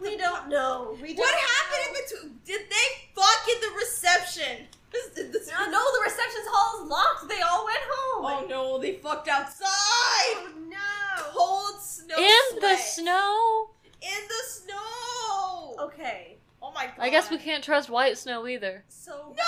We 0.00 0.16
don't 0.16 0.48
know. 0.48 0.96
We 1.00 1.14
don't 1.14 1.18
what 1.18 1.30
know. 1.32 1.38
happened 1.38 1.96
in 1.96 2.02
between? 2.02 2.40
Did 2.44 2.68
they 2.70 2.86
fuck 3.14 3.48
in 3.48 3.60
the 3.60 3.76
reception? 3.76 4.66
This- 4.94 5.10
this- 5.32 5.50
No, 5.50 5.64
no, 5.70 5.82
the 5.92 6.02
reception 6.04 6.40
hall 6.46 6.84
is 6.84 6.88
locked. 6.90 7.28
They 7.28 7.40
all 7.40 7.64
went 7.64 7.80
home. 7.90 8.24
Oh 8.26 8.46
no, 8.48 8.78
they 8.78 8.92
fucked 8.92 9.26
outside. 9.26 9.66
Oh, 9.66 10.52
no. 10.68 11.22
Cold 11.32 11.80
snow. 11.82 12.14
In 12.16 12.60
the 12.60 12.76
snow. 12.76 13.70
In 14.00 14.22
the 14.28 14.42
snow. 14.46 15.74
Okay, 15.86 16.36
my 16.74 16.86
god. 16.86 16.94
I 16.98 17.08
guess 17.10 17.30
we 17.30 17.38
can't 17.38 17.62
trust 17.64 17.88
white 17.88 18.18
snow 18.18 18.46
either. 18.46 18.84
so. 18.88 19.12
No! 19.36 19.44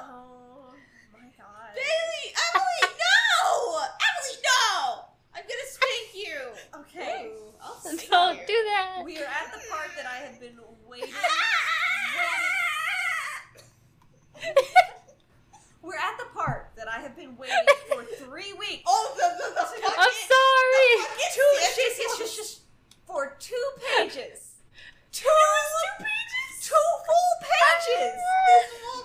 Oh 0.00 0.74
my 1.12 1.28
god. 1.36 1.74
Bailey, 1.74 2.34
Emily, 2.54 2.94
no! 3.04 3.78
Emily, 3.78 4.36
no! 4.44 5.04
I'm 5.34 5.42
gonna 5.42 5.68
spank 5.68 6.14
you. 6.14 6.80
Okay, 6.80 7.26
Ooh, 7.28 7.52
I'll 7.62 7.74
spank 7.80 8.08
Don't 8.10 8.36
you. 8.40 8.46
do 8.46 8.52
that. 8.64 9.02
we 9.04 9.18
are 9.18 9.24
at 9.24 9.52
the 9.52 9.60
part 9.70 9.90
that 9.96 10.06
I 10.06 10.16
have 10.26 10.38
been 10.40 10.58
waiting. 10.88 11.10
We're 15.82 15.94
at 15.94 16.18
the 16.18 16.26
part 16.34 16.70
that 16.76 16.88
I 16.88 16.98
have 17.00 17.16
been 17.16 17.36
waiting 17.36 17.56
for 17.88 18.02
three 18.24 18.52
weeks. 18.54 18.82
Oh, 18.86 19.14
the 19.16 19.42
the 19.42 19.50
the 19.54 19.60
fucking. 19.62 19.84
I'm 19.84 20.12
sorry. 20.28 20.90
the 20.96 21.04
fucking 21.08 21.32
Two, 21.34 21.50
Santa 21.60 21.72
shush, 21.74 21.96
shush, 21.96 22.06
Claus. 22.06 22.30
shush, 22.30 22.36
shush, 22.36 22.56
for 23.06 23.36
two 23.38 23.64
pages. 23.96 24.47
Two 25.18 25.26
two 25.26 26.04
pages. 26.04 26.68
Two 26.68 26.88
full 27.06 27.32
pages. 27.42 28.14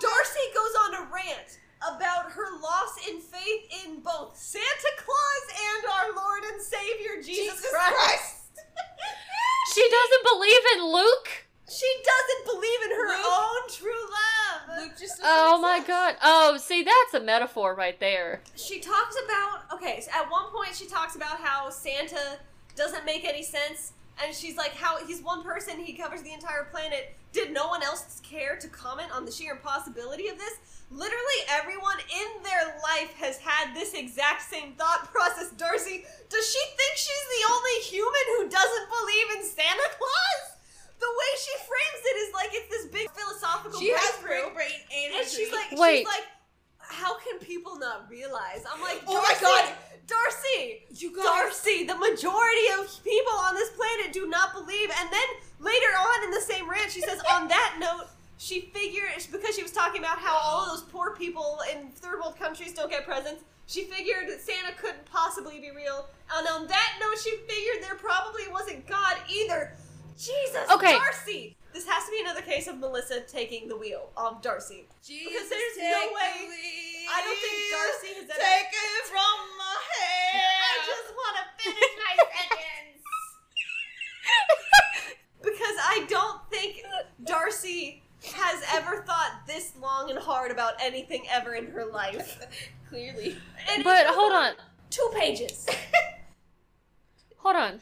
Darcy 0.01 0.45
goes 0.53 0.73
on 0.85 0.93
a 0.95 1.01
rant 1.11 1.59
about 1.81 2.31
her 2.31 2.59
loss 2.61 2.95
in 3.09 3.19
faith 3.19 3.63
in 3.85 3.99
both 4.01 4.37
Santa 4.37 4.91
Claus 4.97 5.45
and 5.57 5.91
our 5.91 6.15
Lord 6.15 6.43
and 6.53 6.61
Savior 6.61 7.21
Jesus, 7.23 7.55
Jesus 7.61 7.71
Christ. 7.71 7.95
Christ. 7.95 8.35
She 9.73 9.81
doesn't 9.89 10.23
believe 10.33 10.63
in 10.77 10.85
Luke. 10.93 11.29
She 11.67 11.91
doesn't 12.05 12.45
believe 12.53 12.81
in 12.83 12.91
her 12.91 13.07
Luke- 13.07 13.25
own 13.25 13.69
true 13.69 14.03
love. 14.03 14.77
Luke 14.83 14.91
just 14.99 15.17
doesn't 15.17 15.25
Oh 15.25 15.57
my 15.59 15.77
exist. 15.77 15.87
god. 15.87 16.15
Oh, 16.21 16.57
see, 16.57 16.83
that's 16.83 17.13
a 17.15 17.19
metaphor 17.25 17.73
right 17.73 17.99
there. 17.99 18.41
She 18.55 18.79
talks 18.79 19.15
about 19.25 19.61
okay. 19.73 20.01
So 20.01 20.11
at 20.13 20.29
one 20.29 20.51
point, 20.53 20.75
she 20.75 20.85
talks 20.85 21.15
about 21.15 21.39
how 21.39 21.69
Santa 21.71 22.37
doesn't 22.75 23.03
make 23.05 23.25
any 23.25 23.41
sense, 23.41 23.93
and 24.21 24.35
she's 24.35 24.57
like, 24.57 24.73
"How 24.75 25.03
he's 25.05 25.21
one 25.21 25.43
person, 25.43 25.79
he 25.79 25.93
covers 25.93 26.21
the 26.21 26.33
entire 26.33 26.65
planet. 26.65 27.15
Did 27.31 27.51
no 27.51 27.67
one 27.67 27.81
else 27.81 28.19
care 28.21 28.57
to 28.57 28.67
comment 28.67 29.09
on 29.15 29.25
the 29.25 29.31
sheer 29.31 29.53
impossibility 29.53 30.27
of 30.27 30.37
this?" 30.37 30.57
Literally, 30.91 31.39
everyone 31.49 31.97
in 31.97 32.43
their 32.43 32.77
life 32.83 33.13
has 33.17 33.37
had 33.39 33.73
this 33.73 33.93
exact 33.95 34.43
same 34.43 34.73
thought 34.73 35.09
process. 35.11 35.49
Darcy, 35.57 36.05
does 36.29 36.45
she 36.45 36.59
think 36.77 36.93
she's 36.93 37.25
the 37.39 37.43
only 37.51 37.77
human 37.81 38.25
who 38.37 38.43
doesn't 38.49 38.87
believe 38.89 39.27
in 39.37 39.43
Santa 39.43 39.89
Claus? 39.97 40.43
The 40.99 41.09
way 41.09 41.31
she 41.41 41.51
frames 41.65 42.01
it 42.05 42.17
is 42.27 42.33
like 42.33 42.49
it's 42.53 42.69
this 42.69 42.85
big 42.93 43.09
philosophical 43.11 43.79
She 43.79 43.89
has 43.89 44.21
breakthrough. 44.21 44.53
brain 44.53 44.69
brain 44.69 44.79
energy. 44.93 45.17
And 45.19 45.27
she's 45.27 45.51
like, 45.51 45.71
Wait. 45.79 45.97
she's 45.99 46.07
like, 46.07 46.27
how 46.77 47.17
can 47.17 47.39
people 47.39 47.77
not 47.79 48.05
realize? 48.09 48.63
I'm 48.71 48.79
like, 48.81 49.01
Oh 49.07 49.17
my 49.19 49.35
God. 49.41 49.73
Darcy, 50.07 50.83
you 50.95 51.15
guys. 51.15 51.25
Darcy. 51.25 51.85
The 51.85 51.95
majority 51.95 52.67
of 52.79 53.03
people 53.03 53.33
on 53.39 53.55
this 53.55 53.69
planet 53.69 54.13
do 54.13 54.27
not 54.27 54.53
believe. 54.53 54.89
And 54.99 55.09
then 55.11 55.27
later 55.59 55.87
on 55.97 56.23
in 56.25 56.31
the 56.31 56.41
same 56.41 56.69
rant, 56.69 56.91
she 56.91 57.01
says, 57.01 57.19
on 57.31 57.47
that 57.47 57.77
note, 57.79 58.07
she 58.37 58.61
figured 58.73 59.11
because 59.31 59.55
she 59.55 59.63
was 59.63 59.71
talking 59.71 60.01
about 60.01 60.19
how 60.19 60.35
all 60.37 60.63
of 60.63 60.69
those 60.69 60.81
poor 60.89 61.15
people 61.15 61.59
in 61.71 61.87
third 61.91 62.15
world 62.19 62.37
countries 62.37 62.73
don't 62.73 62.89
get 62.89 63.05
presents. 63.05 63.43
She 63.67 63.85
figured 63.85 64.27
that 64.27 64.41
Santa 64.41 64.73
couldn't 64.77 65.05
possibly 65.05 65.59
be 65.59 65.71
real. 65.71 66.07
And 66.35 66.47
on 66.47 66.67
that 66.67 66.93
note, 66.99 67.17
she 67.23 67.31
figured 67.47 67.81
there 67.81 67.95
probably 67.95 68.43
wasn't 68.51 68.85
God 68.87 69.15
either. 69.29 69.73
Jesus, 70.17 70.69
Okay. 70.71 70.91
Darcy. 70.91 71.55
This 71.73 71.87
has 71.87 72.05
to 72.05 72.11
be 72.11 72.21
another 72.21 72.41
case 72.41 72.67
of 72.67 72.77
Melissa 72.77 73.21
taking 73.21 73.67
the 73.67 73.75
wheel 73.75 74.09
of 74.15 74.41
Darcy. 74.41 74.85
Jesus, 75.03 75.49
there's 75.49 75.75
take 75.75 75.89
no 75.91 76.13
way- 76.13 76.45
the 76.45 76.49
lead. 76.49 77.07
I 77.11 77.21
don't 77.21 77.37
think 77.39 77.71
Darcy 77.71 78.07
has 78.21 78.29
ever. 78.29 78.39
Take 78.39 78.69
it 78.71 79.05
from 79.07 79.37
my 79.57 79.77
hand. 79.99 80.61
I 80.63 80.77
just 80.85 81.13
want 81.13 81.35
to 81.37 81.63
finish 81.63 81.93
my 81.97 82.13
sentence. 82.37 83.03
because 85.41 85.75
I 85.81 86.05
don't 86.07 86.41
think 86.49 86.83
Darcy 87.25 88.03
has 88.33 88.63
ever 88.73 89.03
thought 89.05 89.41
this 89.47 89.73
long 89.81 90.09
and 90.09 90.17
hard 90.19 90.51
about 90.51 90.73
anything 90.81 91.25
ever 91.29 91.55
in 91.55 91.67
her 91.71 91.85
life. 91.85 92.39
Clearly. 92.87 93.35
And 93.73 93.83
But 93.83 94.05
hold 94.07 94.31
on. 94.31 94.53
Two 94.89 95.09
pages. 95.15 95.65
Hold 97.39 97.57
on. 97.57 97.81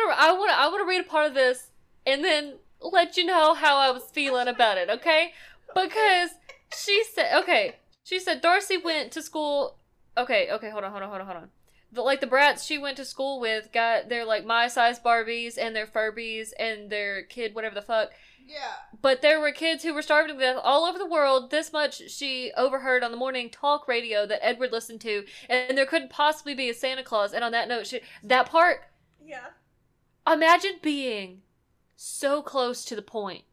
I 0.00 0.06
want 0.06 0.18
to 0.18 0.22
I 0.22 0.32
want 0.32 0.50
to 0.50 0.58
I 0.58 0.66
want 0.68 0.80
to 0.80 0.88
read 0.88 1.00
a 1.00 1.08
part 1.08 1.26
of 1.26 1.34
this 1.34 1.70
and 2.06 2.24
then 2.24 2.54
let 2.80 3.16
you 3.16 3.24
know 3.24 3.54
how 3.54 3.76
I 3.76 3.90
was 3.90 4.04
feeling 4.04 4.48
about 4.48 4.78
it, 4.78 4.88
okay? 4.88 5.32
Because 5.74 6.30
she 6.76 7.04
said 7.04 7.38
okay, 7.42 7.76
she 8.02 8.18
said 8.18 8.40
Darcy 8.40 8.76
went 8.76 9.12
to 9.12 9.22
school 9.22 9.76
Okay, 10.16 10.48
okay, 10.50 10.70
hold 10.70 10.84
on, 10.84 10.90
hold 10.90 11.02
on, 11.02 11.08
hold 11.08 11.20
on, 11.20 11.26
hold 11.26 11.38
on. 11.38 11.48
The, 11.92 12.02
like 12.02 12.20
the 12.20 12.26
brats 12.26 12.64
she 12.64 12.78
went 12.78 12.96
to 12.98 13.04
school 13.04 13.40
with 13.40 13.72
got 13.72 14.08
their 14.08 14.24
like 14.24 14.44
my 14.44 14.68
size 14.68 15.00
Barbies 15.00 15.58
and 15.58 15.74
their 15.74 15.86
Furbies 15.86 16.50
and 16.58 16.90
their 16.90 17.22
kid 17.24 17.54
whatever 17.54 17.74
the 17.74 17.82
fuck. 17.82 18.10
Yeah. 18.46 18.74
But 19.00 19.22
there 19.22 19.40
were 19.40 19.52
kids 19.52 19.82
who 19.82 19.94
were 19.94 20.02
starving 20.02 20.34
to 20.34 20.40
death 20.40 20.60
all 20.62 20.84
over 20.84 20.98
the 20.98 21.06
world. 21.06 21.50
This 21.50 21.72
much 21.72 22.10
she 22.10 22.52
overheard 22.56 23.02
on 23.02 23.12
the 23.12 23.16
morning 23.16 23.48
talk 23.48 23.88
radio 23.88 24.26
that 24.26 24.44
Edward 24.44 24.72
listened 24.72 25.00
to, 25.02 25.24
and 25.48 25.78
there 25.78 25.86
couldn't 25.86 26.10
possibly 26.10 26.54
be 26.54 26.68
a 26.68 26.74
Santa 26.74 27.02
Claus. 27.02 27.32
And 27.32 27.44
on 27.44 27.52
that 27.52 27.68
note, 27.68 27.86
she, 27.86 28.00
that 28.24 28.50
part, 28.50 28.82
yeah. 29.24 29.46
Imagine 30.26 30.76
being 30.82 31.42
so 31.96 32.42
close 32.42 32.84
to 32.86 32.96
the 32.96 33.02
point 33.02 33.44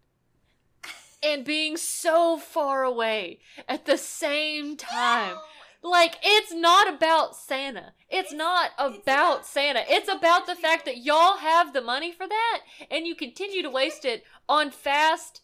and 1.24 1.44
being 1.44 1.76
so 1.78 2.38
far 2.38 2.84
away 2.84 3.40
at 3.68 3.86
the 3.86 3.98
same 3.98 4.78
time. 4.78 5.36
Like 5.84 6.16
it's 6.24 6.54
not 6.54 6.88
about 6.94 7.36
Santa. 7.36 7.94
It's, 8.10 8.32
It's- 8.32 8.34
not 8.34 8.72
it's 8.80 8.98
about, 8.98 9.36
about- 9.36 9.46
Santa. 9.46 9.84
it's 9.88 10.08
about 10.08 10.18
about 10.18 10.48
the 10.48 10.56
fact 10.56 10.86
that 10.86 10.98
y'all 10.98 11.38
have 11.38 11.74
the 11.74 11.82
money 11.82 12.12
for 12.12 12.28
that 12.28 12.62
and 12.90 13.06
you 13.06 13.16
continue 13.16 13.62
to 13.62 13.70
waste 13.70 14.04
it 14.06 14.24
on 14.50 14.72
fast 14.72 15.42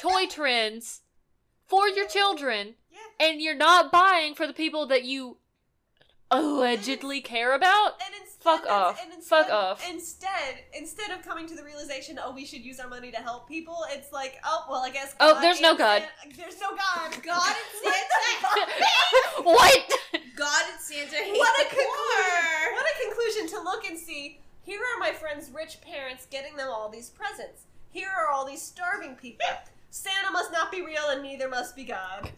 toy 0.00 0.26
trends 0.26 1.00
for 1.66 1.88
your 1.88 2.06
children 2.06 2.74
Yeah. 2.90 2.98
and 3.28 3.40
you're 3.40 3.54
not 3.56 3.90
buying 3.90 4.34
for 4.34 4.46
the 4.46 4.52
people 4.52 4.86
that 4.86 5.04
you 5.04 5.38
allegedly 6.30 7.20
care 7.20 7.52
about. 7.54 8.00
And 8.04 8.14
Fuck 8.42 8.66
off. 8.66 9.00
Instead, 9.04 9.24
Fuck 9.24 9.50
off. 9.50 9.88
Instead, 9.88 10.64
instead 10.76 11.10
of 11.10 11.24
coming 11.24 11.46
to 11.48 11.54
the 11.54 11.62
realization, 11.62 12.18
oh, 12.22 12.32
we 12.32 12.44
should 12.44 12.62
use 12.62 12.80
our 12.80 12.88
money 12.88 13.10
to 13.12 13.18
help 13.18 13.48
people, 13.48 13.84
it's 13.90 14.12
like, 14.12 14.40
oh, 14.44 14.64
well, 14.68 14.82
I 14.82 14.90
guess. 14.90 15.14
Oh, 15.20 15.40
there's 15.40 15.60
no 15.60 15.76
God. 15.76 16.02
Santa- 16.22 16.36
there's 16.36 16.60
no 16.60 16.70
God. 16.70 17.22
God 17.22 17.54
and 17.56 17.82
Santa. 17.82 19.42
what? 19.42 19.92
God 20.36 20.64
and 20.72 20.80
Santa 20.80 21.16
hate 21.16 21.36
what 21.36 21.60
a 21.60 21.68
conclusion! 21.68 22.72
What 22.72 22.86
a 22.86 23.02
conclusion 23.06 23.48
to 23.48 23.62
look 23.62 23.84
and 23.88 23.98
see. 23.98 24.40
Here 24.62 24.80
are 24.80 24.98
my 24.98 25.12
friends' 25.12 25.50
rich 25.52 25.80
parents 25.80 26.26
getting 26.30 26.56
them 26.56 26.68
all 26.68 26.88
these 26.88 27.10
presents. 27.10 27.62
Here 27.90 28.08
are 28.08 28.32
all 28.32 28.46
these 28.46 28.62
starving 28.62 29.16
people. 29.16 29.46
Santa 29.90 30.30
must 30.32 30.50
not 30.50 30.72
be 30.72 30.82
real, 30.82 31.10
and 31.10 31.22
neither 31.22 31.48
must 31.48 31.76
be 31.76 31.84
God. 31.84 32.30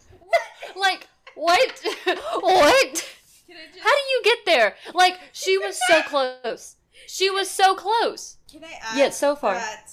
Like, 0.76 1.09
what? 1.34 1.80
what? 2.40 3.09
Can 3.47 3.57
I 3.57 3.66
just? 3.72 3.80
How 3.80 3.90
do 3.90 4.01
you 4.11 4.20
get 4.24 4.38
there? 4.47 4.76
Like, 4.95 5.18
she 5.32 5.59
was 5.66 5.78
so 5.88 6.03
close. 6.03 6.76
She 7.07 7.30
was 7.30 7.51
so 7.51 7.74
close. 7.74 8.38
Can 8.51 8.64
I 8.64 8.78
add 8.82 8.99
Yet 8.99 9.14
so 9.14 9.34
far. 9.34 9.55
that 9.55 9.90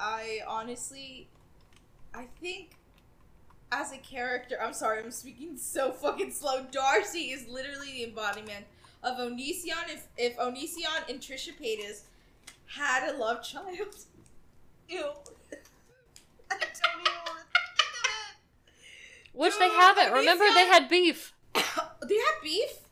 I 0.00 0.40
honestly, 0.46 1.28
I 2.14 2.26
think 2.40 2.76
as 3.70 3.92
a 3.92 3.98
character, 3.98 4.56
I'm 4.60 4.72
sorry, 4.72 5.02
I'm 5.02 5.10
speaking 5.10 5.56
so 5.56 5.92
fucking 5.92 6.30
slow. 6.32 6.64
Darcy 6.70 7.30
is 7.30 7.46
literally 7.48 7.92
the 7.92 8.04
embodiment 8.04 8.64
of 9.02 9.18
Onision. 9.18 9.88
If 9.88 10.06
if 10.16 10.36
Onision 10.38 11.08
and 11.08 11.20
Trisha 11.20 11.50
Paytas 11.60 12.02
had 12.66 13.12
a 13.12 13.16
love 13.16 13.42
child, 13.42 13.76
Ew. 14.88 15.04
I 16.50 16.56
don't 16.56 16.62
even 17.00 17.12
want 17.26 17.40
to 17.40 17.58
Which 19.34 19.58
they 19.58 19.68
haven't. 19.68 20.12
Remember, 20.14 20.44
they 20.54 20.66
had 20.66 20.88
beef. 20.88 21.34
they 21.54 21.60
have 21.60 22.42
beef. 22.42 22.87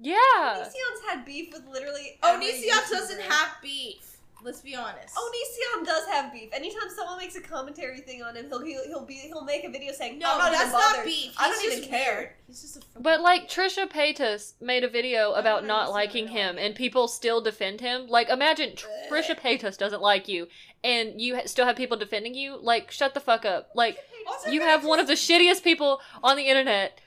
Yeah. 0.00 0.14
Onision's 0.46 1.02
had 1.08 1.24
beef 1.24 1.52
with 1.52 1.66
literally. 1.66 2.18
every 2.22 2.46
Onision 2.46 2.90
doesn't 2.90 3.20
have 3.22 3.56
beef. 3.62 4.10
Let's 4.42 4.62
be 4.62 4.74
honest. 4.74 5.14
Onision 5.14 5.84
does 5.84 6.06
have 6.08 6.32
beef. 6.32 6.48
Anytime 6.52 6.88
someone 6.96 7.18
makes 7.18 7.36
a 7.36 7.42
commentary 7.42 8.00
thing 8.00 8.22
on 8.22 8.34
him, 8.36 8.46
he'll 8.48 8.64
he'll, 8.64 8.84
he'll 8.86 9.04
be 9.04 9.14
he'll 9.14 9.44
make 9.44 9.64
a 9.64 9.70
video 9.70 9.92
saying, 9.92 10.18
no, 10.18 10.32
"I'm 10.32 10.38
not 10.38 10.52
that's 10.52 10.72
not 10.72 11.04
beef. 11.04 11.34
I 11.38 11.50
don't 11.50 11.62
even 11.64 11.78
just 11.78 11.90
care." 11.90 12.16
weird. 12.16 12.30
He's 12.46 12.62
just 12.62 12.76
a. 12.78 12.80
But 12.98 13.20
like 13.20 13.48
Trisha 13.50 13.86
Paytas 13.86 14.54
made 14.60 14.82
a 14.82 14.88
video 14.88 15.32
about 15.32 15.66
don't 15.66 15.90
liking 15.90 16.28
him, 16.28 16.56
and 16.56 16.74
people 16.74 17.06
still 17.06 17.42
defend 17.42 17.82
him. 17.82 18.06
Like, 18.06 18.30
imagine 18.30 18.76
Trisha 19.10 19.38
Paytas 19.38 19.76
doesn't 19.76 20.00
like 20.00 20.26
you, 20.26 20.48
and 20.82 21.20
you 21.20 21.36
ha- 21.36 21.42
still 21.46 21.66
have 21.66 21.76
people 21.76 21.98
defending 21.98 22.34
you. 22.34 22.56
Like, 22.60 22.90
shut 22.90 23.12
the 23.12 23.20
fuck 23.20 23.44
up. 23.44 23.68
Like, 23.74 23.98
Also, 24.26 24.50
you 24.50 24.60
can 24.60 24.68
I 24.68 24.72
have 24.72 24.86
one 24.86 25.00
of 25.00 25.06
the 25.06 25.14
shittiest 25.14 25.62
people 25.62 26.00
on 26.22 26.36
the 26.36 26.48
internet. 26.48 26.98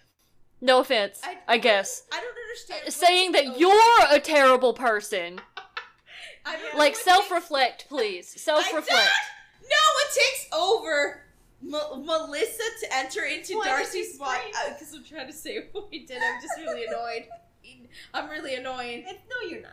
No 0.64 0.80
offense, 0.80 1.20
I- 1.24 1.38
I, 1.47 1.57
guess. 1.57 2.03
I 2.11 2.22
don't 2.22 2.36
understand. 2.38 2.82
what's 2.86 2.95
Saying 2.95 3.34
that 3.34 3.45
over- 3.47 3.57
you're 3.59 3.95
a 4.11 4.20
terrible 4.20 4.74
person. 4.74 5.41
I 6.45 6.57
don't 6.57 6.78
Like, 6.78 6.93
what 6.93 7.01
self 7.03 7.32
reflect, 7.32 7.88
please. 7.89 8.30
Self 8.41 8.66
reflect. 8.74 9.09
No, 9.61 9.68
it 9.68 10.14
takes 10.14 10.47
over 10.53 11.26
M- 11.61 12.05
Melissa 12.05 12.64
to 12.82 12.93
enter 12.95 13.24
into 13.26 13.57
Why 13.57 13.66
Darcy's 13.66 13.95
you 13.95 14.14
spot 14.14 14.38
scream? 14.38 14.74
because 14.74 14.93
I'm 14.93 15.03
trying 15.03 15.28
to 15.28 15.34
say 15.34 15.68
what 15.74 15.89
we 15.91 16.05
did. 16.05 16.18
I'm 16.22 16.41
just 16.41 16.53
really 16.57 16.86
annoyed. 16.86 17.28
I'm 18.14 18.30
really 18.30 18.55
annoying. 18.55 19.03
It- 19.07 19.22
no, 19.30 19.49
you're 19.49 19.61
not. 19.61 19.72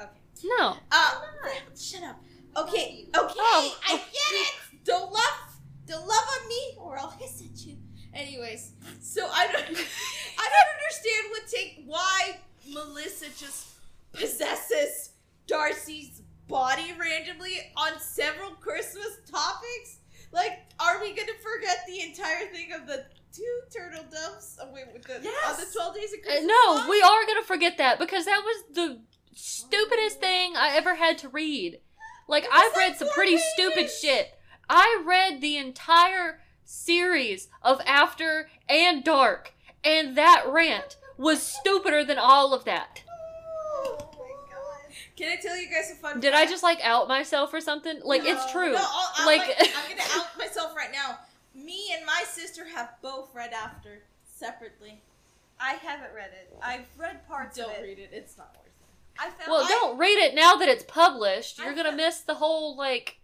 Okay. 0.00 0.18
No. 0.58 0.76
Uh, 0.90 1.20
not. 1.44 1.78
shut 1.78 2.02
up. 2.02 2.22
Okay. 2.56 3.06
Okay. 3.14 3.34
Oh. 3.38 3.78
I 3.86 3.96
get 3.96 4.02
it. 4.32 4.84
Don't 4.84 5.12
love. 5.12 5.58
Don't 5.86 6.06
love 6.06 6.24
on 6.42 6.48
me, 6.48 6.74
or 6.78 6.98
I'll 6.98 7.10
hiss 7.10 7.42
at 7.42 7.66
you. 7.66 7.76
Anyways, 8.18 8.72
so 9.00 9.26
I 9.32 9.46
don't. 9.46 9.64
I 10.38 10.48
don't 10.50 10.74
understand 10.80 11.30
what 11.30 11.46
take 11.46 11.82
why 11.86 12.36
Melissa 12.68 13.26
just 13.38 13.68
possesses 14.12 15.10
Darcy's 15.46 16.22
body 16.48 16.94
randomly 16.98 17.58
on 17.76 17.98
several 18.00 18.50
Christmas 18.52 19.18
topics. 19.30 19.98
Like, 20.32 20.58
are 20.80 21.00
we 21.00 21.14
gonna 21.14 21.32
forget 21.42 21.78
the 21.86 22.00
entire 22.02 22.46
thing 22.52 22.72
of 22.72 22.86
the 22.86 23.04
two 23.32 23.60
turtle 23.74 24.04
doves? 24.10 24.58
Oh, 24.60 24.68
wait, 24.72 24.84
with 24.92 25.04
the 25.04 25.16
on 25.16 25.22
the 25.22 25.28
Yes. 25.28 25.72
twelve 25.72 25.94
days 25.94 26.12
of 26.12 26.18
Uh, 26.18 26.22
Christmas. 26.24 26.44
no, 26.46 26.76
song? 26.78 26.88
we 26.90 27.00
are 27.00 27.24
gonna 27.26 27.44
forget 27.44 27.76
that 27.78 27.98
because 28.00 28.24
that 28.24 28.42
was 28.44 28.64
the 28.74 29.00
stupidest 29.34 30.18
thing 30.20 30.56
I 30.56 30.74
ever 30.76 30.96
had 30.96 31.18
to 31.18 31.28
read. 31.28 31.80
Like 32.26 32.46
I've 32.52 32.76
read 32.76 32.96
some 32.98 33.08
pretty 33.10 33.38
stupid 33.38 33.88
shit. 33.90 34.34
I 34.68 35.02
read 35.06 35.40
the 35.40 35.56
entire 35.56 36.40
series 36.72 37.48
of 37.62 37.80
After 37.86 38.50
and 38.68 39.02
Dark, 39.02 39.54
and 39.82 40.16
that 40.16 40.44
rant 40.46 40.96
was 41.16 41.42
stupider 41.42 42.04
than 42.04 42.18
all 42.18 42.52
of 42.52 42.64
that. 42.64 43.02
Oh 43.74 43.96
my 44.18 44.28
god. 44.52 44.94
Can 45.16 45.32
I 45.32 45.36
tell 45.40 45.56
you 45.56 45.66
guys 45.68 45.90
a 45.90 45.94
fun? 45.94 46.20
Did 46.20 46.34
I 46.34 46.44
just 46.46 46.62
like 46.62 46.80
out 46.84 47.08
myself 47.08 47.54
or 47.54 47.60
something? 47.60 48.00
Like 48.04 48.22
it's 48.24 48.52
true. 48.52 48.72
No, 48.72 48.78
I'll, 48.80 49.12
I'm 49.16 49.26
Like- 49.26 49.48
like, 49.48 49.58
I'm 49.60 49.88
gonna 49.96 50.10
out 50.14 50.26
myself 50.38 50.76
right 50.76 50.92
now. 50.92 51.18
Me 51.54 51.86
and 51.96 52.04
my 52.06 52.22
sister 52.30 52.64
have 52.74 52.90
both 53.02 53.34
read 53.34 53.52
After 53.52 54.02
separately. 54.24 55.00
I 55.58 55.72
haven't 55.72 56.14
read 56.14 56.30
it. 56.38 56.56
I've 56.62 56.86
read 56.96 57.26
parts 57.26 57.58
of 57.58 57.64
it. 57.64 57.66
Don't 57.68 57.76
of 57.78 57.82
it. 57.84 57.88
read 57.88 57.98
it; 57.98 58.10
it's 58.12 58.36
not 58.38 58.54
worth 58.56 58.66
it. 58.66 58.72
I 59.18 59.30
found. 59.30 59.50
Well, 59.50 59.64
I- 59.64 59.68
don't 59.68 59.98
read 59.98 60.18
it 60.18 60.34
now 60.34 60.54
that 60.56 60.68
it's 60.68 60.84
published. 60.84 61.58
You're 61.58 61.74
gonna 61.74 61.96
miss 61.96 62.20
the 62.20 62.34
whole 62.34 62.76
like 62.76 63.18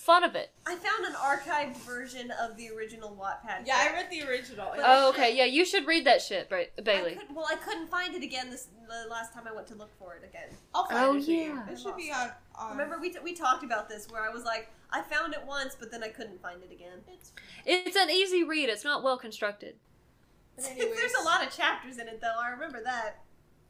fun 0.00 0.24
of 0.24 0.34
it. 0.34 0.50
I 0.66 0.76
found 0.76 1.04
an 1.04 1.12
archived 1.12 1.76
version 1.78 2.32
of 2.40 2.56
the 2.56 2.70
original 2.70 3.10
Wattpad. 3.20 3.66
Yeah, 3.66 3.76
I 3.78 3.92
read 3.92 4.08
the 4.10 4.22
original. 4.26 4.70
But- 4.74 4.84
Oh, 4.84 5.10
okay. 5.10 5.36
Yeah, 5.36 5.44
you 5.44 5.64
should 5.64 5.86
read 5.86 6.06
that 6.06 6.22
shit, 6.22 6.48
Ba- 6.48 6.66
I 6.78 6.82
Bailey. 6.82 7.14
could, 7.16 7.34
well, 7.34 7.46
I 7.50 7.56
couldn't 7.56 7.88
find 7.88 8.14
it 8.14 8.22
again 8.22 8.50
this 8.50 8.68
the 8.88 9.08
last 9.10 9.32
time 9.34 9.44
I 9.46 9.52
went 9.54 9.66
to 9.68 9.74
look 9.74 9.90
for 9.98 10.14
it 10.16 10.24
again. 10.24 10.48
I'll 10.74 10.86
find 10.86 10.98
Oh, 11.04 11.16
it 11.16 11.24
for 11.24 11.30
you. 11.30 11.42
yeah. 11.42 11.68
It 11.70 11.78
should 11.78 11.96
be 11.96 12.10
on. 12.10 12.30
on 12.56 12.70
Remember, 12.72 12.98
we, 12.98 13.10
t- 13.10 13.18
we 13.22 13.34
talked 13.34 13.62
about 13.62 13.88
this 13.88 14.08
where 14.10 14.22
I 14.22 14.30
was 14.30 14.42
like, 14.44 14.68
I 14.90 15.02
found 15.02 15.34
it 15.34 15.44
once, 15.46 15.76
but 15.78 15.90
then 15.92 16.02
I 16.02 16.08
couldn't 16.08 16.40
find 16.42 16.60
it 16.62 16.72
again. 16.72 16.98
It's, 17.08 17.32
It's 17.64 17.96
an 17.96 18.10
easy 18.10 18.42
read. 18.42 18.68
It's 18.68 18.82
not 18.84 19.02
well 19.04 19.16
constructed. 19.18 19.76
There's 20.56 21.12
a 21.20 21.24
lot 21.24 21.46
of 21.46 21.54
chapters 21.56 21.98
in 21.98 22.08
it, 22.08 22.20
though. 22.20 22.34
I 22.40 22.48
remember 22.50 22.82
that. 22.84 23.20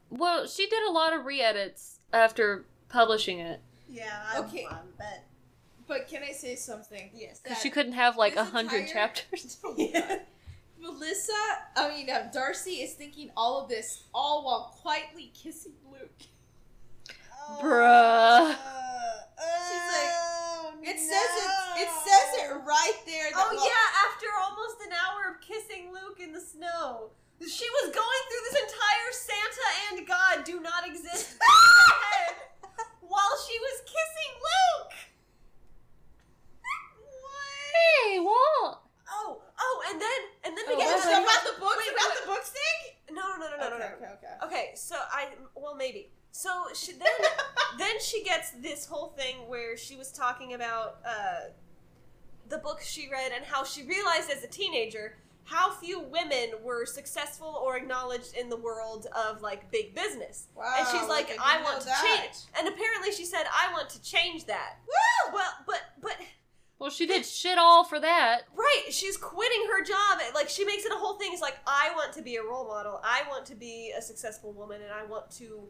Well, 0.09 0.47
she 0.47 0.67
did 0.69 0.83
a 0.85 0.91
lot 0.91 1.13
of 1.13 1.25
re-edits 1.25 1.99
after 2.13 2.65
publishing 2.89 3.39
it 3.41 3.61
Yeah. 3.89 4.23
I, 4.35 4.39
Okay. 4.39 4.67
I 4.69 4.79
bet. 4.99 5.25
But 5.91 6.07
can 6.07 6.23
I 6.23 6.31
say 6.31 6.55
something? 6.55 7.11
Yes. 7.13 7.41
because 7.41 7.59
she 7.61 7.69
couldn't 7.69 7.95
have 7.95 8.17
like 8.17 8.37
a 8.37 8.45
hundred 8.45 8.83
entire- 8.83 8.93
chapters. 8.93 9.59
Oh 9.65 9.75
my 9.77 9.91
God. 9.93 10.21
Melissa, 10.81 11.33
I 11.77 11.89
mean 11.91 12.09
um, 12.11 12.31
Darcy 12.33 12.81
is 12.87 12.95
thinking 12.95 13.31
all 13.37 13.61
of 13.61 13.69
this 13.69 14.05
all 14.15 14.45
while 14.45 14.79
quietly 14.81 15.33
kissing 15.35 15.73
Luke. 15.91 16.23
Bruh. 17.61 18.55
She's 18.55 19.87
like, 19.91 20.13
Oh, 20.15 20.73
It 20.81 20.97
says 20.97 21.33
it. 21.43 21.51
It 21.83 21.89
says 22.07 22.29
it 22.39 22.51
right 22.65 22.99
there. 23.07 23.31
that 23.33 23.35
Oh 23.51 23.55
while- 23.57 23.67
yeah, 23.67 24.07
after 24.07 24.27
almost 24.47 24.77
an 24.87 24.93
hour 24.95 25.35
of 25.35 25.41
kissing 25.43 25.91
Luke 25.93 26.21
in 26.23 26.33
the 26.33 26.41
snow. 26.41 27.11
She 27.41 27.67
was 27.83 27.91
going 27.93 28.23
through 28.31 28.45
this 28.53 28.63
entire 28.63 29.11
Santa 29.11 29.69
and 29.99 30.07
God 30.07 30.45
do 30.45 30.61
not 30.61 30.87
exist 30.87 31.33
in 31.33 31.39
her 31.41 31.95
head 32.07 32.35
while 33.01 33.35
she 33.49 33.59
was 33.59 33.81
kissing 33.85 34.33
Luke. 34.39 34.93
What? 37.71 38.11
Hey, 38.11 38.19
Walt. 38.21 38.79
Oh, 39.13 39.43
oh, 39.59 39.83
and 39.91 40.01
then 40.01 40.21
and 40.45 40.57
then 40.57 40.65
we 40.69 40.75
Oh, 40.75 40.79
get 40.79 40.95
was 40.95 41.03
to 41.03 41.09
it 41.09 41.15
the- 41.15 41.23
about 41.23 41.43
the 41.55 41.61
books? 41.61 41.77
Wait, 41.79 41.87
wait, 41.89 41.95
about 41.97 42.11
wait. 42.15 42.21
the 42.23 42.27
books 42.27 42.51
thing? 42.51 43.15
No, 43.17 43.23
no, 43.39 43.51
no, 43.51 43.57
no, 43.57 43.57
no, 43.57 43.69
no, 43.71 43.75
okay, 43.77 43.95
no. 44.01 44.07
okay, 44.07 44.13
okay. 44.15 44.47
Okay, 44.47 44.71
so 44.75 44.97
I 45.11 45.29
well 45.55 45.75
maybe. 45.75 46.11
So 46.33 46.67
she 46.75 46.93
then 46.93 47.09
then 47.79 48.01
she 48.01 48.23
gets 48.23 48.53
this 48.53 48.87
whole 48.87 49.09
thing 49.09 49.49
where 49.49 49.77
she 49.77 49.97
was 49.97 50.13
talking 50.13 50.55
about 50.55 50.99
uh, 51.05 51.51
the 52.49 52.59
book 52.59 52.81
she 52.83 53.09
read 53.11 53.33
and 53.35 53.45
how 53.45 53.65
she 53.65 53.83
realized 53.85 54.31
as 54.31 54.45
a 54.45 54.49
teenager 54.49 55.17
how 55.45 55.73
few 55.73 55.99
women 55.99 56.51
were 56.63 56.87
successful 56.87 57.61
or 57.65 57.77
acknowledged 57.77 58.37
in 58.37 58.49
the 58.49 58.57
world 58.57 59.09
of 59.17 59.43
like 59.43 59.69
big 59.73 59.93
business. 59.97 60.47
Wow. 60.55 60.73
and 60.79 60.87
she's 60.87 61.09
like, 61.09 61.27
didn't 61.27 61.41
I, 61.45 61.59
know 61.59 61.65
want 61.65 61.81
to 61.81 61.87
that. 61.87 62.05
change. 62.23 62.37
And 62.57 62.69
apparently 62.69 63.11
she 63.11 63.25
said, 63.25 63.45
I 63.53 63.73
want 63.73 63.89
to 63.91 64.03
change 64.03 64.45
that. 64.47 64.75
Woo! 64.87 65.35
Well, 65.35 65.51
but 65.67 65.81
but 66.01 66.15
Well, 66.81 66.89
she 66.89 67.05
did 67.07 67.27
shit 67.27 67.59
all 67.59 67.85
for 67.85 68.01
that. 68.01 68.45
Right, 68.57 68.85
she's 68.89 69.19
quitting 69.19 69.67
her 69.71 69.85
job. 69.85 70.19
Like 70.35 70.49
she 70.49 70.65
makes 70.65 70.87
it 70.87 70.93
a 70.93 70.97
whole 70.97 71.19
thing. 71.19 71.31
It's 71.33 71.43
like 71.43 71.59
I 71.67 71.91
want 71.95 72.15
to 72.15 72.23
be 72.23 72.37
a 72.37 72.43
role 72.43 72.67
model. 72.67 73.01
I 73.05 73.23
want 73.29 73.45
to 73.47 73.55
be 73.55 73.93
a 73.97 74.01
successful 74.01 74.53
woman, 74.53 74.81
and 74.81 74.91
I 74.91 75.05
want 75.05 75.31
to 75.33 75.69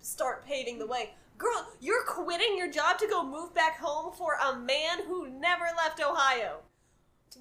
start 0.00 0.46
paving 0.46 0.78
the 0.78 0.86
way. 0.86 1.10
Girl, 1.36 1.66
you're 1.80 2.04
quitting 2.04 2.56
your 2.56 2.70
job 2.70 2.98
to 2.98 3.08
go 3.08 3.24
move 3.24 3.52
back 3.52 3.80
home 3.80 4.12
for 4.12 4.36
a 4.40 4.56
man 4.56 5.04
who 5.08 5.28
never 5.28 5.64
left 5.76 6.00
Ohio. 6.00 6.60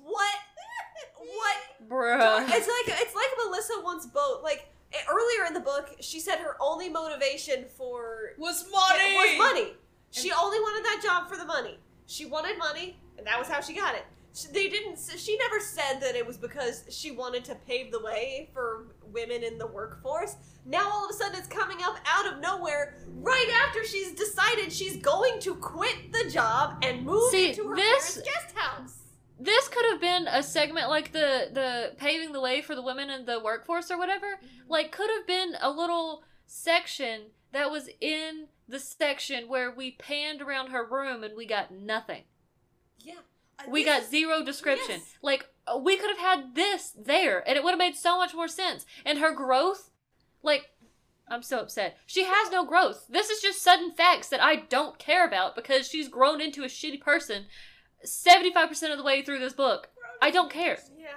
What? 0.02 0.36
what? 1.18 1.90
Bruh. 1.90 2.42
It's 2.48 2.68
like 2.68 3.02
it's 3.02 3.14
like 3.14 3.30
Melissa 3.46 3.74
once 3.84 4.08
both 4.08 4.42
like 4.42 4.68
earlier 5.08 5.46
in 5.46 5.54
the 5.54 5.60
book. 5.60 5.96
She 6.00 6.20
said 6.20 6.40
her 6.40 6.56
only 6.60 6.90
motivation 6.90 7.66
for 7.78 8.32
Was 8.40 8.66
money. 8.72 9.14
was 9.14 9.38
money. 9.38 9.74
She 10.10 10.32
only 10.32 10.60
wanted 10.60 10.86
that 10.86 11.02
job 11.04 11.30
for 11.30 11.38
the 11.38 11.46
money. 11.46 11.78
She 12.08 12.26
wanted 12.26 12.58
money, 12.58 12.98
and 13.22 13.28
that 13.28 13.38
was 13.38 13.48
how 13.48 13.62
she 13.62 13.76
got 13.76 13.94
it. 13.94 14.04
She, 14.34 14.48
they 14.48 14.68
didn't. 14.68 14.98
She 14.98 15.38
never 15.38 15.60
said 15.60 16.00
that 16.02 16.16
it 16.16 16.26
was 16.26 16.38
because 16.38 16.86
she 16.90 17.12
wanted 17.12 17.46
to 17.46 17.56
pave 17.68 17.92
the 17.92 18.02
way 18.02 18.50
for 18.52 18.88
women 19.04 19.44
in 19.44 19.60
the 19.60 19.68
workforce. 19.68 20.38
Now 20.66 20.90
all 20.90 21.06
of 21.06 21.12
a 21.12 21.14
sudden 21.14 21.38
it's 21.38 21.48
coming 21.48 21.78
up 21.84 21.98
out 22.08 22.34
of 22.34 22.40
nowhere, 22.40 22.96
right 23.08 23.50
after 23.68 23.86
she's 23.86 24.14
decided 24.14 24.72
she's 24.74 24.98
going 24.98 25.40
to 25.42 25.54
quit 25.56 26.12
the 26.12 26.32
job 26.32 26.84
and 26.84 27.06
move 27.06 27.30
See, 27.30 27.50
into 27.50 27.68
her 27.68 27.76
this- 27.76 28.16
parents' 28.16 28.32
guest 28.34 28.56
house. 28.56 28.98
This 29.40 29.68
could 29.68 29.86
have 29.92 30.02
been 30.02 30.28
a 30.28 30.42
segment 30.42 30.90
like 30.90 31.12
the 31.14 31.50
the 31.52 31.94
paving 31.98 32.32
the 32.32 32.42
way 32.42 32.62
for 32.62 32.76
the 32.76 32.82
women 32.82 33.10
in 33.10 33.26
the 33.26 33.40
workforce 33.40 33.92
or 33.92 33.98
whatever. 33.98 34.28
Mm-hmm. 34.28 34.72
Like 34.72 34.92
could 34.92 35.10
have 35.10 35.28
been 35.28 35.56
a 35.62 35.70
little 35.70 36.24
section 36.48 37.22
that 37.52 37.70
was 37.72 37.90
in 38.00 38.48
the 38.68 38.80
section 38.80 39.50
where 39.50 39.72
we 39.72 39.92
panned 39.92 40.42
around 40.42 40.70
her 40.70 40.86
room 40.86 41.24
and 41.24 41.36
we 41.36 41.46
got 41.46 41.72
nothing. 41.72 42.24
We 43.70 43.84
got 43.84 44.06
zero 44.06 44.44
description. 44.44 44.98
Yes. 45.00 45.16
Like 45.22 45.46
uh, 45.68 45.78
we 45.78 45.98
could 45.98 46.10
have 46.10 46.20
had 46.20 46.56
this 46.56 46.92
there, 46.98 47.48
and 47.48 47.58
it 47.58 47.64
would 47.64 47.72
have 47.72 47.80
made 47.80 47.96
so 47.96 48.18
much 48.18 48.34
more 48.34 48.48
sense. 48.48 48.86
And 49.06 49.20
her 49.20 49.34
growth, 49.34 49.92
like, 50.44 50.70
I'm 51.28 51.44
so 51.44 51.60
upset. 51.60 51.98
She 52.06 52.26
has 52.26 52.52
no 52.52 52.66
growth. 52.66 53.06
This 53.10 53.30
is 53.30 53.42
just 53.42 53.62
sudden 53.62 53.92
facts 53.92 54.30
that 54.30 54.42
I 54.42 54.56
don't 54.56 55.00
care 55.00 55.26
about 55.26 55.56
because 55.56 55.88
she's 55.88 56.08
grown 56.08 56.42
into 56.42 56.64
a 56.64 56.68
shitty 56.68 57.00
person. 57.02 57.46
Seventy-five 58.04 58.68
percent 58.70 58.92
of 58.92 58.98
the 58.98 59.04
way 59.04 59.22
through 59.22 59.40
this 59.40 59.54
book, 59.54 59.90
I 60.22 60.32
don't 60.32 60.52
care. 60.52 60.78
Yeah. 60.98 61.10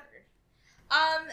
Um, 0.90 1.28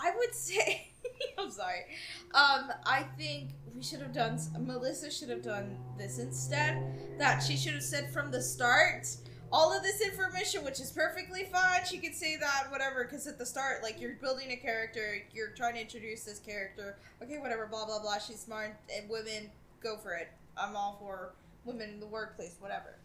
I 0.00 0.12
would 0.16 0.34
say, 0.34 0.92
I'm 1.38 1.50
sorry. 1.50 1.86
Um, 2.34 2.70
I 2.86 3.06
think 3.16 3.50
we 3.74 3.82
should 3.82 4.00
have 4.00 4.12
done. 4.12 4.38
Melissa 4.58 5.10
should 5.10 5.30
have 5.30 5.42
done 5.42 5.78
this 5.96 6.18
instead. 6.18 6.82
That 7.18 7.42
she 7.42 7.56
should 7.56 7.74
have 7.74 7.82
said 7.82 8.12
from 8.12 8.30
the 8.30 8.42
start 8.42 9.06
all 9.54 9.72
of 9.72 9.84
this 9.84 10.00
information, 10.00 10.64
which 10.64 10.80
is 10.80 10.90
perfectly 10.90 11.44
fine. 11.44 11.84
She 11.88 11.98
could 11.98 12.14
say 12.14 12.36
that 12.36 12.66
whatever, 12.70 13.04
because 13.04 13.28
at 13.28 13.38
the 13.38 13.46
start, 13.46 13.84
like 13.84 14.00
you're 14.00 14.16
building 14.16 14.50
a 14.50 14.56
character, 14.56 15.18
you're 15.32 15.50
trying 15.50 15.74
to 15.74 15.80
introduce 15.80 16.24
this 16.24 16.40
character. 16.40 16.96
Okay, 17.22 17.38
whatever, 17.38 17.66
blah 17.66 17.86
blah 17.86 18.00
blah. 18.00 18.18
She's 18.18 18.40
smart, 18.40 18.74
and 18.94 19.08
women 19.08 19.48
go 19.80 19.96
for 19.96 20.12
it. 20.14 20.28
I'm 20.56 20.74
all 20.74 20.96
for 21.00 21.34
women 21.64 21.88
in 21.90 22.00
the 22.00 22.06
workplace, 22.06 22.56
whatever 22.58 22.96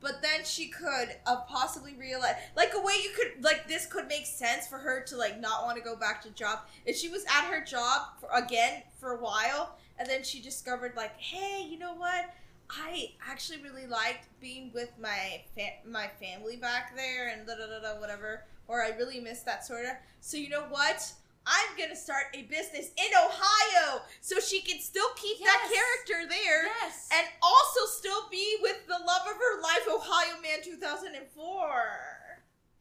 but 0.00 0.22
then 0.22 0.44
she 0.44 0.68
could 0.68 1.14
uh, 1.26 1.36
possibly 1.42 1.94
realize 1.94 2.34
like 2.56 2.72
a 2.74 2.80
way 2.80 2.94
you 3.04 3.10
could 3.14 3.44
like 3.44 3.68
this 3.68 3.86
could 3.86 4.08
make 4.08 4.26
sense 4.26 4.66
for 4.66 4.78
her 4.78 5.02
to 5.02 5.16
like 5.16 5.38
not 5.38 5.64
want 5.64 5.76
to 5.76 5.82
go 5.82 5.94
back 5.94 6.22
to 6.22 6.30
job 6.30 6.60
if 6.86 6.96
she 6.96 7.08
was 7.08 7.24
at 7.24 7.44
her 7.44 7.62
job 7.62 8.02
for, 8.18 8.28
again 8.32 8.82
for 8.98 9.12
a 9.12 9.20
while 9.20 9.76
and 9.98 10.08
then 10.08 10.22
she 10.22 10.40
discovered 10.40 10.94
like 10.96 11.16
hey 11.18 11.62
you 11.62 11.78
know 11.78 11.94
what 11.94 12.34
i 12.70 13.10
actually 13.28 13.62
really 13.62 13.86
liked 13.86 14.26
being 14.40 14.70
with 14.74 14.90
my 15.00 15.40
fa- 15.56 15.80
my 15.88 16.08
family 16.20 16.56
back 16.56 16.94
there 16.96 17.28
and 17.28 17.46
da 17.46 17.54
da 17.54 17.66
da 17.66 17.80
da 17.94 18.00
whatever 18.00 18.44
or 18.68 18.82
i 18.82 18.90
really 18.96 19.20
miss 19.20 19.40
that 19.42 19.64
sort 19.64 19.84
of 19.84 19.92
so 20.20 20.36
you 20.36 20.48
know 20.48 20.64
what 20.68 21.12
i'm 21.46 21.76
gonna 21.78 21.96
start 21.96 22.24
a 22.34 22.42
business 22.42 22.90
in 22.96 23.10
ohio 23.24 24.00
so 24.20 24.38
she 24.38 24.60
can 24.60 24.78
still 24.80 25.08
keep 25.16 25.38
that 25.40 25.60
character 25.72 26.28
there 26.28 26.64
Yes. 26.82 27.08
and 27.16 27.26
also 27.42 27.80
still 27.98 28.28
be 28.30 28.56
with 28.62 28.86
the 28.86 28.92
love 29.06 29.22
of 29.26 29.36
her 29.36 29.60
life, 29.62 29.86
Ohio 29.88 30.34
Man 30.42 30.62
2004. 30.62 32.09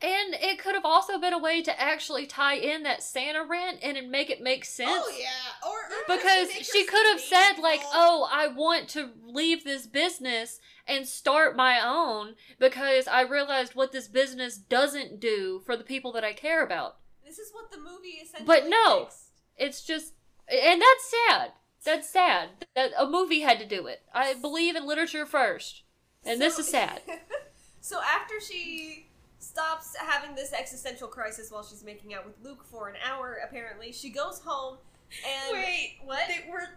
And 0.01 0.33
it 0.35 0.59
could 0.59 0.75
have 0.75 0.85
also 0.85 1.19
been 1.19 1.33
a 1.33 1.39
way 1.39 1.61
to 1.61 1.81
actually 1.81 2.25
tie 2.25 2.55
in 2.55 2.83
that 2.83 3.03
Santa 3.03 3.43
rant 3.43 3.79
and 3.83 4.09
make 4.09 4.29
it 4.29 4.41
make 4.41 4.61
oh, 4.61 4.63
sense. 4.63 4.91
Oh 4.91 5.11
yeah, 5.17 5.67
or, 5.67 5.75
or 5.75 5.99
because 6.09 6.51
her 6.51 6.63
she 6.63 6.85
could 6.85 7.05
have 7.07 7.19
said 7.19 7.57
like 7.61 7.81
oh 7.93 8.27
i 8.31 8.47
want 8.47 8.87
to 8.89 9.09
leave 9.23 9.63
this 9.63 9.87
business 9.87 10.59
and 10.87 11.07
start 11.07 11.55
my 11.55 11.79
own 11.79 12.35
because 12.57 13.07
i 13.07 13.21
realized 13.21 13.75
what 13.75 13.91
this 13.91 14.07
business 14.07 14.57
doesn't 14.57 15.19
do 15.19 15.61
for 15.65 15.75
the 15.75 15.83
people 15.83 16.11
that 16.11 16.23
i 16.23 16.33
care 16.33 16.63
about 16.63 16.97
This 17.25 17.39
is 17.39 17.51
what 17.53 17.71
the 17.71 17.77
movie 17.77 18.19
essentially. 18.23 18.45
But 18.45 18.67
no. 18.67 19.05
fixed. 19.05 19.31
it's 19.57 19.83
just 19.83 20.13
and 20.47 20.81
that's 20.81 21.13
sad 21.27 21.51
that's 21.83 22.09
sad 22.09 22.49
that 22.75 22.91
a 22.97 23.07
movie 23.07 23.41
had 23.41 23.59
to 23.59 23.65
do 23.65 23.87
it 23.87 24.01
i 24.13 24.33
believe 24.33 24.75
in 24.75 24.85
literature 24.85 25.25
first 25.25 25.83
and 26.25 26.41
this 26.41 26.59
is 26.59 26.67
sad 26.67 27.01
so 27.81 27.99
after 28.01 28.39
she 28.39 29.08
stops 29.39 29.95
having 29.95 30.35
this 30.35 30.53
existential 30.53 31.07
crisis 31.07 31.51
while 31.51 31.63
she's 31.63 31.83
making 31.83 32.13
out 32.13 32.25
with 32.25 32.35
Luke 32.43 32.63
for 32.63 32.89
an 32.89 32.95
hour, 33.09 33.39
apparently 33.43 33.91
she 33.91 34.09
goes 34.09 34.39
home 34.39 34.77
and 35.25 35.53
Wait, 35.53 35.97
what? 36.03 36.21
they 36.27 36.49
were. 36.49 36.67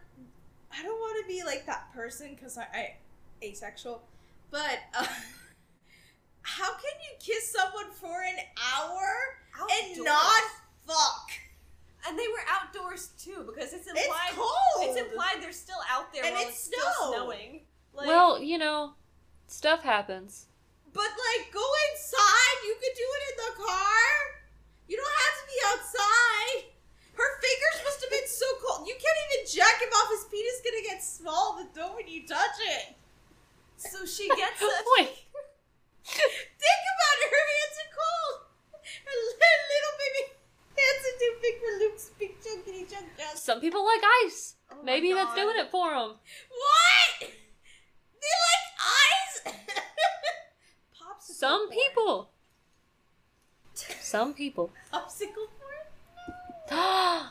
I 0.73 0.83
don't 0.83 0.99
want 0.99 1.23
to 1.23 1.29
be 1.29 1.45
like 1.45 1.67
that 1.67 1.93
person 1.93 2.35
because 2.35 2.57
I, 2.57 2.63
I 2.63 2.95
asexual, 3.43 4.03
but 4.51 4.79
uh, 4.97 5.05
how 6.43 6.73
can 6.73 7.01
you 7.03 7.17
kiss 7.21 7.53
someone 7.53 7.93
for 7.93 8.23
an 8.23 8.37
hour 8.75 9.69
and 9.71 10.03
not 10.05 10.43
fuck? 10.87 11.31
And 12.09 12.19
they 12.19 12.27
were 12.27 12.43
outdoors 12.51 13.11
too 13.19 13.45
because 13.47 13.73
it's 13.73 13.87
implied. 13.87 14.07
It's 14.29 14.37
cold. 14.37 14.49
It's 14.81 14.99
implied 14.99 15.37
they're 15.41 15.53
still 15.53 15.77
out 15.91 16.13
there 16.13 16.25
And 16.25 16.35
while 16.35 16.43
it's 16.49 16.57
it's, 16.57 16.65
still 16.65 17.13
snowing. 17.13 17.61
Like, 17.95 18.07
well 18.07 18.43
you 18.43 18.57
know 18.57 18.95
stuff 19.47 19.83
happens 19.83 20.47
But 20.93 21.09
like, 21.09 21.49
go 21.53 21.64
inside. 21.90 22.57
You 22.68 22.74
could 22.76 22.97
do 22.97 23.09
it 23.09 23.22
in 23.32 23.36
the 23.40 23.53
car. 23.64 24.07
You 24.88 24.97
don't 25.01 25.16
have 25.24 25.36
to 25.40 25.45
be 25.49 25.59
outside. 25.72 26.61
Her 27.16 27.30
fingers 27.40 27.76
must 27.84 28.01
have 28.05 28.12
been 28.12 28.28
so 28.28 28.47
cold. 28.61 28.86
You 28.88 28.97
can't 28.97 29.20
even 29.28 29.49
jack 29.49 29.80
him 29.80 29.88
off. 29.97 30.09
His 30.12 30.24
penis 30.28 30.61
gonna 30.64 30.84
get 30.84 31.01
small 31.05 31.57
the 31.61 31.66
dough 31.72 31.97
when 31.97 32.09
you 32.09 32.26
touch 32.26 32.59
it. 32.61 32.97
so 33.76 34.05
she 34.05 34.28
gets 34.28 34.61
a 34.64 34.68
wait 34.99 35.16
Think 36.03 36.84
about 36.93 37.16
it. 37.24 37.28
Her 37.30 37.47
hands 37.57 37.76
are 37.80 37.93
cold. 37.97 38.36
Her 38.82 39.16
li- 39.16 39.64
little 39.72 39.97
baby 40.03 40.22
hands 40.76 41.03
are 41.09 41.18
too 41.20 41.34
big 41.40 41.55
for 41.61 41.72
Luke's 41.80 42.07
big 42.18 42.32
chunky 42.43 42.84
chunk 42.90 43.07
some 43.36 43.61
people 43.61 43.84
like 43.84 44.01
ice 44.24 44.57
Oh 44.72 44.82
maybe 44.82 45.12
that's 45.12 45.34
doing 45.34 45.57
it 45.57 45.70
for 45.70 45.90
them 45.90 46.16
What? 46.51 47.20
They 47.20 48.34
like 48.49 48.66
eyes. 48.82 49.55
Popsicle 51.33 51.39
some 51.39 51.68
corn. 51.68 51.78
people 51.78 52.30
some 54.01 54.35
people 54.35 54.70
Popsicle 54.93 55.49
corn. 55.59 55.83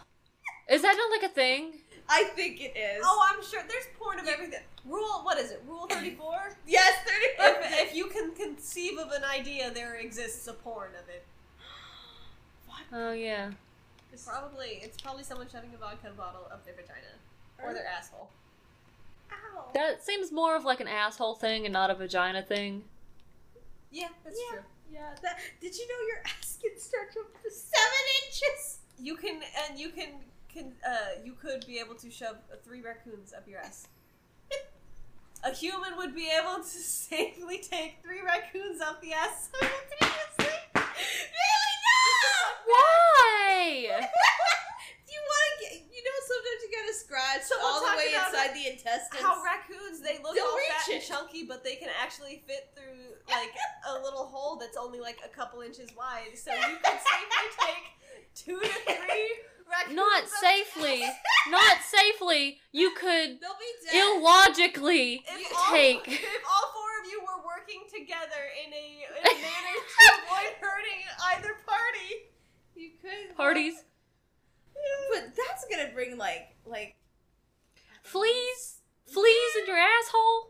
is 0.69 0.81
that 0.81 0.95
not 0.97 1.11
like 1.11 1.29
a 1.29 1.33
thing 1.33 1.73
I 2.13 2.25
think 2.35 2.59
it 2.59 2.75
is. 2.75 3.01
Oh, 3.05 3.25
I'm 3.31 3.41
sure 3.41 3.61
there's 3.69 3.85
porn 3.97 4.19
of 4.19 4.27
everything. 4.27 4.59
Rule 4.85 5.21
what 5.23 5.37
is 5.37 5.51
it? 5.51 5.63
Rule 5.65 5.87
thirty 5.87 6.11
four. 6.11 6.51
yes, 6.67 6.93
34. 7.37 7.61
if, 7.63 7.89
if 7.89 7.95
you 7.95 8.07
can 8.07 8.31
conceive 8.31 8.99
of 8.99 9.11
an 9.11 9.23
idea, 9.23 9.71
there 9.73 9.95
exists 9.95 10.45
a 10.47 10.53
porn 10.53 10.91
of 11.01 11.07
it. 11.07 11.23
What? 12.67 12.81
Oh 12.93 13.13
yeah 13.13 13.51
It's 14.11 14.25
probably 14.25 14.81
it's 14.81 14.99
probably 15.01 15.23
someone 15.23 15.47
shoving 15.49 15.69
a 15.73 15.77
vodka 15.77 16.09
bottle 16.17 16.47
up 16.51 16.65
their 16.65 16.73
vagina 16.73 17.15
or 17.63 17.73
their 17.73 17.87
asshole. 17.87 18.29
Ow. 19.31 19.71
That 19.73 20.03
seems 20.03 20.31
more 20.33 20.57
of 20.57 20.65
like 20.65 20.81
an 20.81 20.89
asshole 20.89 21.35
thing 21.35 21.65
and 21.65 21.71
not 21.71 21.89
a 21.89 21.95
vagina 21.95 22.41
thing. 22.41 22.83
Yeah, 23.91 24.07
that's 24.23 24.39
Yeah. 24.39 24.59
true. 24.59 24.65
Yeah, 24.89 25.15
that, 25.21 25.39
did 25.61 25.75
you 25.77 25.87
know 25.87 26.07
your 26.07 26.21
ass 26.25 26.57
can 26.61 26.77
stretch 26.79 27.15
up 27.17 27.31
to 27.43 27.49
seven 27.51 28.03
inches? 28.25 28.79
You 28.97 29.15
can 29.15 29.41
and 29.67 29.79
you 29.79 29.89
can 29.89 30.19
can 30.49 30.73
uh 30.85 31.21
you 31.23 31.33
could 31.33 31.65
be 31.65 31.79
able 31.79 31.95
to 31.95 32.11
shove 32.11 32.37
uh, 32.51 32.55
three 32.63 32.81
raccoons 32.81 33.33
up 33.33 33.47
your 33.47 33.59
ass. 33.59 33.87
a 35.43 35.51
human 35.51 35.95
would 35.97 36.13
be 36.13 36.29
able 36.29 36.57
to 36.63 36.79
safely 37.09 37.57
take 37.59 37.99
three 38.03 38.21
raccoons 38.21 38.81
up 38.81 39.01
the 39.01 39.13
ass 39.13 39.49
simultaneously. 39.51 40.59
really 40.75 41.75
not. 41.87 42.53
Why? 42.67 44.07
Do 45.07 45.09
you 45.15 45.23
want 45.23 45.43
to 45.51 45.55
get? 45.63 45.73
You 45.91 46.01
know, 46.03 46.17
sometimes 46.93 47.03
you 47.03 47.15
gotta 47.15 47.39
scratch 47.39 47.43
So 47.47 47.55
we'll 47.59 47.67
all 47.67 47.81
the 47.81 47.97
way 47.97 48.11
inside 48.13 48.51
the 48.55 48.65
intestines. 48.71 49.21
How 49.23 49.41
raccoons 49.43 50.01
they 50.01 50.19
look 50.23 50.35
They'll 50.35 50.45
all 50.45 50.57
reach 50.57 50.71
fat 50.85 50.93
and 50.95 51.03
chunky, 51.03 51.45
but 51.45 51.63
they 51.63 51.75
can 51.75 51.89
actually 52.01 52.43
fit 52.47 52.71
through 52.75 53.15
like 53.29 53.51
a 53.89 54.01
little 54.01 54.25
hole 54.27 54.57
that's 54.57 54.77
only 54.77 54.99
like 54.99 55.19
a 55.25 55.29
couple 55.29 55.61
inches 55.61 55.89
wide. 55.97 56.35
So 56.35 56.51
you 56.53 56.77
could 56.83 56.99
safely 56.99 57.47
take 57.59 57.85
two 58.35 58.59
to 58.59 58.67
three 58.67 59.31
raccoons. 59.69 59.95
Not 59.95 60.23
safely. 60.27 61.03
Not 61.49 61.77
safely. 61.83 62.59
You 62.71 62.91
could 62.95 63.39
They'll 63.41 63.57
be 63.59 63.71
dead. 63.91 64.17
illogically 64.17 65.23
If 65.27 65.51
all, 65.57 65.71
take. 65.73 66.07
if 66.07 66.43
all 66.45 66.67
four 66.73 66.91
of 67.03 67.11
you 67.11 67.19
were 67.21 67.43
working 67.45 67.81
together 67.91 68.43
in 68.65 68.71
a, 68.73 68.85
in 69.09 69.23
a 69.25 69.35
manner 69.41 69.75
to 69.75 70.11
avoid 70.25 70.53
hurting 70.61 71.01
either 71.33 71.55
party, 71.65 72.29
You 72.75 72.91
could 73.01 73.35
Parties. 73.35 73.83
but 75.13 75.31
that's 75.35 75.65
gonna 75.69 75.91
bring 75.93 76.17
like 76.17 76.50
like 76.65 76.95
Fleas? 78.03 78.77
Fleas 79.05 79.55
in 79.59 79.67
your 79.67 79.77
asshole? 79.77 80.47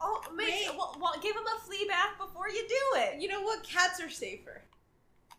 oh, 0.00 0.22
make, 0.34 0.48
Wait. 0.48 0.68
well, 0.76 0.96
well, 1.00 1.14
give 1.22 1.34
them 1.34 1.44
a 1.46 1.60
flea 1.60 1.86
bath 1.86 2.16
before 2.18 2.48
you 2.48 2.66
do 2.66 2.98
it. 3.00 3.20
You 3.20 3.28
know 3.28 3.42
what? 3.42 3.62
Cats 3.62 4.00
are 4.00 4.08
safer. 4.08 4.62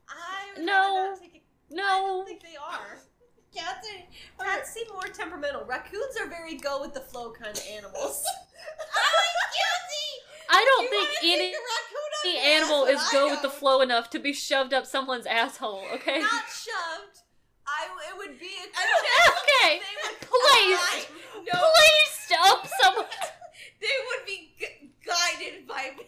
I 0.08 0.58
would 0.58 0.66
No. 0.66 0.74
rather 0.74 1.10
not 1.12 1.22
take 1.22 1.36
it. 1.36 1.42
I 1.72 1.76
No. 1.76 1.84
don't 2.08 2.28
think 2.28 2.42
they 2.44 2.56
are. 2.56 3.00
Cats 3.56 3.88
are. 4.40 4.46
Cats 4.46 4.72
seem 4.74 4.88
more 4.94 5.08
temperamental. 5.08 5.66
Raccoons 5.66 6.16
are 6.20 6.28
very 6.28 6.56
go 6.56 6.80
with 6.80 6.94
the 6.94 7.02
flow 7.02 7.32
kind 7.32 7.58
of 7.58 7.64
animals. 7.72 8.24
I 10.54 10.66
don't 10.66 10.84
You 10.84 10.90
think 10.90 11.10
any 11.24 11.52
take 11.52 11.56
raccoon 11.56 12.12
on 12.14 12.26
any 12.26 12.38
animal 12.56 12.86
is 12.86 13.02
go 13.12 13.30
with 13.30 13.42
the 13.42 13.50
flow 13.50 13.82
enough 13.82 14.10
to 14.12 14.20
be 14.20 14.34
shoved 14.34 14.74
up 14.74 14.86
someone's 14.86 15.26
asshole, 15.26 15.84
okay? 15.94 16.20
Not 16.20 16.44
shoved. 16.50 17.21
I 17.82 17.88
it 18.10 18.18
would 18.18 18.40
be 18.40 18.46
a 18.46 18.66
I 18.78 18.84
don't- 18.86 19.02
Okay. 19.42 19.82
Please. 20.22 21.08
No, 21.52 21.60
Please 21.60 22.38
up 22.38 22.68
someone. 22.82 23.06
they 23.82 23.88
would 24.08 24.26
be 24.26 24.54
gu- 24.60 24.88
guided 25.06 25.68
by 25.68 25.92
me. 25.98 26.06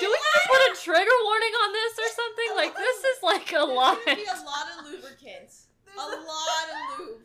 Do 0.00 0.06
we 0.06 0.12
need 0.12 0.18
to 0.18 0.48
put 0.48 0.60
a 0.60 0.80
trigger 0.82 1.18
warning 1.24 1.54
on 1.64 1.72
this 1.72 1.98
or 1.98 2.10
something? 2.14 2.56
Like 2.56 2.76
this 2.76 2.98
is 2.98 3.22
like 3.22 3.52
a 3.52 3.64
lot. 3.64 3.98
There's 4.04 4.16
gonna 4.18 4.36
be 4.36 4.42
a 4.42 4.44
lot 4.44 4.66
of 4.78 4.84
lubricants. 4.86 5.66
A 5.86 5.96
There's 5.96 6.12
a- 6.12 6.26
lot 6.26 6.66
of 6.68 6.98
lube. 7.00 7.20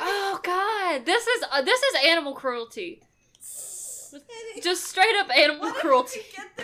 Oh 0.00 0.40
god, 0.42 1.04
this 1.06 1.26
is 1.26 1.44
uh, 1.50 1.62
this 1.62 1.82
is 1.82 1.94
animal 2.06 2.34
cruelty. 2.34 3.02
Just 4.62 4.84
straight 4.84 5.16
up 5.16 5.30
animal 5.36 5.62
what 5.62 5.74
cruelty. 5.76 6.20
get 6.36 6.54
the 6.56 6.62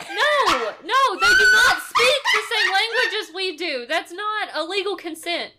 No, 0.00 0.70
no, 0.84 1.00
they 1.20 1.34
do 1.34 1.46
not 1.52 1.82
speak 1.82 2.22
the 2.34 2.42
same 2.54 2.72
language 2.72 3.14
as 3.28 3.34
we 3.34 3.56
do. 3.56 3.86
That's 3.86 4.12
not 4.12 4.48
a 4.54 4.64
legal 4.64 4.96
consent. 4.96 5.52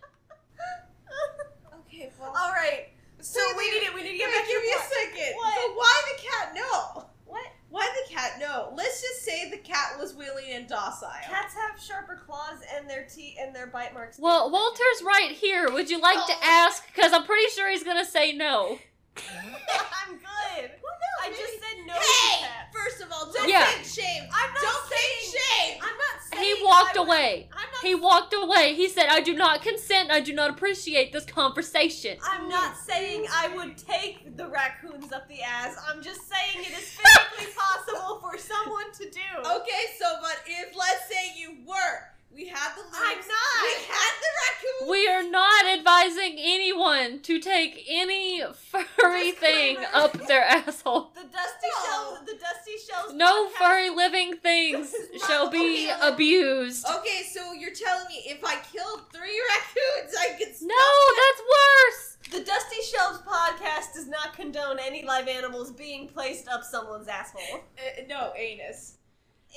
Okay, 1.87 2.11
well. 2.19 2.33
All 2.37 2.51
right. 2.51 2.87
So 3.21 3.39
Wait, 3.57 3.57
we 3.73 3.79
need 3.79 3.85
it. 3.87 3.93
we 3.93 4.03
need 4.03 4.11
to 4.13 4.17
get 4.17 4.27
Wait, 4.29 4.35
back 4.35 4.45
to 4.45 4.51
give 4.51 4.61
me 4.61 4.69
your 4.69 4.79
a 4.79 4.83
second. 4.83 5.35
What? 5.35 5.53
So 5.55 5.73
why 5.73 6.01
the 6.15 6.21
cat 6.23 6.53
no? 6.55 7.05
What? 7.25 7.45
Why 7.69 7.87
the 8.07 8.13
cat 8.13 8.31
no? 8.39 8.73
Let's 8.75 9.01
just 9.01 9.23
say 9.23 9.49
the 9.51 9.57
cat 9.57 9.99
was 9.99 10.13
willing 10.15 10.45
and 10.51 10.67
docile. 10.67 11.09
Cats 11.23 11.53
have 11.55 11.79
sharper 11.81 12.19
claws 12.25 12.59
and 12.75 12.89
their 12.89 13.05
teeth 13.13 13.35
and 13.39 13.53
their 13.55 13.67
bite 13.67 13.93
marks. 13.93 14.17
Well, 14.19 14.49
Walter's 14.49 15.03
right 15.05 15.31
here. 15.31 15.69
Would 15.69 15.89
you 15.89 15.99
like 15.99 16.25
to 16.27 16.33
Oh. 16.33 16.39
ask? 16.41 16.85
Because 16.87 17.11
I'm 17.11 17.25
pretty 17.25 17.49
sure 17.51 17.69
he's 17.69 17.83
gonna 17.83 18.05
say 18.05 18.31
no. 18.31 18.79
I'm 20.07 20.15
good. 20.17 20.72
Well, 20.82 20.95
no, 20.99 21.26
I 21.26 21.30
maybe- 21.30 21.38
just 21.41 21.53
said 21.53 21.86
no 21.86 21.93
Hey! 21.93 22.43
to. 22.43 22.78
First 22.78 23.01
of 23.01 23.11
all, 23.11 23.32
don't 23.32 23.49
Yeah. 23.49 23.65
take 23.76 23.86
shame. 23.86 24.24
I'm 24.34 24.53
not 24.53 24.61
don't 24.61 24.89
saying. 24.89 25.01
take 25.22 25.41
shame. 25.41 25.80
I'm 25.82 25.97
not 25.97 26.24
saying. 26.32 26.55
He 26.57 26.63
walked 26.63 26.97
I 26.97 26.99
would- 27.01 27.07
away. 27.07 27.49
I'm 27.53 27.72
not. 27.72 27.82
He 27.82 27.95
walked 27.95 28.34
away. 28.34 28.74
He 28.76 28.88
said, 28.89 29.07
"I 29.09 29.20
do 29.22 29.34
not 29.36 29.61
consent. 29.61 30.11
I 30.11 30.20
do 30.20 30.34
not 30.34 30.49
appreciate 30.49 31.11
this 31.11 31.26
conversation." 31.26 32.17
I'm 32.24 32.47
not 32.49 32.78
saying 32.78 33.26
I 33.32 33.47
would 33.49 33.78
take 33.78 34.36
the 34.38 34.47
raccoons 34.47 35.11
up 35.11 35.28
the 35.28 35.41
ass. 35.41 35.76
I'm 35.88 36.01
just 36.03 36.22
saying 36.30 36.65
it 36.65 36.72
is 36.72 36.89
physically 36.89 37.53
possible 37.57 38.20
for 38.22 38.38
someone 38.38 38.91
to 38.93 39.09
do. 39.09 39.22
Okay, 39.45 39.84
so 39.97 40.17
but 40.22 40.39
if 40.45 40.76
let's 40.76 41.07
say 41.09 41.34
you 41.38 41.57
were, 41.65 41.99
we 42.39 42.47
had 42.47 42.71
the 42.75 42.81
I'm 42.93 43.17
not. 43.17 43.63
We 43.63 43.83
had 43.91 44.13
the 44.23 44.31
raccoon. 44.39 44.89
We 44.89 45.07
are 45.09 45.23
not 45.29 45.65
advising 45.65 46.35
anyone 46.39 47.19
to 47.23 47.39
take 47.39 47.85
any 47.89 48.41
furry 48.53 49.31
thing 49.31 49.77
up 49.93 50.13
their 50.27 50.43
asshole. 50.45 51.11
The 51.15 51.23
dusty 51.23 51.67
No. 51.67 51.85
shells. 51.85 52.19
The 52.25 52.33
dusty 52.39 52.71
shells. 52.87 53.13
No 53.13 53.47
podcast- 53.47 53.51
furry 53.51 53.89
living 53.89 54.37
things 54.37 54.95
shall 55.27 55.49
be 55.49 55.89
okay. 55.91 56.07
abused. 56.07 56.85
Okay, 56.99 57.23
so 57.29 57.51
you're 57.51 57.73
telling 57.75 58.07
me 58.07 58.23
if 58.27 58.43
I 58.43 58.55
killed 58.71 59.01
three 59.13 59.41
raccoons, 59.49 60.15
I 60.17 60.29
could 60.37 60.55
stop 60.55 60.69
No, 60.69 61.15
that's 61.19 61.41
worse. 61.57 62.05
The 62.31 62.43
Dusty 62.45 62.77
Shelves 62.95 63.19
podcast 63.25 63.93
does 63.95 64.07
not 64.07 64.33
condone 64.35 64.77
any 64.79 65.03
live 65.03 65.27
animals 65.27 65.71
being 65.71 66.07
placed 66.07 66.47
up 66.47 66.63
someone's 66.63 67.07
asshole. 67.07 67.41
Uh, 67.77 68.01
no, 68.07 68.31
anus. 68.37 68.98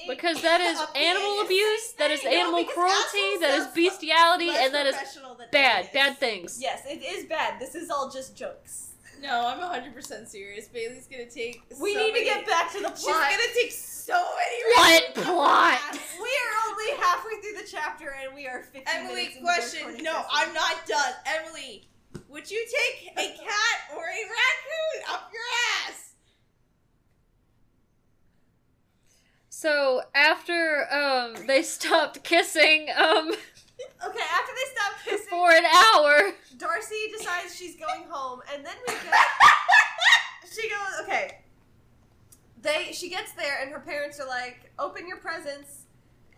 Because 0.09 0.41
that 0.43 0.61
is 0.61 0.79
animal 0.97 1.41
abuse, 1.43 1.93
that 1.99 2.11
is 2.11 2.25
animal 2.25 2.61
because 2.61 2.75
cruelty, 2.75 3.39
that 3.41 3.55
is 3.59 3.67
bestiality, 3.69 4.49
and 4.51 4.73
that 4.75 4.87
is 4.87 4.97
bad, 5.53 5.81
anus. 5.81 5.93
bad 5.93 6.19
things. 6.19 6.59
Yes, 6.61 6.83
it 6.87 7.03
is 7.05 7.27
bad. 7.27 7.61
This 7.61 7.75
is 7.75 7.91
all 7.91 8.11
just 8.11 8.37
jokes. 8.37 8.89
No, 9.23 9.47
I'm 9.47 9.61
100% 9.61 10.27
serious. 10.27 10.67
Bailey's 10.67 11.07
gonna 11.07 11.31
take. 11.31 11.63
We 11.81 11.95
so 11.95 12.01
need 12.01 12.13
many- 12.13 12.19
to 12.21 12.25
get 12.25 12.47
back 12.47 12.73
to 12.73 12.79
the 12.79 12.85
plot. 12.89 12.97
She's 12.99 13.07
plot. 13.07 13.31
gonna 13.31 13.53
take 13.55 13.71
so 13.71 14.15
many. 14.15 14.75
What 14.75 15.03
raccoons. 15.15 15.27
plot? 15.27 15.81
We 16.21 16.31
are 16.43 16.71
only 16.71 16.91
halfway 17.01 17.41
through 17.41 17.63
the 17.63 17.69
chapter 17.71 18.09
and 18.21 18.35
we 18.35 18.49
are 18.49 18.63
50 18.65 18.83
Emily, 18.93 19.15
minutes 19.15 19.37
into 19.37 19.45
question. 19.47 19.83
No, 20.03 20.13
session. 20.13 20.27
I'm 20.33 20.53
not 20.55 20.87
done. 20.89 21.13
Emily, 21.27 21.87
would 22.29 22.51
you 22.51 22.67
take 22.67 23.13
a 23.13 23.37
cat 23.37 23.79
or 23.95 24.03
a 24.03 24.23
raccoon 24.27 25.15
up 25.15 25.31
your 25.33 25.43
ass? 25.87 26.12
So 29.63 30.03
after 30.13 30.93
um 30.93 31.47
they 31.47 31.63
stopped 31.63 32.25
kissing 32.25 32.89
um 32.97 33.29
Okay, 34.05 34.27
after 34.35 34.53
they 34.57 34.69
stop 34.75 34.93
kissing, 35.05 35.29
for 35.31 35.53
an 35.53 35.65
hour, 35.65 36.33
Darcy 36.57 36.97
decides 37.17 37.55
she's 37.55 37.77
going 37.77 38.09
home, 38.09 38.41
and 38.53 38.67
then 38.67 38.75
we 38.89 38.95
get. 38.95 39.15
she 40.53 40.69
goes, 40.69 41.03
okay. 41.03 41.43
They 42.61 42.91
she 42.93 43.09
gets 43.09 43.35
there, 43.35 43.63
and 43.63 43.71
her 43.71 43.79
parents 43.79 44.19
are 44.19 44.27
like, 44.27 44.73
"Open 44.81 45.07
your 45.07 45.19
presents," 45.19 45.82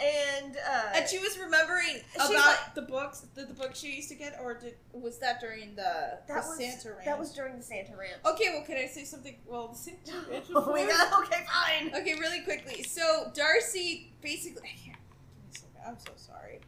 and 0.05 0.57
uh, 0.57 0.92
And 0.96 1.09
she 1.09 1.18
was 1.18 1.38
remembering 1.38 2.00
about 2.16 2.30
like- 2.32 2.74
the 2.74 2.82
books, 2.82 3.26
the, 3.34 3.44
the 3.46 3.55
books 3.55 3.78
she 3.78 3.94
used 3.96 4.09
to 4.11 4.14
get, 4.14 4.38
or 4.42 4.55
did 4.55 4.74
was 4.92 5.18
that 5.18 5.40
during 5.40 5.74
the, 5.74 6.18
the 6.26 6.34
that 6.34 6.44
was 6.44 6.57
Santa 6.59 6.92
ranch? 6.94 7.05
that 7.07 7.18
was 7.18 7.32
during 7.32 7.57
the 7.57 7.62
Santa 7.62 7.96
ranch. 7.96 8.20
Okay, 8.26 8.46
well, 8.52 8.64
can 8.64 8.76
I 8.76 8.86
say 8.86 9.05
something? 9.05 9.36
Well, 9.46 9.68
the 9.68 9.78
Santa 9.78 10.30
ranch. 10.30 10.44
Oh 10.55 10.70
my 10.72 10.84
god! 10.84 11.24
Okay, 11.24 11.44
fine. 11.46 11.94
Okay, 12.00 12.14
really 12.20 12.40
quickly. 12.40 12.82
So 12.82 13.30
Darcy 13.34 14.12
basically, 14.22 14.62
I 14.68 14.76
can't. 14.84 14.98
give 14.98 15.42
me 15.42 15.50
a 15.52 15.55
second, 15.59 15.80
I'm 15.86 15.98
so 15.98 16.12
sorry. 16.16 16.61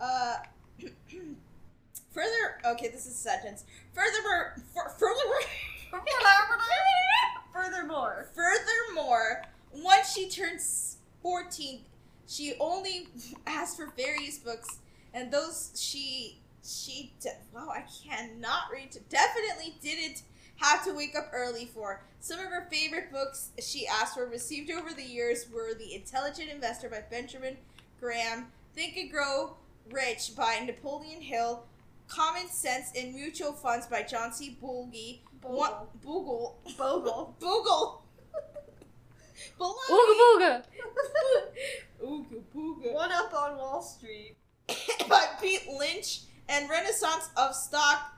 Uh, 0.00 0.36
further. 2.12 2.58
Okay, 2.64 2.88
this 2.88 3.06
is 3.06 3.14
a 3.14 3.16
sentence. 3.16 3.64
Furthermore, 3.92 4.54
fur, 4.74 4.88
furthermore, 4.90 5.40
Furthermore, 7.52 8.28
furthermore, 8.34 9.42
once 9.72 10.12
she 10.12 10.28
turns 10.28 10.98
fourteen, 11.22 11.80
she 12.28 12.54
only 12.60 13.08
asked 13.46 13.76
for 13.76 13.92
various 13.96 14.38
books, 14.38 14.78
and 15.14 15.32
those 15.32 15.72
she 15.74 16.38
she 16.62 17.12
de- 17.20 17.30
wow 17.54 17.70
I 17.74 17.84
cannot 18.06 18.64
read. 18.72 18.96
Definitely 19.08 19.74
didn't 19.82 20.22
have 20.56 20.84
to 20.84 20.92
wake 20.92 21.16
up 21.16 21.30
early 21.32 21.66
for. 21.66 22.02
Some 22.20 22.38
of 22.40 22.46
her 22.46 22.66
favorite 22.70 23.10
books 23.12 23.50
she 23.60 23.86
asked 23.86 24.14
for 24.14 24.26
received 24.26 24.70
over 24.70 24.92
the 24.92 25.04
years 25.04 25.46
were 25.52 25.72
The 25.74 25.94
Intelligent 25.94 26.50
Investor 26.50 26.88
by 26.88 27.02
Benjamin 27.10 27.56
Graham, 28.00 28.48
Think 28.74 28.96
and 28.96 29.10
Grow 29.10 29.56
Rich 29.90 30.32
by 30.36 30.58
Napoleon 30.66 31.22
Hill, 31.22 31.64
Common 32.08 32.48
Sense 32.48 32.90
and 32.96 33.14
Mutual 33.14 33.52
Funds 33.52 33.86
by 33.86 34.02
John 34.02 34.32
C. 34.32 34.58
Bulgy, 34.60 35.22
One- 35.42 35.70
Bogle, 36.04 36.58
Bogle. 36.76 37.34
Bogle, 37.40 38.02
ooga 39.60 39.74
Baloney. 39.88 40.18
booga. 40.38 40.62
Ooga 42.04 42.42
booga. 42.54 42.92
One 42.92 43.12
up 43.12 43.32
on 43.34 43.56
Wall 43.78 43.82
Street. 43.86 44.36
by 45.08 45.24
Pete 45.40 45.68
Lynch 45.78 46.22
and 46.48 46.68
Renaissance 46.68 47.30
of 47.36 47.54
Stock. 47.54 48.12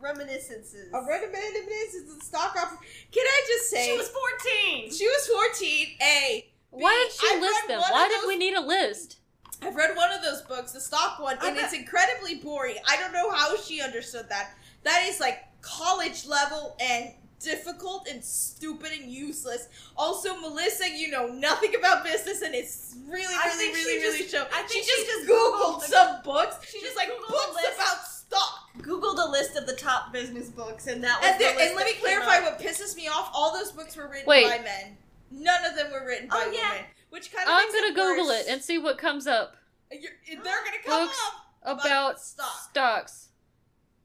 Reminiscences. 0.00 0.88
A 0.92 1.00
reminiscence 1.00 2.12
of 2.16 2.20
stock. 2.24 2.56
Op- 2.56 2.70
Can 3.12 3.24
I 3.24 3.42
just 3.46 3.70
say 3.70 3.86
She 3.86 3.96
was 3.96 4.08
14. 4.08 4.90
she 4.90 5.06
was 5.06 5.28
fourteen? 5.28 5.88
A. 6.02 6.50
Why 6.70 7.06
did 7.08 7.12
she 7.20 7.34
I've 7.36 7.40
list 7.40 7.68
them? 7.68 7.80
Why 7.80 8.08
did 8.08 8.20
those- 8.22 8.26
we 8.26 8.36
need 8.36 8.54
a 8.54 8.60
list? 8.60 9.18
I've 9.62 9.76
read 9.76 9.94
one 9.96 10.10
of 10.10 10.20
those 10.22 10.42
books, 10.42 10.72
the 10.72 10.80
stock 10.80 11.20
one, 11.20 11.36
and 11.40 11.54
bet- 11.54 11.66
it's 11.66 11.72
incredibly 11.72 12.34
boring. 12.36 12.78
I 12.88 12.96
don't 12.96 13.12
know 13.12 13.30
how 13.30 13.56
she 13.56 13.80
understood 13.80 14.28
that. 14.28 14.54
That 14.82 15.04
is 15.08 15.20
like 15.20 15.44
college 15.60 16.26
level 16.26 16.76
and 16.80 17.12
difficult 17.42 18.06
and 18.08 18.24
stupid 18.24 18.92
and 18.92 19.10
useless. 19.10 19.68
Also, 19.96 20.36
Melissa, 20.40 20.88
you 20.88 21.10
know 21.10 21.26
nothing 21.28 21.74
about 21.74 22.04
business, 22.04 22.42
and 22.42 22.54
it's 22.54 22.96
really, 23.06 23.24
I 23.34 23.46
really, 23.48 23.58
think 23.58 23.76
she 23.76 23.84
really, 23.84 23.98
really 24.02 24.18
just- 24.20 24.30
show. 24.30 24.46
I 24.52 24.62
She 24.66 24.74
think 24.80 24.86
just, 24.86 25.00
she 25.00 25.06
just 25.06 25.28
googled, 25.28 25.52
Googled 25.60 25.80
the- 25.80 25.86
some 25.86 26.22
books. 26.24 26.56
she 26.66 26.72
She's 26.78 26.82
just 26.82 26.96
like 26.96 27.08
Googled 27.08 27.28
a 27.28 27.32
books 27.32 27.54
list. 27.62 27.74
about 27.76 28.06
stock. 28.06 28.58
Googled 28.78 29.26
a 29.26 29.30
list 29.30 29.56
of 29.56 29.66
the 29.66 29.74
top 29.76 30.12
business 30.12 30.48
books, 30.48 30.86
and 30.86 31.02
that 31.04 31.20
was 31.20 31.30
And, 31.30 31.40
the 31.40 31.44
there, 31.44 31.54
list 31.56 31.66
and 31.68 31.76
let 31.76 31.86
me 31.86 31.92
that 31.92 32.02
came 32.04 32.20
clarify 32.22 32.46
up. 32.46 32.58
what 32.60 32.60
pisses 32.60 32.96
me 32.96 33.08
off. 33.08 33.30
All 33.34 33.52
those 33.52 33.72
books 33.72 33.96
were 33.96 34.08
written 34.08 34.26
Wait. 34.26 34.44
by 34.48 34.58
men. 34.64 34.96
None 35.30 35.64
of 35.64 35.76
them 35.76 35.90
were 35.92 36.06
written 36.06 36.28
oh, 36.32 36.38
by 36.38 36.46
Oh, 36.46 36.50
yeah. 36.52 36.70
women. 36.70 36.84
Which 37.10 37.32
kind 37.32 37.46
of 37.48 37.54
I'm 37.54 37.66
makes 37.66 37.74
gonna 37.74 37.86
it 37.88 37.94
Google 37.94 38.26
worse. 38.28 38.40
it 38.46 38.48
and 38.48 38.62
see 38.62 38.78
what 38.78 38.96
comes 38.98 39.26
up 39.26 39.56
You're, 39.90 40.12
they're 40.26 40.40
gonna 40.42 40.82
come 40.84 41.06
Books 41.06 41.18
up. 41.26 41.34
About 41.64 41.86
about 41.86 42.20
stock. 42.20 42.68
stocks. 42.70 43.28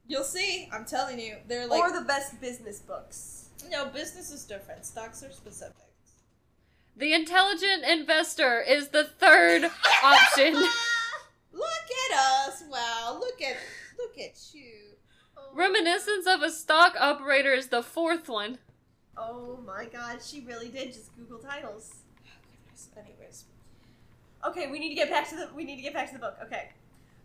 You'll 0.07 0.23
see. 0.23 0.69
I'm 0.71 0.85
telling 0.85 1.19
you, 1.19 1.35
they're 1.47 1.67
like 1.67 1.79
or 1.79 1.91
the 1.91 2.05
best 2.05 2.39
business 2.39 2.79
books. 2.79 3.49
no 3.69 3.85
business 3.87 4.31
is 4.31 4.43
different. 4.45 4.85
Stocks 4.85 5.23
are 5.23 5.31
specific. 5.31 5.75
The 6.95 7.13
intelligent 7.13 7.83
investor 7.83 8.61
is 8.61 8.89
the 8.89 9.03
third 9.03 9.69
option. 10.03 10.53
Look 11.53 12.11
at 12.11 12.17
us! 12.17 12.63
Wow, 12.69 13.17
look 13.19 13.41
at 13.41 13.57
look 13.97 14.17
at 14.19 14.37
you. 14.53 14.93
Oh. 15.35 15.55
Reminiscence 15.55 16.27
of 16.27 16.43
a 16.43 16.51
stock 16.51 16.93
operator 16.99 17.51
is 17.51 17.69
the 17.69 17.81
fourth 17.81 18.29
one. 18.29 18.59
Oh 19.17 19.59
my 19.65 19.85
god, 19.85 20.19
she 20.23 20.41
really 20.41 20.69
did 20.69 20.93
just 20.93 21.15
Google 21.15 21.39
titles. 21.39 21.95
Oh, 22.27 22.29
goodness. 22.65 22.89
Anyways, 22.95 23.45
Okay, 24.45 24.67
we 24.69 24.77
need 24.77 24.89
to 24.89 24.95
get 24.95 25.09
back 25.09 25.27
to 25.29 25.35
the 25.35 25.49
we 25.55 25.63
need 25.63 25.77
to 25.77 25.81
get 25.81 25.93
back 25.95 26.07
to 26.09 26.13
the 26.13 26.19
book. 26.19 26.37
Okay. 26.43 26.69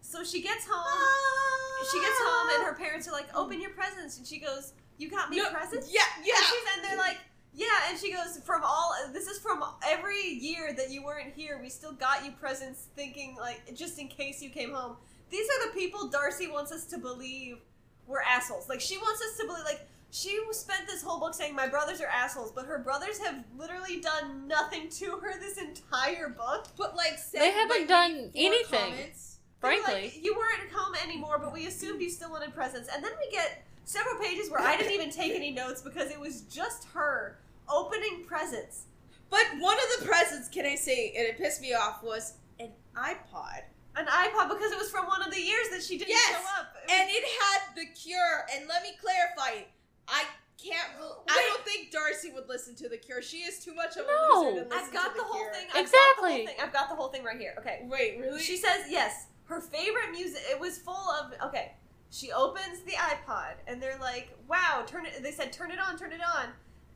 So 0.02 0.22
she 0.24 0.42
gets 0.42 0.66
home. 0.68 1.86
She 1.90 1.98
gets 2.00 2.18
home 2.18 2.48
and 2.54 2.64
her 2.64 2.74
parents 2.74 3.08
are 3.08 3.12
like, 3.12 3.34
"Open 3.34 3.60
your 3.60 3.70
presents." 3.70 4.18
And 4.18 4.26
she 4.26 4.38
goes, 4.38 4.74
"You 4.98 5.08
got 5.10 5.30
me 5.30 5.38
No, 5.38 5.50
presents?" 5.50 5.90
Yeah, 5.92 6.02
yeah. 6.22 6.34
And, 6.36 6.44
she's, 6.44 6.64
and 6.76 6.84
they're 6.84 6.98
like, 6.98 7.18
"Yeah." 7.54 7.66
And 7.88 7.98
she 7.98 8.12
goes, 8.12 8.38
"From 8.44 8.62
all 8.62 8.94
this 9.12 9.26
is 9.26 9.38
from 9.38 9.64
every 9.86 10.22
year 10.22 10.72
that 10.74 10.90
you 10.90 11.02
weren't 11.02 11.32
here. 11.34 11.58
We 11.62 11.70
still 11.70 11.92
got 11.92 12.24
you 12.24 12.32
presents, 12.32 12.88
thinking 12.94 13.36
like 13.36 13.74
just 13.74 13.98
in 13.98 14.08
case 14.08 14.42
you 14.42 14.50
came 14.50 14.72
home. 14.72 14.96
These 15.30 15.48
are 15.48 15.68
the 15.68 15.72
people 15.72 16.08
Darcy 16.08 16.46
wants 16.46 16.72
us 16.72 16.84
to 16.86 16.98
believe 16.98 17.58
were 18.06 18.22
assholes. 18.22 18.68
Like 18.68 18.80
she 18.80 18.98
wants 18.98 19.22
us 19.22 19.38
to 19.38 19.46
believe 19.46 19.64
like." 19.64 19.88
She 20.14 20.38
spent 20.50 20.86
this 20.86 21.02
whole 21.02 21.18
book 21.18 21.32
saying 21.32 21.54
my 21.54 21.66
brothers 21.68 22.02
are 22.02 22.06
assholes, 22.06 22.52
but 22.52 22.66
her 22.66 22.78
brothers 22.78 23.18
have 23.20 23.42
literally 23.56 23.98
done 23.98 24.46
nothing 24.46 24.90
to 24.90 25.16
her 25.22 25.40
this 25.40 25.56
entire 25.56 26.28
book. 26.28 26.66
But 26.76 26.94
like, 26.94 27.16
said, 27.16 27.40
They 27.40 27.50
haven't 27.50 27.78
like, 27.78 27.88
done 27.88 28.30
anything. 28.34 28.90
Comments. 28.90 29.31
Frankly. 29.62 29.94
like, 29.94 30.22
you 30.24 30.34
weren't 30.36 30.70
home 30.72 30.94
anymore, 31.04 31.38
but 31.38 31.52
we 31.52 31.66
assumed 31.66 32.02
you 32.02 32.10
still 32.10 32.30
wanted 32.30 32.52
presents. 32.52 32.88
And 32.94 33.02
then 33.02 33.12
we 33.24 33.30
get 33.30 33.64
several 33.84 34.16
pages 34.20 34.50
where 34.50 34.60
I 34.60 34.76
didn't 34.76 34.92
even 34.92 35.10
take 35.10 35.32
any 35.34 35.50
notes 35.52 35.80
because 35.80 36.10
it 36.10 36.18
was 36.20 36.42
just 36.42 36.84
her 36.94 37.38
opening 37.68 38.24
presents. 38.26 38.86
But 39.30 39.44
one 39.60 39.76
of 39.78 40.00
the 40.00 40.06
presents, 40.06 40.48
can 40.48 40.66
I 40.66 40.74
say, 40.74 41.14
and 41.16 41.26
it 41.26 41.38
pissed 41.38 41.62
me 41.62 41.72
off, 41.74 42.02
was 42.02 42.34
an 42.60 42.70
iPod. 42.96 43.62
An 43.96 44.06
iPod 44.06 44.48
because 44.48 44.72
it 44.72 44.78
was 44.78 44.90
from 44.90 45.06
one 45.06 45.22
of 45.22 45.32
the 45.32 45.40
years 45.40 45.68
that 45.70 45.82
she 45.82 45.96
didn't 45.96 46.10
Yes, 46.10 46.30
show 46.32 46.60
up. 46.60 46.74
It 46.76 46.90
was- 46.90 47.00
And 47.00 47.08
it 47.10 47.24
had 47.40 47.76
The 47.76 47.86
Cure. 47.94 48.46
And 48.54 48.66
let 48.68 48.82
me 48.82 48.90
clarify, 49.00 49.64
I 50.08 50.24
can't. 50.62 50.98
bel- 50.98 51.22
I 51.28 51.48
don't 51.54 51.64
think 51.64 51.90
Darcy 51.92 52.30
would 52.32 52.48
listen 52.48 52.74
to 52.76 52.88
The 52.88 52.96
Cure. 52.98 53.22
She 53.22 53.38
is 53.38 53.64
too 53.64 53.74
much 53.74 53.96
of 53.96 54.06
a 54.06 54.28
No. 54.34 54.40
loser 54.42 54.64
to 54.64 54.68
listen 54.68 54.72
I've 54.86 54.92
got 54.92 55.08
to 55.08 55.12
the 55.12 55.18
The 55.18 55.24
whole 55.24 55.40
Cure. 55.42 55.52
thing. 55.54 55.66
I've 55.68 55.72
Got 55.72 55.74
the 55.74 55.80
Exactly. 55.80 56.36
whole 56.36 56.46
thing. 56.46 56.56
I've 56.60 56.72
got 56.72 56.88
the 56.88 56.94
whole 56.96 57.08
thing 57.08 57.22
right 57.24 57.38
here. 57.38 57.54
Okay. 57.58 57.80
Wait, 57.84 58.18
really? 58.18 58.40
She 58.42 58.56
says 58.56 58.84
yes. 58.88 59.26
Her 59.52 59.60
favorite 59.60 60.12
music. 60.12 60.40
It 60.50 60.58
was 60.58 60.78
full 60.78 61.10
of. 61.20 61.34
Okay. 61.44 61.72
She 62.10 62.32
opens 62.32 62.80
the 62.86 62.92
iPod 62.92 63.54
and 63.66 63.82
they're 63.82 63.98
like, 63.98 64.34
"Wow, 64.48 64.84
turn 64.86 65.04
it." 65.04 65.22
They 65.22 65.30
said, 65.30 65.52
"Turn 65.52 65.70
it 65.70 65.78
on, 65.78 65.98
turn 65.98 66.12
it 66.12 66.22
on." 66.22 66.46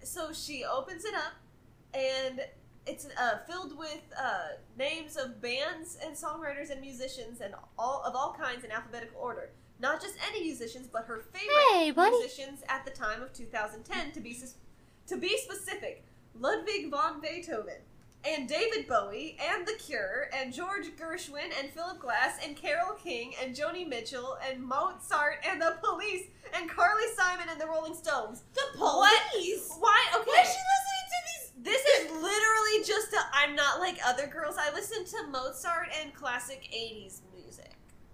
So 0.02 0.32
she 0.32 0.64
opens 0.64 1.04
it 1.04 1.14
up, 1.14 1.34
and 1.92 2.40
it's 2.86 3.08
uh, 3.20 3.38
filled 3.46 3.76
with 3.76 4.00
uh, 4.18 4.56
names 4.78 5.18
of 5.18 5.42
bands 5.42 5.98
and 6.02 6.16
songwriters 6.16 6.70
and 6.70 6.80
musicians 6.80 7.42
and 7.42 7.54
all 7.78 8.02
of 8.06 8.16
all 8.16 8.32
kinds 8.32 8.64
in 8.64 8.70
alphabetical 8.70 9.20
order. 9.20 9.50
Not 9.78 10.00
just 10.00 10.14
any 10.26 10.44
musicians, 10.44 10.86
but 10.90 11.04
her 11.04 11.26
favorite 11.32 11.56
Hey, 11.72 11.92
musicians 11.92 12.62
at 12.70 12.86
the 12.86 12.90
time 12.90 13.20
of 13.20 13.34
2010. 13.34 14.12
To 14.12 14.20
be 14.20 14.34
to 15.08 15.16
be 15.18 15.36
specific, 15.36 16.04
Ludwig 16.34 16.90
von 16.90 17.20
Beethoven 17.20 17.82
and 18.26 18.48
David 18.48 18.86
Bowie 18.88 19.36
and 19.52 19.66
The 19.66 19.74
Cure 19.74 20.28
and 20.36 20.52
George 20.52 20.86
Gershwin 20.98 21.50
and 21.60 21.70
Philip 21.70 21.98
Glass 22.00 22.38
and 22.44 22.56
Carole 22.56 22.94
King 23.02 23.32
and 23.42 23.54
Joni 23.54 23.88
Mitchell 23.88 24.36
and 24.48 24.62
Mozart 24.62 25.44
and 25.48 25.60
the 25.60 25.76
Police 25.82 26.24
and 26.54 26.68
Carly 26.68 27.04
Simon 27.16 27.46
and 27.50 27.60
the 27.60 27.66
Rolling 27.66 27.94
Stones. 27.94 28.42
the 28.54 28.62
What? 28.78 29.22
police. 29.32 29.74
Why? 29.78 30.04
Okay. 30.16 30.30
Why 30.30 30.42
is 30.42 30.48
she 30.48 30.58
listening 30.74 31.06
to 31.08 31.18
these? 31.26 31.52
This 31.64 31.82
is 31.98 32.10
literally 32.12 32.84
just 32.84 33.12
a. 33.12 33.20
I'm 33.32 33.54
not 33.56 33.80
like 33.80 33.98
other 34.06 34.26
girls. 34.26 34.56
I 34.58 34.72
listen 34.74 35.04
to 35.04 35.26
Mozart 35.30 35.88
and 36.00 36.14
classic 36.14 36.62
'80s 36.72 37.20
music. 37.32 37.35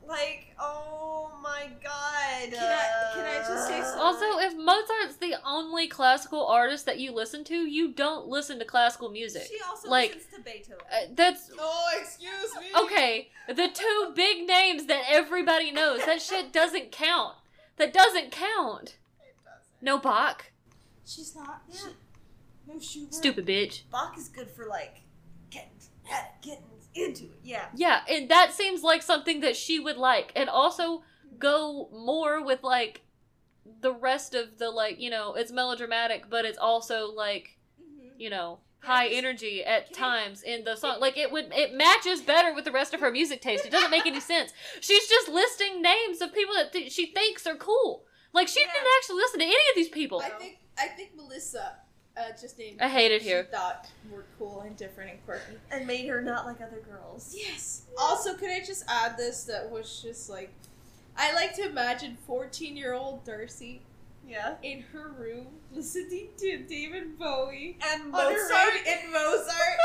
Like, 0.07 0.55
oh 0.59 1.31
my 1.43 1.69
god. 1.83 2.51
Can 2.51 2.55
I- 2.55 3.11
can 3.15 3.25
I 3.27 3.39
just 3.49 3.67
say 3.69 3.81
Uh, 3.81 3.85
something? 3.85 4.01
Also, 4.01 4.39
if 4.39 4.55
Mozart's 4.57 5.17
the 5.17 5.37
only 5.45 5.87
classical 5.89 6.47
artist 6.47 6.85
that 6.87 6.99
you 6.99 7.13
listen 7.13 7.45
to, 7.45 7.55
you 7.55 7.93
don't 7.93 8.27
listen 8.27 8.59
to 8.59 8.65
classical 8.65 9.11
music. 9.11 9.47
She 9.49 9.59
also 9.69 9.89
like- 9.89 10.15
listens 10.15 10.35
to 10.35 10.41
Beethoven. 10.41 10.87
Uh, 10.93 10.97
that's 11.13 11.51
Oh, 11.59 11.89
excuse 12.01 12.55
me. 12.57 12.67
okay. 12.77 13.31
The 13.49 13.69
two 13.69 14.13
big 14.15 14.47
names 14.47 14.87
that 14.87 15.05
everybody 15.09 15.71
knows. 15.71 16.05
That 16.05 16.21
shit 16.21 16.53
doesn't 16.53 16.93
count. 16.93 17.37
That 17.77 17.93
doesn't 17.93 18.31
count. 18.33 18.97
No 19.81 19.99
Bach. 19.99 20.53
She's 21.07 21.35
not. 21.35 21.63
Yeah. 21.69 21.79
She, 21.79 21.87
no 22.67 22.79
Schubert. 22.81 23.15
Stupid 23.15 23.47
bitch. 23.47 23.83
Bach 23.91 24.17
is 24.19 24.29
good 24.29 24.51
for 24.51 24.67
like 24.67 25.01
getting 25.51 25.71
getting 26.43 26.65
into 26.95 27.25
it. 27.25 27.39
Yeah. 27.43 27.67
Yeah, 27.75 28.01
and 28.09 28.29
that 28.31 28.53
seems 28.53 28.83
like 28.83 29.03
something 29.03 29.41
that 29.41 29.57
she 29.57 29.79
would 29.79 29.97
like. 29.97 30.33
And 30.37 30.49
also 30.51 31.03
go 31.39 31.89
more 31.93 32.43
with 32.45 32.63
like 32.63 33.03
the 33.81 33.93
rest 33.93 34.35
of 34.35 34.59
the 34.59 34.71
like, 34.71 35.01
you 35.01 35.11
know, 35.11 35.35
it's 35.35 35.53
melodramatic, 35.53 36.29
but 36.31 36.45
it's 36.45 36.59
also 36.59 37.11
like, 37.13 37.57
Mhm. 37.81 38.13
you 38.19 38.31
know, 38.31 38.61
high 38.81 39.07
energy 39.09 39.65
at 39.65 39.93
times 39.95 40.43
in 40.43 40.65
the 40.65 40.75
song. 40.77 40.99
Like 41.01 41.17
it 41.17 41.31
would 41.31 41.53
it 41.55 41.73
matches 41.75 42.21
better 42.21 42.53
with 42.55 42.65
the 42.65 42.73
rest 42.73 42.93
of 42.95 43.01
her 43.01 43.11
music 43.11 43.41
taste. 43.41 43.65
It 43.65 43.71
doesn't 43.71 43.91
make 43.91 44.07
any 44.07 44.21
sense. 44.21 44.53
She's 44.81 45.09
just 45.09 45.29
listing 45.29 45.81
names 45.83 46.21
of 46.21 46.33
people 46.35 46.55
that 46.55 46.73
th- 46.73 46.93
she 46.93 47.07
thinks 47.07 47.47
are 47.47 47.57
cool. 47.57 48.05
Like 48.33 48.49
she 48.49 48.61
Yeah. 48.61 48.73
didn't 48.73 48.89
actually 48.99 49.17
listen 49.17 49.39
to 49.41 49.47
any 49.47 49.55
of 49.71 49.77
these 49.77 49.89
people. 49.89 50.21
I 50.21 50.31
think 50.31 50.59
I 50.79 50.89
think 50.89 51.15
Melissa 51.15 51.77
uh, 52.17 52.23
just 52.41 52.59
named. 52.59 52.81
I 52.81 52.89
hate 52.89 53.13
it 53.13 53.23
she 53.23 53.29
here. 53.29 53.45
Thought 53.51 53.89
were 54.11 54.25
cool 54.39 54.61
and 54.61 54.77
different 54.77 55.11
and 55.13 55.25
quirky. 55.25 55.55
And 55.71 55.87
made 55.87 56.07
her 56.09 56.21
not 56.23 56.45
like 56.47 56.61
other 56.61 56.81
girls. 56.89 57.35
Yes. 57.37 57.83
Also, 57.99 58.35
could 58.35 58.51
I 58.51 58.61
just 58.61 58.85
add 58.89 59.17
this? 59.17 59.45
That 59.45 59.71
was 59.71 60.03
just 60.03 60.29
like, 60.29 60.51
I 61.17 61.33
like 61.35 61.55
to 61.57 61.69
imagine 61.69 62.17
fourteen-year-old 62.27 63.25
Darcy 63.25 63.83
Yeah. 64.27 64.55
in 64.63 64.83
her 64.93 65.09
room 65.19 65.47
listening 65.73 66.29
to 66.39 66.59
David 66.65 67.19
Bowie 67.19 67.79
And 67.83 68.11
Mozart. 68.11 68.31
radio- 68.51 68.93
and 68.93 69.13
Mozart, 69.13 69.79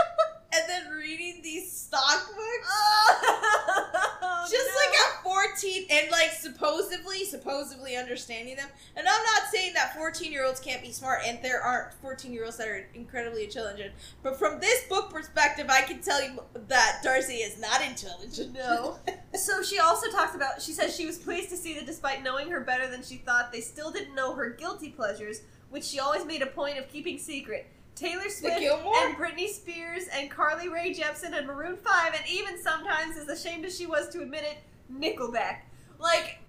and 0.53 0.63
then 0.69 0.89
reading 0.91 1.41
these 1.43 1.71
stock 1.71 2.27
books. 2.27 2.73
Oh, 4.29 4.47
just 4.49 4.67
no. 4.67 4.75
like 4.75 4.99
at 4.99 5.23
14 5.59 5.85
and 5.89 6.11
like 6.11 6.31
supposedly 6.31 7.25
supposedly 7.25 7.95
understanding 7.95 8.55
them 8.55 8.67
and 8.95 9.07
i'm 9.07 9.23
not 9.23 9.51
saying 9.51 9.73
that 9.73 9.95
14 9.95 10.31
year 10.31 10.45
olds 10.45 10.59
can't 10.59 10.81
be 10.81 10.91
smart 10.91 11.19
and 11.25 11.39
there 11.41 11.61
aren't 11.61 11.93
14 11.95 12.31
year 12.31 12.45
olds 12.45 12.57
that 12.57 12.67
are 12.67 12.85
incredibly 12.93 13.43
intelligent 13.43 13.91
but 14.23 14.37
from 14.37 14.59
this 14.59 14.83
book 14.87 15.09
perspective 15.09 15.67
i 15.69 15.81
can 15.81 15.99
tell 16.01 16.21
you 16.23 16.39
that 16.67 16.99
darcy 17.03 17.35
is 17.35 17.59
not 17.59 17.81
intelligent 17.81 18.53
No. 18.53 18.97
So 19.35 19.61
she 19.61 19.77
also 19.77 20.09
talks 20.09 20.35
about. 20.35 20.61
She 20.61 20.71
says 20.71 20.95
she 20.95 21.05
was 21.05 21.17
pleased 21.17 21.49
to 21.49 21.57
see 21.57 21.75
that 21.75 21.85
despite 21.85 22.23
knowing 22.23 22.49
her 22.49 22.61
better 22.61 22.89
than 22.89 23.03
she 23.03 23.17
thought, 23.17 23.51
they 23.51 23.61
still 23.61 23.91
didn't 23.91 24.15
know 24.15 24.33
her 24.33 24.49
guilty 24.49 24.89
pleasures, 24.89 25.41
which 25.69 25.83
she 25.83 25.99
always 25.99 26.25
made 26.25 26.41
a 26.41 26.47
point 26.47 26.79
of 26.79 26.87
keeping 26.89 27.19
secret. 27.19 27.67
Taylor 27.93 28.29
Swift 28.29 28.59
and 28.61 29.15
Britney 29.15 29.47
Spears 29.47 30.05
and 30.13 30.31
Carly 30.31 30.69
Rae 30.69 30.93
Jepsen 30.93 31.37
and 31.37 31.45
Maroon 31.45 31.77
Five, 31.77 32.13
and 32.15 32.23
even 32.29 32.61
sometimes, 32.61 33.15
as 33.17 33.27
ashamed 33.27 33.65
as 33.65 33.77
she 33.77 33.85
was 33.85 34.09
to 34.09 34.21
admit 34.21 34.43
it, 34.43 34.57
Nickelback. 34.91 35.61
Like, 35.99 36.39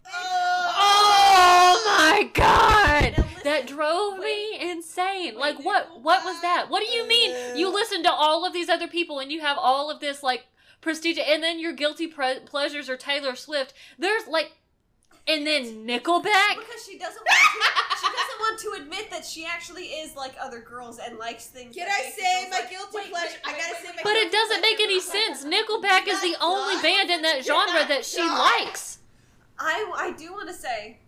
Oh 0.80 1.82
my 1.98 2.30
god! 2.32 3.24
That 3.44 3.66
drove 3.66 4.18
me 4.18 4.58
insane. 4.60 5.36
Like 5.36 5.64
what 5.64 6.00
what 6.00 6.24
was 6.24 6.40
that? 6.42 6.66
What 6.68 6.84
do 6.84 6.90
you 6.92 7.06
mean? 7.06 7.32
Uh. 7.32 7.54
You 7.54 7.72
listen 7.72 8.02
to 8.02 8.12
all 8.12 8.44
of 8.46 8.52
these 8.52 8.68
other 8.68 8.88
people 8.88 9.18
and 9.18 9.30
you 9.30 9.40
have 9.40 9.58
all 9.58 9.90
of 9.90 10.00
this 10.00 10.22
like 10.22 10.46
prestige 10.80 11.18
and 11.18 11.42
then 11.42 11.58
your 11.58 11.72
guilty 11.72 12.06
pre- 12.06 12.40
pleasures 12.40 12.88
are 12.88 12.96
Taylor 12.96 13.34
Swift. 13.36 13.74
There's 13.98 14.26
like 14.26 14.52
and 15.28 15.46
then 15.46 15.86
Nickelback? 15.86 16.56
because 16.58 16.84
she 16.84 16.98
doesn't 16.98 17.22
want 17.22 17.38
to, 17.38 17.96
she 18.00 18.06
doesn't 18.06 18.40
want 18.40 18.58
to 18.60 18.82
admit 18.82 19.10
that 19.10 19.24
she 19.24 19.44
actually 19.44 19.84
is 20.00 20.16
like 20.16 20.32
other 20.42 20.60
girls 20.60 20.98
and 20.98 21.18
likes 21.18 21.46
things. 21.46 21.74
Can 21.76 21.86
that 21.86 21.94
I 21.94 22.10
say 22.10 22.48
my 22.50 22.58
like- 22.60 22.70
guilty 22.70 22.96
Wait, 22.96 23.10
pleasure? 23.10 23.36
wait, 23.44 23.54
I 23.54 23.58
gotta 23.58 23.74
wait, 23.74 23.82
say 23.86 23.92
my 23.96 24.02
But 24.02 24.16
it 24.16 24.32
doesn't 24.32 24.60
make 24.62 24.80
any 24.80 25.00
sense. 25.00 25.44
Nickelback 25.44 26.08
is 26.08 26.20
the 26.22 26.34
only 26.40 26.80
band 26.82 27.10
in 27.10 27.22
that 27.22 27.44
genre 27.44 27.86
that 27.86 28.04
she 28.04 28.22
likes. 28.22 28.98
I 29.58 29.90
I 29.96 30.12
do 30.16 30.32
want 30.32 30.48
to 30.48 30.54
say, 30.54 30.98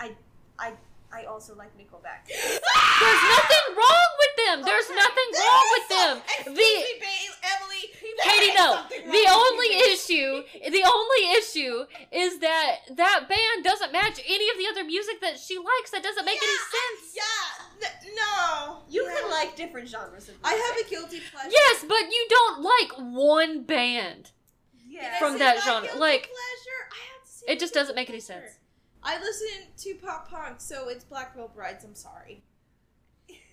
I 0.00 0.12
I 0.58 0.72
I 1.12 1.24
also 1.24 1.54
like 1.56 1.70
Nickelback. 1.78 2.26
There's 2.28 3.22
nothing 3.24 3.66
wrong 3.78 4.10
with 4.18 4.34
them. 4.44 4.62
There's 4.66 4.84
Okay. 4.90 4.94
nothing 4.96 5.30
wrong 5.40 5.66
with 5.72 5.88
them. 5.88 6.14
Excuse 6.26 6.56
The 6.56 6.60
me, 6.60 7.00
ba- 7.00 7.48
Emily. 7.56 7.84
There 8.22 8.34
Katie, 8.38 8.54
no. 8.54 8.82
The 8.90 9.26
only 9.30 9.66
you. 9.76 9.92
issue, 9.92 10.42
the 10.70 10.84
only 10.84 11.30
issue 11.38 11.84
is 12.12 12.38
that 12.40 12.76
that 12.96 13.28
band 13.28 13.64
doesn't 13.64 13.92
match 13.92 14.20
any 14.28 14.50
of 14.50 14.56
the 14.58 14.66
other 14.70 14.84
music 14.84 15.20
that 15.20 15.38
she 15.38 15.56
likes. 15.56 15.90
That 15.92 16.02
doesn't 16.02 16.24
make 16.24 16.38
Yeah, 16.42 16.48
any 16.48 16.58
sense. 16.58 17.16
Yeah, 17.16 17.88
n- 17.88 18.14
no. 18.16 18.78
You 18.90 19.04
Yeah. 19.06 19.14
can 19.20 19.30
like 19.30 19.56
different 19.56 19.88
genres 19.88 20.28
of 20.28 20.34
music. 20.34 20.40
I 20.44 20.54
have 20.54 20.86
a 20.86 20.90
guilty 20.90 21.20
pleasure. 21.30 21.50
Yes, 21.50 21.84
but 21.88 22.10
you 22.10 22.26
don't 22.28 22.62
like 22.62 22.92
one 22.98 23.62
band. 23.62 24.32
yeah. 24.86 25.18
From 25.18 25.38
that 25.38 25.62
genre, 25.64 25.88
like, 25.96 26.22
pleasure? 26.22 26.80
I 26.92 26.98
have 27.12 27.28
It 27.48 27.58
just 27.60 27.72
doesn't 27.74 27.94
make 27.94 28.08
guilty 28.08 28.10
any 28.10 28.20
sense. 28.20 28.58
I 29.02 29.18
listen 29.20 29.48
to 29.76 29.94
pop 30.04 30.28
punk, 30.28 30.60
so 30.60 30.88
it's 30.88 31.04
Black 31.04 31.34
Veil 31.36 31.48
Brides. 31.54 31.84
I'm 31.84 31.94
sorry. 31.94 32.42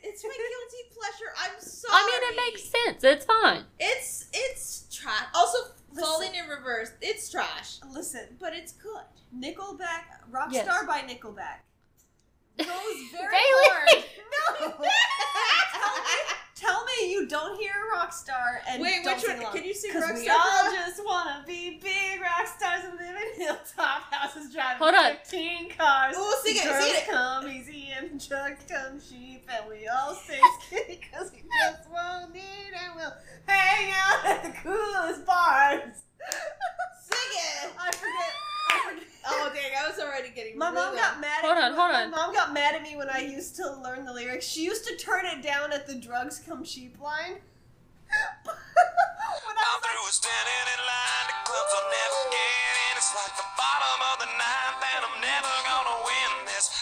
It's 0.07 0.23
my 0.23 0.29
guilty 0.37 0.83
pleasure. 0.93 1.31
I'm 1.41 1.59
sorry. 1.59 1.93
I 1.93 2.05
mean, 2.05 2.21
it 2.31 2.51
makes 2.51 2.63
sense. 2.69 3.03
It's 3.03 3.25
fine. 3.25 3.63
It's 3.79 4.27
it's 4.33 4.87
trash. 4.95 5.25
Also, 5.33 5.57
Listen. 5.91 6.09
Falling 6.09 6.35
in 6.35 6.49
Reverse. 6.49 6.91
It's 7.01 7.29
trash, 7.29 7.77
Listen, 7.89 8.35
but 8.39 8.53
it's 8.53 8.73
good. 8.73 9.03
Nickelback, 9.37 10.03
Rockstar 10.31 10.51
Yes. 10.51 10.85
by 10.85 11.01
Nickelback 11.01 11.63
goes 12.57 12.67
very 13.11 13.31
hard. 13.31 14.03
No. 14.51 14.67
tell, 14.67 16.03
me, 16.03 16.09
tell 16.55 16.85
me 16.85 17.11
you 17.11 17.27
don't 17.27 17.57
hear 17.59 17.71
Rockstar 17.95 18.57
and 18.67 18.81
Wait, 18.81 19.03
don't 19.03 19.15
which 19.15 19.27
one? 19.27 19.39
along. 19.39 19.53
Can 19.53 19.63
you 19.63 19.73
sing 19.73 19.91
Because 19.93 20.11
we 20.19 20.27
Rockstar? 20.27 20.65
all 20.65 20.71
just 20.73 21.05
wanna 21.05 21.43
be 21.47 21.79
big 21.81 22.21
rock 22.21 22.45
stars 22.47 22.83
and 22.85 22.93
live 22.99 23.15
in 23.15 23.41
hilltop 23.41 24.11
houses, 24.13 24.53
driving 24.53 24.77
Hold 24.79 24.95
on. 24.95 25.13
15 25.23 25.69
cars. 25.77 26.15
Ooh, 26.17 26.33
sing 26.43 26.57
it, 26.57 26.63
Girls 26.63 26.83
sing 26.83 26.95
it. 26.97 27.07
come 27.09 27.47
easy 27.49 27.74
and 28.15 28.23
trucks 28.23 28.63
come 28.71 28.95
cheap, 28.95 29.43
and 29.51 29.67
we 29.67 29.87
all 29.91 30.15
stay 30.15 30.39
skinny 30.63 31.01
because 31.03 31.33
we 31.33 31.43
just 31.43 31.83
won't 31.91 32.31
need 32.33 32.71
and 32.71 32.95
we'll 32.95 33.11
hang 33.45 33.91
out 33.91 34.25
at 34.25 34.43
the 34.43 34.51
coolest 34.63 35.25
bars. 35.25 35.99
Sing 37.03 37.31
it. 37.35 37.75
I 37.75 37.91
forget. 37.91 38.31
I 38.71 38.79
forget. 38.87 39.07
Oh 39.27 39.51
dang! 39.53 39.71
I 39.83 39.89
was 39.91 39.99
already 39.99 40.29
getting. 40.33 40.57
My 40.57 40.71
mom 40.71 40.95
got 40.95 41.19
mad 41.19 41.43
at 41.43 41.45
Hold 41.45 41.57
me. 41.57 41.63
on, 41.63 41.73
hold 41.75 41.91
on. 41.91 42.09
My 42.11 42.15
mom 42.17 42.33
got 42.33 42.53
mad 42.53 42.75
at 42.75 42.83
me 42.83 42.95
when 42.95 43.09
I 43.09 43.19
used 43.19 43.57
to 43.57 43.67
learn 43.83 44.05
the 44.05 44.13
lyrics. 44.13 44.47
She 44.47 44.63
used 44.63 44.87
to 44.87 44.95
turn 44.95 45.25
it 45.25 45.43
down 45.43 45.73
at 45.73 45.85
the 45.85 45.95
drugs 45.95 46.39
come 46.39 46.63
cheap 46.63 46.95
line. 47.01 47.35
when 47.35 48.47
I 48.47 49.59
I'm 49.59 49.75
was 49.75 49.83
like, 49.83 49.91
through 49.91 50.15
standing 50.15 50.65
in 50.71 50.81
line 50.87 51.25
to 51.27 51.35
clubs 51.51 51.73
I'll 51.75 51.89
never 51.91 52.21
get 52.31 52.47
in. 52.79 52.95
It's 52.95 53.11
like 53.11 53.35
the 53.35 53.49
bottom 53.59 53.99
of 54.07 54.15
the 54.23 54.29
ninth, 54.39 54.79
and 54.87 55.01
I'm 55.03 55.17
never 55.19 55.51
gonna 55.67 55.97
win 56.07 56.31
this. 56.47 56.79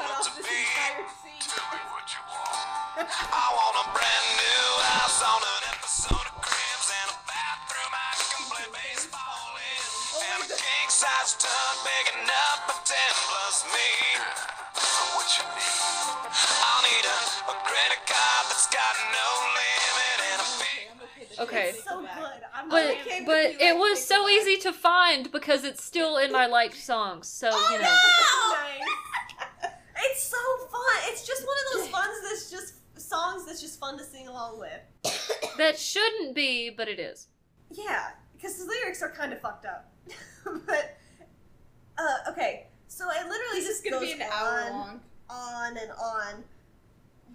Cut 0.00 0.10
off 0.10 0.36
this 0.36 0.46
be. 0.46 0.56
entire 0.56 1.04
scene." 1.20 1.42
Tell 1.52 1.68
me 1.72 1.80
what 1.92 2.06
you 2.12 2.22
want. 2.32 3.08
I 3.12 3.44
want 3.52 3.74
a 3.82 3.86
brand 3.92 4.26
new 4.40 4.64
house 4.96 5.20
on 5.20 5.40
an 5.42 5.62
episode 5.76 6.26
of 6.28 6.34
Cribs 6.40 6.88
and 6.92 7.08
a 7.12 7.18
bathroom 7.28 7.92
I 7.92 8.10
can 8.16 8.42
play 8.52 8.66
baseball 8.72 9.48
in. 9.58 9.82
Oh 10.16 10.30
and 10.32 10.40
a 10.44 10.48
king 10.52 10.88
size 10.88 11.32
tub 11.40 11.74
big 11.84 12.06
enough 12.24 12.58
for 12.68 12.78
10 12.84 12.96
plus 13.28 13.56
me. 13.72 13.90
What 15.16 15.28
you 15.38 15.44
need? 15.56 15.80
I'll 16.62 16.82
need 16.84 17.04
a, 17.04 17.18
a 17.52 17.54
credit 17.64 18.00
card 18.06 18.44
that's 18.48 18.68
got 18.68 18.94
no 19.12 19.28
limit 19.56 20.18
and 20.32 20.40
a 20.40 20.48
big. 20.60 21.40
Okay. 21.40 21.72
So 21.84 22.04
But 22.70 22.76
really- 22.76 23.00
okay 23.00 23.18
with 23.20 23.26
but 23.26 23.60
it 23.60 23.76
was 23.76 24.04
so 24.04 24.28
easy 24.28 24.56
to 24.58 24.72
find 24.72 25.30
because 25.32 25.64
it's 25.64 25.82
still 25.82 26.16
in 26.18 26.30
my 26.32 26.46
liked 26.46 26.76
songs. 26.76 27.26
So 27.26 27.48
you 27.48 27.78
know. 27.78 27.88
Oh, 27.88 28.56
nice. 28.56 28.88
It's 30.04 30.22
so 30.22 30.36
fun. 30.70 31.00
It's 31.06 31.26
just 31.26 31.42
one 31.46 31.56
of 31.66 31.80
those 31.80 31.88
funs 31.88 32.20
that's 32.22 32.50
just 32.50 32.74
songs 33.00 33.46
that's 33.46 33.60
just 33.60 33.78
fun 33.80 33.98
to 33.98 34.04
sing 34.04 34.28
along 34.28 34.58
with. 34.58 34.80
That 35.58 35.78
shouldn't 35.78 36.34
be, 36.34 36.70
but 36.70 36.88
it 36.88 36.98
is. 36.98 37.28
Yeah, 37.70 38.08
because 38.34 38.56
the 38.56 38.64
lyrics 38.64 39.02
are 39.02 39.10
kind 39.10 39.34
of 39.34 39.40
fucked 39.42 39.66
up. 39.66 39.92
but 40.66 40.96
uh, 41.98 42.30
okay, 42.30 42.68
so 42.88 43.04
I 43.06 43.22
literally 43.28 43.60
This 43.60 43.68
is 43.68 43.82
just 43.82 43.84
gonna 43.84 44.00
goes 44.04 44.14
be 44.14 44.22
an 44.22 44.28
hour 44.32 44.60
on, 44.62 44.70
long. 44.72 45.00
on 45.28 45.76
and 45.76 45.90
on. 45.90 46.44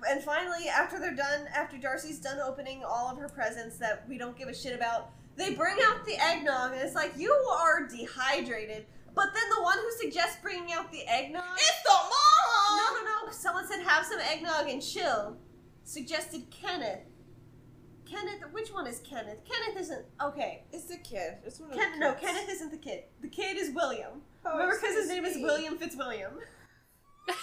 And 0.09 0.23
finally, 0.23 0.67
after 0.67 0.99
they're 0.99 1.15
done, 1.15 1.47
after 1.55 1.77
Darcy's 1.77 2.19
done 2.19 2.39
opening 2.39 2.83
all 2.83 3.07
of 3.07 3.17
her 3.19 3.29
presents 3.29 3.77
that 3.77 4.03
we 4.09 4.17
don't 4.17 4.37
give 4.37 4.47
a 4.47 4.53
shit 4.53 4.73
about, 4.73 5.11
they 5.35 5.53
bring 5.53 5.77
out 5.85 6.05
the 6.05 6.17
eggnog, 6.19 6.73
and 6.73 6.81
it's 6.81 6.95
like 6.95 7.13
you 7.17 7.31
are 7.31 7.87
dehydrated. 7.87 8.85
But 9.17 9.33
then 9.33 9.49
the 9.57 9.63
one 9.63 9.79
who 9.79 9.91
suggests 9.99 10.37
bringing 10.43 10.71
out 10.73 10.91
the 10.91 11.01
eggnog. 11.07 11.43
It's 11.55 11.83
the 11.83 11.89
mom. 11.89 12.77
No, 12.77 13.01
no, 13.01 13.25
no. 13.25 13.31
Someone 13.31 13.67
said 13.67 13.81
have 13.81 14.05
some 14.05 14.19
eggnog 14.19 14.69
and 14.69 14.79
chill. 14.81 15.35
Suggested 15.83 16.43
Kenneth. 16.51 16.99
Kenneth, 18.05 18.43
which 18.51 18.69
one 18.69 18.85
is 18.85 18.99
Kenneth? 18.99 19.39
Kenneth 19.43 19.81
isn't 19.81 20.05
okay. 20.21 20.63
It's 20.71 20.85
the 20.85 20.97
kid. 20.97 21.33
It's 21.43 21.59
one 21.59 21.71
of 21.71 21.75
Ken, 21.77 21.93
the 21.93 21.97
no, 21.99 22.13
kids. 22.13 22.31
Kenneth 22.31 22.49
isn't 22.49 22.71
the 22.71 22.77
kid. 22.77 23.03
The 23.21 23.27
kid 23.27 23.57
is 23.57 23.73
William. 23.73 24.21
Oh, 24.45 24.51
Remember, 24.53 24.75
because 24.79 24.95
his 24.95 25.07
so 25.07 25.13
name 25.15 25.25
is. 25.25 25.37
William 25.41 25.77
Fitzwilliam. 25.77 26.33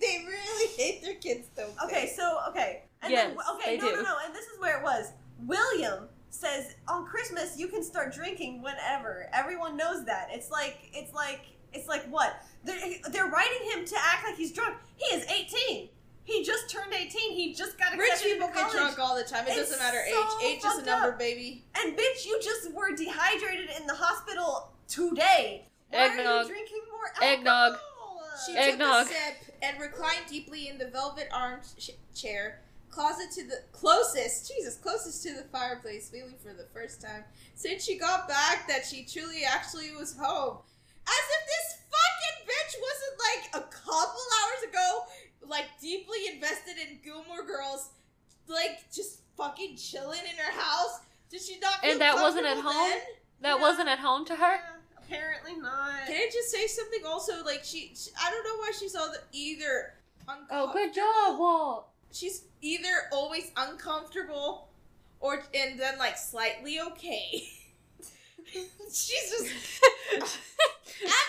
They 0.00 0.24
really 0.26 0.68
hate 0.76 1.00
their 1.00 1.14
kids, 1.14 1.46
though. 1.54 1.70
Okay, 1.84 2.12
so 2.16 2.40
okay, 2.48 2.82
and 3.02 3.12
Yes, 3.12 3.28
then 3.28 3.36
okay, 3.54 3.76
they 3.76 3.82
no, 3.86 3.90
do. 3.90 3.96
no, 3.98 4.02
no, 4.02 4.16
and 4.26 4.34
this 4.34 4.46
is 4.46 4.58
where 4.60 4.78
it 4.78 4.82
was. 4.82 5.12
William 5.46 6.08
says 6.34 6.74
on 6.88 7.04
Christmas 7.06 7.58
you 7.58 7.68
can 7.68 7.82
start 7.82 8.12
drinking 8.12 8.62
whenever. 8.62 9.28
Everyone 9.32 9.76
knows 9.76 10.04
that. 10.06 10.28
It's 10.30 10.50
like 10.50 10.78
it's 10.92 11.12
like 11.14 11.40
it's 11.72 11.88
like 11.88 12.04
what 12.10 12.42
they're, 12.64 12.78
they're 13.10 13.26
writing 13.26 13.70
him 13.72 13.84
to 13.84 13.96
act 13.98 14.24
like 14.26 14.36
he's 14.36 14.52
drunk. 14.52 14.76
He 14.96 15.14
is 15.14 15.24
eighteen. 15.30 15.88
He 16.24 16.44
just 16.44 16.70
turned 16.70 16.92
eighteen. 16.92 17.32
He 17.32 17.52
just 17.54 17.78
got 17.78 17.92
Rich 17.96 18.12
accepted 18.12 18.32
people 18.34 18.48
get 18.48 18.70
drunk. 18.70 18.94
drunk 18.94 18.98
all 18.98 19.16
the 19.16 19.24
time. 19.24 19.46
It 19.46 19.50
It's 19.50 19.70
doesn't 19.70 19.78
matter 19.78 19.98
so 20.08 20.24
age. 20.46 20.56
Age 20.56 20.64
is 20.64 20.78
a 20.78 20.84
number, 20.86 21.08
up. 21.12 21.18
baby. 21.18 21.64
And 21.76 21.96
bitch, 21.96 22.24
you 22.26 22.40
just 22.42 22.72
were 22.72 22.94
dehydrated 22.94 23.70
in 23.80 23.86
the 23.86 23.94
hospital 23.94 24.70
today. 24.88 25.66
Why 25.90 25.98
are 25.98 26.10
Eggnog. 26.12 26.46
you 26.46 26.52
drinking 26.52 26.80
more 26.90 27.06
alcohol? 27.08 27.28
Eggnog. 27.38 27.78
She 28.46 28.56
Eggnog. 28.56 29.06
took 29.06 29.16
a 29.16 29.18
sip 29.18 29.54
and 29.62 29.80
reclined 29.80 30.22
deeply 30.28 30.68
in 30.68 30.78
the 30.78 30.86
velvet 30.86 31.28
armchair, 31.34 32.60
closet 32.92 33.30
to 33.32 33.44
the 33.44 33.62
closest, 33.72 34.52
Jesus, 34.54 34.76
closest 34.76 35.22
to 35.24 35.34
the 35.34 35.42
fireplace, 35.50 36.08
feeling 36.10 36.36
for 36.40 36.52
the 36.52 36.66
first 36.72 37.00
time 37.02 37.24
since 37.56 37.84
she 37.84 37.98
got 37.98 38.28
back 38.28 38.68
that 38.68 38.86
she 38.86 39.04
truly 39.04 39.42
actually 39.44 39.90
was 39.98 40.16
home. 40.16 40.58
As 41.04 41.24
if 41.36 41.46
this 41.46 41.80
fucking 41.90 42.46
bitch 42.46 42.74
wasn't 42.86 43.18
like 43.26 43.64
a 43.64 43.70
couple 43.74 44.20
hours 44.38 44.68
ago, 44.70 45.00
like 45.48 45.66
deeply 45.80 46.18
invested 46.32 46.74
in 46.78 46.98
Gilmore 47.02 47.44
Girls, 47.44 47.88
like 48.46 48.84
just 48.94 49.20
fucking 49.36 49.76
chilling 49.76 50.20
in 50.20 50.36
her 50.44 50.52
house. 50.60 51.00
Did 51.30 51.40
she 51.40 51.58
not? 51.58 51.80
Feel 51.80 51.92
And 51.92 52.00
that 52.00 52.14
wasn't 52.16 52.46
at 52.46 52.58
home? 52.58 52.90
then? 52.90 53.00
That 53.40 53.56
Yeah. 53.56 53.62
wasn't 53.62 53.88
at 53.88 53.98
home 53.98 54.24
to 54.26 54.36
her. 54.36 54.54
Yeah, 54.54 54.98
apparently 54.98 55.56
not. 55.56 56.06
Can 56.06 56.14
I 56.14 56.28
just 56.32 56.50
say 56.50 56.66
something 56.66 57.04
also? 57.06 57.42
Like 57.44 57.64
she, 57.64 57.92
she 57.96 58.10
I 58.22 58.30
don't 58.30 58.44
know 58.44 58.56
why 58.58 58.70
she's 58.78 58.94
all 58.94 59.10
the, 59.10 59.18
either. 59.32 59.94
Oh, 60.28 60.34
good 60.72 60.90
uncomfortable- 60.90 60.94
job, 60.94 61.38
Walt. 61.40 61.88
She's 62.12 62.44
either 62.60 63.08
always 63.10 63.50
uncomfortable, 63.56 64.68
or 65.20 65.42
and 65.54 65.78
then 65.80 65.98
like 65.98 66.16
slightly 66.18 66.78
okay. 66.80 67.44
she's 68.92 69.30
just, 69.30 69.46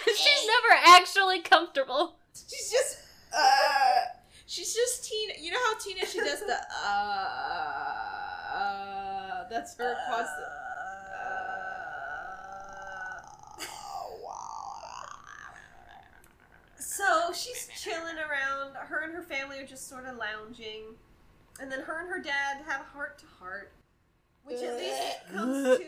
She's 0.06 0.48
never 0.48 0.82
actually 0.86 1.42
comfortable. 1.42 2.16
she's 2.34 2.70
just, 2.72 2.98
uh, 3.34 4.18
she's 4.46 4.74
just 4.74 5.06
teen. 5.06 5.30
You 5.40 5.52
know 5.52 5.60
how 5.60 5.78
Tina 5.80 6.06
she 6.06 6.20
does 6.20 6.42
the 6.42 6.58
uh, 6.86 7.28
uh 8.54 9.50
that's 9.50 9.76
her 9.78 9.96
constant. 10.10 10.62
So 16.96 17.34
she's 17.34 17.70
chilling 17.82 18.18
around. 18.18 18.76
Her 18.76 19.02
and 19.02 19.14
her 19.14 19.24
family 19.24 19.60
are 19.60 19.66
just 19.66 19.89
sort 19.89 20.06
of 20.06 20.18
lounging. 20.18 20.96
And 21.60 21.72
then 21.72 21.82
her 21.82 22.02
and 22.02 22.10
her 22.10 22.22
dad 22.22 22.58
have 22.68 22.82
a 22.82 22.84
heart 22.84 23.18
to 23.20 23.26
heart. 23.39 23.72
Which 24.44 24.62
at 24.62 24.78
least 24.78 25.02
comes 25.34 25.78
to. 25.80 25.86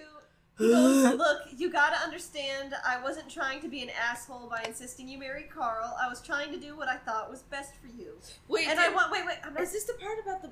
Goes, 0.58 1.16
Look, 1.16 1.41
you 1.58 1.70
gotta 1.70 1.97
understand, 1.97 2.74
I 2.88 3.01
wasn't 3.03 3.30
trying 3.30 3.60
to 3.62 3.68
be 3.68 3.84
an 3.84 3.89
asshole 3.89 4.47
by 4.49 4.64
insisting 4.66 5.08
you 5.08 5.20
marry 5.20 5.43
Carl. 5.43 5.95
I 6.01 6.08
was 6.08 6.22
trying 6.22 6.53
to 6.53 6.58
do 6.58 6.78
what 6.78 6.88
I 6.88 6.95
thought 6.95 7.30
was 7.30 7.43
best 7.43 7.74
for 7.76 7.88
you. 7.88 8.14
Wait, 8.47 8.68
And 8.68 8.80
did, 8.80 8.89
I 8.89 8.95
want. 8.95 9.12
Wait, 9.12 9.26
wait. 9.26 9.38
I'm 9.43 9.53
not. 9.53 9.64
is 9.64 9.74
this 9.74 9.84
the 9.84 9.93
part 9.93 10.18
about 10.24 10.41
the? 10.41 10.49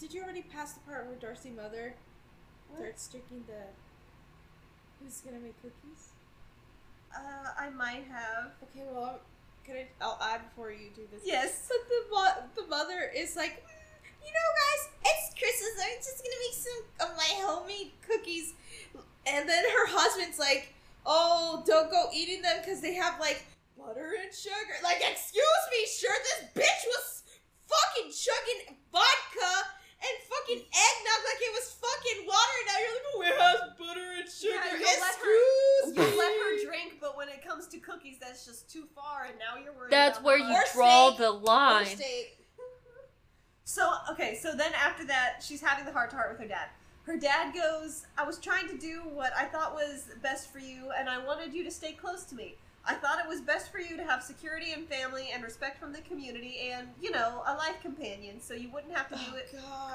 Did 0.00 0.14
you 0.14 0.22
already 0.22 0.42
pass 0.42 0.72
the 0.72 0.80
part 0.80 1.06
where 1.06 1.16
Darcy 1.16 1.50
mother 1.50 1.94
starts 2.74 3.02
sticking 3.02 3.44
the? 3.46 3.62
Who's 5.02 5.20
gonna 5.20 5.38
make 5.38 5.60
cookies? 5.60 6.08
Uh, 7.14 7.50
I 7.58 7.68
might 7.70 8.06
have. 8.10 8.52
Okay, 8.62 8.86
well, 8.90 9.20
can 9.64 9.76
I? 9.76 9.86
I'll 10.00 10.18
add 10.22 10.42
before 10.50 10.70
you 10.72 10.90
do 10.94 11.02
this. 11.12 11.22
Yes. 11.24 11.68
But 11.68 11.88
the 11.88 12.00
mo- 12.10 12.42
the 12.62 12.66
mother 12.68 13.10
is 13.14 13.36
like, 13.36 13.62
"Mm, 13.62 14.26
you 14.26 14.32
know, 14.32 14.48
guys, 14.62 14.88
it's 15.06 15.38
Christmas. 15.38 15.74
I'm 15.82 15.98
just 15.98 16.18
gonna 16.22 16.40
make 16.42 16.54
some 16.58 17.08
of 17.10 17.16
my 17.16 17.30
homemade 17.46 17.92
cookies. 18.06 18.54
And 19.26 19.48
then 19.48 19.62
her 19.64 19.86
husband's 19.86 20.38
like, 20.38 20.74
oh, 21.06 21.62
don't 21.66 21.90
go 21.90 22.08
eating 22.12 22.42
them 22.42 22.58
because 22.60 22.80
they 22.80 22.94
have 22.94 23.20
like 23.20 23.44
butter 23.78 24.14
and 24.20 24.34
sugar. 24.34 24.76
Like, 24.82 24.98
excuse 25.00 25.62
me, 25.70 25.86
sure, 25.86 26.14
this 26.26 26.50
bitch 26.54 26.82
was 26.90 27.22
fucking 27.66 28.10
chugging 28.10 28.76
vodka 28.92 29.52
and 30.02 30.14
fucking 30.26 30.58
eggnog 30.58 31.20
like 31.22 31.38
it 31.40 31.52
was 31.54 31.70
fucking 31.78 32.26
water. 32.26 32.56
And 32.58 32.66
now 32.66 32.78
you're 32.82 32.94
like, 32.98 33.06
oh, 33.14 33.22
it 33.22 33.34
has 33.38 33.60
butter 33.78 34.08
and 34.18 34.28
sugar. 34.28 34.54
Yeah, 34.58 34.90
you'll 34.90 35.00
let 35.00 35.14
her- 35.14 35.86
excuse 35.86 35.96
You 35.96 36.02
me. 36.12 36.18
let 36.18 36.32
her 36.42 36.64
drink, 36.66 36.98
but 37.00 37.16
when 37.16 37.28
it 37.28 37.46
comes 37.46 37.68
to 37.68 37.78
cookies, 37.78 38.18
that's 38.20 38.44
just 38.44 38.68
too 38.70 38.86
far, 38.94 39.26
and 39.30 39.38
now 39.38 39.54
you're 39.62 39.72
worried. 39.72 39.92
That's 39.92 40.18
about 40.18 40.26
where 40.26 40.38
her 40.38 40.44
you 40.44 40.50
Or 40.50 40.56
heart. 40.56 40.72
draw 40.74 41.08
steak. 41.10 41.18
the 41.18 41.28
Or 41.30 41.38
line. 41.38 41.86
steak. 41.86 42.38
So 43.64 43.88
okay, 44.32 44.40
so 44.40 44.56
then 44.56 44.72
after 44.74 45.04
that, 45.06 45.42
she's 45.42 45.60
having 45.60 45.84
the 45.84 45.92
heart 45.92 46.10
to 46.10 46.16
heart 46.16 46.30
with 46.30 46.40
her 46.40 46.48
dad. 46.48 46.68
Her 47.04 47.16
dad 47.16 47.54
goes, 47.54 48.06
"I 48.16 48.24
was 48.24 48.38
trying 48.38 48.68
to 48.68 48.78
do 48.78 49.00
what 49.02 49.32
I 49.36 49.44
thought 49.46 49.74
was 49.74 50.08
best 50.22 50.52
for 50.52 50.58
you, 50.58 50.92
and 50.96 51.08
I 51.08 51.18
wanted 51.18 51.52
you 51.52 51.64
to 51.64 51.70
stay 51.70 51.92
close 51.92 52.24
to 52.24 52.34
me. 52.34 52.56
I 52.84 52.94
thought 52.94 53.20
it 53.20 53.28
was 53.28 53.40
best 53.40 53.70
for 53.70 53.78
you 53.78 53.96
to 53.96 54.04
have 54.04 54.22
security 54.22 54.72
and 54.72 54.88
family 54.88 55.30
and 55.32 55.42
respect 55.42 55.78
from 55.78 55.92
the 55.92 56.00
community, 56.02 56.70
and 56.70 56.88
you 57.00 57.10
know, 57.10 57.42
a 57.46 57.54
life 57.56 57.80
companion, 57.80 58.40
so 58.40 58.54
you 58.54 58.70
wouldn't 58.70 58.96
have 58.96 59.08
to 59.08 59.16
do 59.16 59.20
Oh, 59.32 59.36
it. 59.36 59.50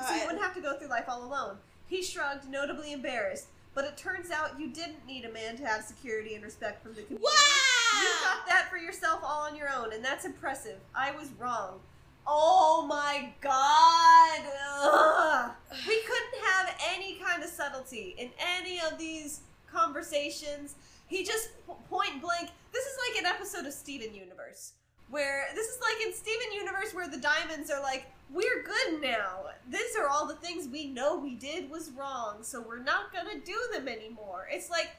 So 0.07 0.15
you 0.15 0.25
wouldn't 0.25 0.43
have 0.43 0.53
to 0.55 0.61
go 0.61 0.77
through 0.77 0.89
life 0.89 1.05
all 1.07 1.23
alone." 1.23 1.59
He 1.88 2.03
shrugged, 2.03 2.49
notably 2.49 2.91
embarrassed. 2.91 3.47
But 3.73 3.85
it 3.85 3.95
turns 3.95 4.31
out 4.31 4.59
you 4.59 4.69
didn't 4.69 5.05
need 5.05 5.23
a 5.23 5.31
man 5.31 5.55
to 5.57 5.65
have 5.65 5.83
security 5.83 6.33
and 6.33 6.43
respect 6.43 6.81
from 6.81 6.95
the 6.95 7.03
community. 7.03 7.23
Wow! 7.23 8.01
You 8.01 8.09
got 8.23 8.47
that 8.47 8.69
for 8.71 8.77
yourself 8.77 9.21
all 9.23 9.43
on 9.43 9.55
your 9.55 9.69
own, 9.69 9.93
and 9.93 10.03
that's 10.03 10.25
impressive. 10.25 10.79
I 10.95 11.11
was 11.11 11.29
wrong. 11.38 11.79
Oh 12.28 12.86
my 12.88 13.30
god! 13.41 14.41
Ugh. 14.82 15.51
We 15.88 16.01
couldn't 16.01 16.43
have 16.45 16.75
any 16.93 17.15
kind 17.15 17.41
of 17.41 17.49
subtlety 17.49 18.15
in 18.17 18.30
any 18.57 18.80
of 18.82 18.97
these 18.97 19.41
conversations. 19.71 20.75
He 21.07 21.23
just 21.23 21.49
point 21.89 22.21
blank. 22.21 22.49
This 22.73 22.86
is 22.86 22.97
like 23.09 23.19
an 23.21 23.25
episode 23.28 23.65
of 23.65 23.73
Steven 23.73 24.13
Universe. 24.13 24.73
Where 25.09 25.45
this 25.55 25.67
is 25.67 25.80
like 25.80 26.05
in 26.05 26.13
Steven 26.13 26.51
Universe 26.53 26.93
where 26.93 27.07
the 27.07 27.17
diamonds 27.17 27.71
are 27.71 27.82
like, 27.82 28.07
we're 28.30 28.63
good 28.63 29.01
now. 29.01 29.45
These 29.69 29.95
are 29.97 30.09
all 30.09 30.28
the 30.28 30.36
things 30.36 30.67
we 30.67 30.88
know 30.88 31.17
we 31.17 31.36
did 31.36 31.69
was 31.69 31.91
wrong, 31.91 32.39
so 32.41 32.61
we're 32.61 32.84
not 32.84 33.13
gonna 33.13 33.39
do 33.45 33.55
them 33.71 33.88
anymore. 33.88 34.49
It's 34.51 34.69
like, 34.69 34.89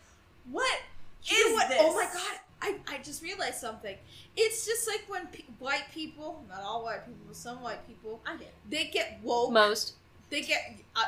what 0.51 0.81
You 1.25 1.37
is 1.37 1.53
what? 1.53 1.69
this? 1.69 1.79
Oh 1.83 1.95
my 1.95 2.05
god! 2.05 2.39
I, 2.61 2.77
I 2.89 2.99
just 2.99 3.23
realized 3.23 3.57
something. 3.57 3.97
It's 4.37 4.67
just 4.67 4.89
like 4.89 5.05
when 5.09 5.27
pe- 5.29 5.45
white 5.59 5.85
people, 5.93 6.45
not 6.49 6.63
all 6.63 6.85
white 6.85 7.05
people, 7.07 7.21
but 7.27 7.37
some 7.37 7.63
white 7.63 7.87
people, 7.87 8.21
I 8.27 8.37
did. 8.37 8.49
they 8.69 8.87
get 8.87 9.21
woke. 9.23 9.53
Most. 9.53 9.95
They 10.31 10.43
get. 10.43 10.77
Uh, 10.97 11.03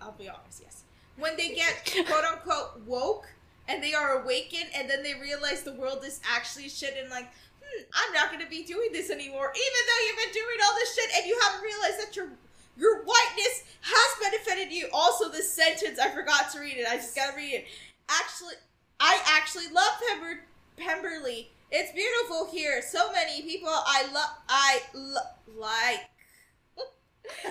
I'll 0.00 0.12
be 0.12 0.28
honest. 0.28 0.62
Yes, 0.62 0.82
when 1.16 1.36
they 1.36 1.54
get 1.54 1.94
quote 2.08 2.24
unquote 2.24 2.80
woke 2.86 3.26
and 3.68 3.82
they 3.82 3.94
are 3.94 4.22
awakened, 4.22 4.70
and 4.74 4.88
then 4.90 5.02
they 5.02 5.14
realize 5.14 5.62
the 5.62 5.74
world 5.74 6.04
is 6.04 6.20
actually 6.34 6.68
shit, 6.68 6.96
and 7.00 7.10
like, 7.10 7.28
hmm, 7.62 7.82
I'm 7.94 8.12
not 8.12 8.32
gonna 8.32 8.48
be 8.48 8.64
doing 8.64 8.88
this 8.92 9.10
anymore, 9.10 9.52
even 9.54 9.82
though 9.86 10.06
you've 10.06 10.32
been 10.32 10.42
doing 10.42 10.58
all 10.66 10.74
this 10.74 10.94
shit 10.94 11.10
and 11.16 11.26
you 11.26 11.38
haven't 11.44 11.62
realized 11.62 12.00
that 12.00 12.16
your 12.16 12.28
your 12.76 13.02
whiteness 13.04 13.64
has 13.80 14.30
benefited 14.30 14.72
you. 14.72 14.88
Also, 14.92 15.30
this 15.30 15.50
sentence 15.52 15.98
I 15.98 16.10
forgot 16.10 16.50
to 16.52 16.60
read 16.60 16.76
it. 16.78 16.86
I 16.88 16.96
just 16.96 17.14
gotta 17.14 17.36
read 17.36 17.54
it. 17.54 17.64
Actually, 18.08 18.54
I 19.00 19.18
actually 19.26 19.68
love 19.72 19.92
Pember 20.08 20.40
Pemberley. 20.76 21.50
It's 21.70 21.92
beautiful 21.92 22.48
here. 22.50 22.80
So 22.82 23.10
many 23.12 23.42
people 23.42 23.68
I 23.68 24.04
love. 24.12 24.30
I 24.48 24.80
lo- 24.94 25.58
like. 25.58 26.00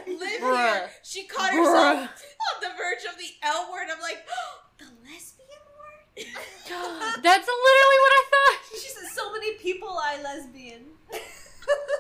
Live 0.07 0.39
here. 0.41 0.89
She 1.03 1.26
caught 1.28 1.51
herself 1.51 1.76
Bruh. 1.76 2.01
on 2.01 2.61
the 2.61 2.69
verge 2.78 3.03
of 3.11 3.17
the 3.19 3.28
L 3.43 3.69
word. 3.71 3.88
I'm 3.91 4.01
like, 4.01 4.26
the 4.78 4.86
lesbian 5.03 5.49
word. 5.67 6.23
That's 7.23 7.47
literally 7.47 7.99
what 8.05 8.13
I 8.13 8.23
thought. 8.32 8.80
She 8.80 8.88
said, 8.89 9.07
"So 9.11 9.32
many 9.34 9.55
people 9.55 9.89
I 10.01 10.21
lesbian." 10.21 10.86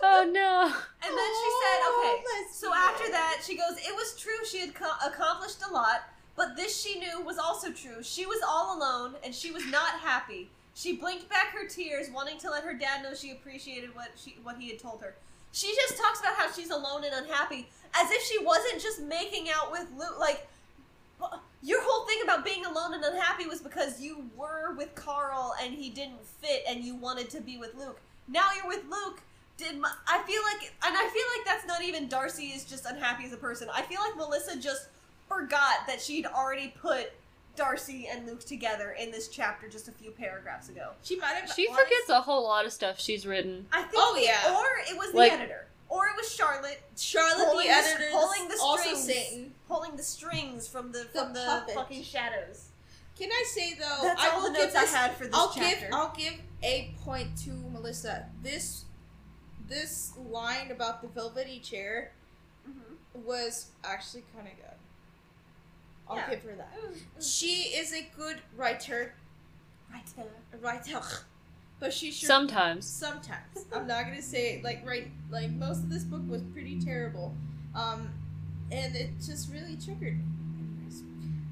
Oh 0.03 0.29
no. 0.31 0.63
And 0.65 1.17
then 1.17 1.31
she 1.41 1.49
said, 1.63 1.79
Oh, 1.81 2.19
okay, 2.19 2.53
so 2.53 2.71
after 2.71 3.11
that, 3.11 3.41
she 3.43 3.55
goes, 3.57 3.77
it 3.77 3.95
was 3.95 4.15
true 4.15 4.45
she 4.45 4.59
had 4.59 4.75
co- 4.75 4.85
accomplished 5.03 5.57
a 5.67 5.73
lot, 5.73 6.03
but 6.35 6.55
this 6.55 6.79
she 6.79 6.99
knew 6.99 7.21
was 7.21 7.39
also 7.39 7.71
true. 7.71 8.03
She 8.03 8.27
was 8.27 8.39
all 8.47 8.77
alone, 8.77 9.15
and 9.23 9.33
she 9.33 9.49
was 9.51 9.65
not 9.71 9.99
happy. 10.01 10.51
She 10.75 10.97
blinked 10.97 11.29
back 11.29 11.53
her 11.53 11.65
tears, 11.67 12.09
wanting 12.11 12.37
to 12.39 12.51
let 12.51 12.65
her 12.65 12.73
dad 12.73 13.01
know 13.01 13.13
she 13.13 13.31
appreciated 13.31 13.95
what 13.95 14.09
she 14.15 14.37
what 14.43 14.57
he 14.59 14.69
had 14.69 14.79
told 14.79 15.01
her. 15.01 15.15
She 15.53 15.73
just 15.73 15.97
talks 15.97 16.19
about 16.19 16.35
how 16.35 16.51
she's 16.51 16.69
alone 16.69 17.05
and 17.05 17.13
unhappy, 17.15 17.69
as 17.95 18.11
if 18.11 18.21
she 18.23 18.43
wasn't 18.43 18.81
just 18.81 19.01
making 19.01 19.47
out 19.49 19.71
with 19.71 19.87
Luke. 19.97 20.19
Like, 20.19 20.45
your 21.63 21.79
whole 21.81 22.05
thing 22.05 22.19
about 22.25 22.43
being 22.43 22.65
alone 22.65 22.93
and 22.93 23.03
unhappy 23.05 23.47
was 23.47 23.61
because 23.61 24.01
you 24.01 24.29
were 24.35 24.73
with 24.75 24.93
Carl 24.95 25.55
and 25.61 25.73
he 25.73 25.89
didn't 25.89 26.23
fit, 26.25 26.63
and 26.67 26.83
you 26.83 26.93
wanted 26.93 27.29
to 27.29 27.41
be 27.41 27.57
with 27.57 27.73
Luke. 27.75 28.01
Now 28.27 28.49
you're 28.55 28.67
with 28.67 28.83
Luke. 28.89 29.21
Did 29.57 29.79
my, 29.79 29.89
I 30.05 30.21
feel 30.23 30.41
like, 30.43 30.73
and 30.85 30.97
I 30.97 31.07
feel 31.07 31.23
like 31.37 31.45
that's 31.45 31.65
not 31.65 31.81
even 31.81 32.09
Darcy 32.09 32.47
is 32.47 32.65
just 32.65 32.85
unhappy 32.85 33.23
as 33.23 33.31
a 33.31 33.37
person. 33.37 33.69
I 33.73 33.83
feel 33.83 34.01
like 34.01 34.17
Melissa 34.17 34.59
just 34.59 34.89
forgot 35.29 35.87
that 35.87 36.01
she'd 36.01 36.25
already 36.25 36.73
put 36.81 37.13
Darcy 37.55 38.07
and 38.07 38.25
Luke 38.25 38.43
together 38.43 38.91
in 38.99 39.11
this 39.11 39.27
chapter 39.27 39.67
just 39.67 39.87
a 39.87 39.91
few 39.91 40.11
paragraphs 40.11 40.69
ago. 40.69 40.91
She 41.03 41.15
might 41.17 41.33
have. 41.35 41.51
She 41.51 41.67
honest- 41.67 41.83
forgets 41.83 42.09
a 42.09 42.21
whole 42.21 42.43
lot 42.43 42.65
of 42.65 42.73
stuff 42.73 42.99
she's 42.99 43.25
written. 43.25 43.67
I 43.71 43.81
think. 43.83 43.93
Oh, 43.97 44.17
yeah. 44.21 44.53
Or 44.53 44.65
it 44.93 44.97
was 44.97 45.11
the 45.11 45.17
Like- 45.17 45.31
editor, 45.33 45.67
or 45.89 46.07
it 46.07 46.15
was 46.17 46.31
Charlotte 46.33 46.81
Charlotte, 46.97 47.45
pulling 47.45 47.67
the 47.67 47.73
the- 47.73 47.77
editor, 47.77 48.09
pulling 48.11 48.47
the 48.47 48.57
also 48.61 48.83
strings. 48.83 49.05
Satan. 49.05 49.55
pulling 49.67 49.95
the 49.95 50.03
strings 50.03 50.67
from 50.67 50.91
the 50.91 50.99
The 51.13 51.19
from 51.19 51.33
the, 51.33 51.43
puppet. 51.45 51.75
fucking 51.75 52.03
shadows. 52.03 52.65
Can 53.17 53.31
I 53.31 53.43
say 53.47 53.73
though? 53.75 53.99
That's 54.03 54.21
I 54.21 54.29
all 54.29 54.41
will 54.41 54.51
the 54.51 54.57
give 54.57 54.73
notes 54.73 54.73
this, 54.81 54.93
I 54.93 54.97
had 54.97 55.15
for 55.15 55.25
this 55.25 55.33
I'll 55.35 55.51
chapter. 55.53 55.85
give 55.85 55.93
I'll 55.93 56.13
give 56.15 56.33
a 56.63 56.93
point 57.03 57.37
to 57.45 57.51
Melissa. 57.51 58.29
This 58.43 58.85
this 59.67 60.11
line 60.17 60.69
about 60.69 61.01
the 61.01 61.07
velvety 61.07 61.59
chair 61.59 62.11
Mhm. 62.69 62.97
was 63.23 63.67
actually 63.83 64.23
kind 64.35 64.47
of 64.47 64.55
good. 64.57 64.74
I'll 66.07 66.17
Yeah. 66.17 66.29
give 66.29 66.43
her 66.43 66.55
that. 66.55 67.23
She 67.23 67.75
is 67.75 67.93
a 67.93 68.03
good 68.15 68.41
writer, 68.55 69.15
Right 69.91 70.05
there. 70.15 70.59
writer, 70.61 71.01
but 71.79 71.93
she 71.93 72.11
should 72.11 72.27
Sometimes. 72.27 72.85
sometimes. 72.87 73.65
I'm 73.73 73.87
not 73.87 74.05
gonna 74.05 74.21
say 74.21 74.61
like 74.63 74.85
right 74.85 75.09
like 75.29 75.51
most 75.51 75.79
of 75.79 75.89
this 75.89 76.03
book 76.03 76.21
was 76.27 76.41
pretty 76.53 76.79
terrible, 76.79 77.33
um, 77.73 78.13
and 78.71 78.95
it 78.95 79.09
just 79.19 79.51
really 79.51 79.77
triggered 79.77 80.17
me. 80.17 80.25
Anyways, 80.59 81.03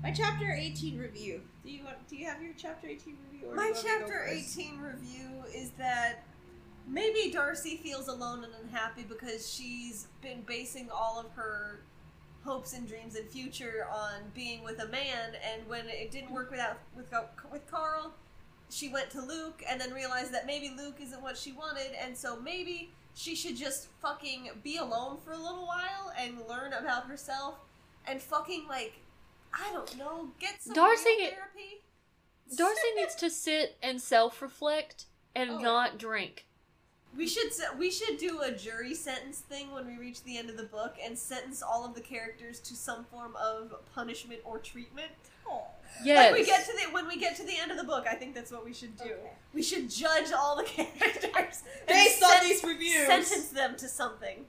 my 0.04 0.12
chapter 0.12 0.52
18 0.52 0.98
review. 1.00 1.42
Do 1.64 1.72
you 1.72 1.84
want? 1.84 2.08
Do 2.08 2.16
you 2.16 2.26
have 2.28 2.42
your 2.42 2.54
chapter 2.58 2.88
18 2.88 3.18
review? 3.32 3.48
Or 3.50 3.56
My 3.56 3.68
you 3.68 3.74
want 3.74 3.84
me 3.86 3.90
to 3.92 4.00
go 4.00 4.00
chapter 4.08 4.26
18 4.28 4.80
review 4.80 5.30
is 5.54 5.72
that 5.72 6.24
maybe 6.88 7.32
Darcy 7.32 7.78
feels 7.78 8.08
alone 8.10 8.44
and 8.44 8.54
unhappy 8.62 9.04
because 9.04 9.52
she's 9.52 10.08
been 10.22 10.42
basing 10.42 10.90
all 10.92 11.18
of 11.20 11.32
her 11.32 11.80
hopes 12.44 12.74
and 12.74 12.88
dreams 12.88 13.16
and 13.16 13.28
future 13.30 13.88
on 13.92 14.22
being 14.34 14.64
with 14.64 14.80
a 14.82 14.88
man 14.88 15.32
and 15.52 15.68
when 15.68 15.88
it 15.88 16.12
didn't 16.12 16.32
work 16.32 16.52
without 16.52 16.78
with 16.96 17.14
with 17.52 17.66
Carl 17.70 18.14
she 18.70 18.90
went 18.90 19.10
to 19.12 19.22
Luke 19.22 19.64
and 19.70 19.80
then 19.80 19.94
realized 19.94 20.34
that 20.34 20.46
maybe 20.46 20.74
Luke 20.76 20.96
isn't 21.02 21.22
what 21.22 21.38
she 21.38 21.52
wanted 21.52 21.92
and 22.04 22.16
so 22.18 22.40
maybe 22.40 22.90
she 23.16 23.36
should 23.36 23.56
just 23.56 23.88
fucking 24.02 24.50
be 24.64 24.78
alone 24.78 25.18
for 25.24 25.32
a 25.32 25.38
little 25.38 25.66
while 25.66 26.12
and 26.20 26.38
learn 26.50 26.74
about 26.74 27.06
herself 27.06 27.56
and 28.08 28.22
fucking 28.22 28.66
like 28.68 28.94
I 29.54 29.72
don't 29.72 29.98
know 29.98 30.30
get 30.40 30.62
some 30.62 30.74
Darcy- 30.74 31.16
therapy 31.30 31.82
Darcy 32.58 32.88
needs 32.98 33.16
to 33.16 33.30
sit 33.30 33.78
and 33.82 34.02
self 34.02 34.42
reflect 34.42 35.06
and 35.36 35.50
Oh. 35.52 35.60
not 35.60 35.98
drink. 35.98 36.46
We 37.16 37.28
should 37.28 37.52
we 37.78 37.92
should 37.92 38.18
do 38.18 38.42
a 38.42 38.52
jury 38.52 38.96
sentence 38.96 39.40
thing 39.40 39.72
when 39.72 39.86
we 39.86 39.98
reach 39.98 40.24
the 40.24 40.38
end 40.38 40.50
of 40.50 40.58
the 40.58 40.64
book 40.64 40.96
and 41.04 41.18
sentence 41.18 41.62
all 41.62 41.86
of 41.86 41.94
the 41.94 42.02
characters 42.02 42.60
to 42.62 42.76
some 42.76 43.04
form 43.06 43.36
of 43.36 43.74
punishment 43.94 44.42
or 44.44 44.58
treatment. 44.60 45.12
Oh, 45.48 45.64
Yes. 46.04 46.32
Like 46.32 46.40
we 46.40 46.46
get 46.46 46.66
to 46.66 46.72
the 46.74 46.92
when 46.94 47.08
we 47.08 47.18
get 47.18 47.36
to 47.38 47.44
the 47.44 47.58
end 47.58 47.72
of 47.72 47.78
the 47.78 47.84
book, 47.84 48.06
I 48.10 48.16
think 48.16 48.34
that's 48.34 48.52
what 48.52 48.66
we 48.66 48.74
should 48.74 48.98
do. 48.98 49.06
Okay. 49.06 49.32
We 49.54 49.62
should 49.62 49.90
judge 49.90 50.32
all 50.32 50.58
the 50.58 50.64
characters 50.64 51.64
and 51.88 51.88
Based 51.88 52.24
on 52.24 52.44
these 52.44 52.64
reviews. 52.64 53.06
Sentence 53.06 53.50
them 53.50 53.76
to 53.78 53.88
something. 53.88 54.46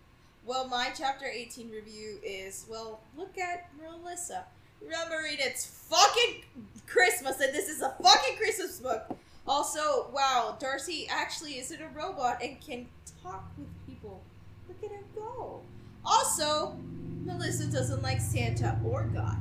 Well, 0.47 0.69
my 0.69 0.91
chapter 0.97 1.27
18 1.27 1.71
review 1.71 2.19
is 2.23 2.67
well, 2.69 3.01
look 3.17 3.37
at 3.39 3.71
Melissa. 3.81 4.45
Remembering 4.83 5.37
it's 5.39 5.67
fucking 5.67 6.43
Christmas 6.87 7.41
and 7.41 7.55
this 7.55 7.69
is 7.69 7.81
a 7.83 7.95
fucking 8.03 8.37
Christmas 8.37 8.81
book. 8.81 9.17
Also, 9.47 10.09
wow, 10.13 10.57
Darcy 10.59 11.07
actually 11.09 11.59
isn't 11.59 11.81
a 11.81 11.89
robot 11.89 12.43
and 12.43 12.61
can 12.61 12.87
talk 13.23 13.45
with 13.59 13.69
people. 13.87 14.23
Look 14.69 14.83
at 14.83 14.91
her 14.97 15.05
go. 15.15 15.61
Also, 16.05 16.77
Melissa 17.25 17.67
doesn't 17.71 18.03
like 18.03 18.21
Santa 18.21 18.79
or 18.85 19.05
God. 19.15 19.37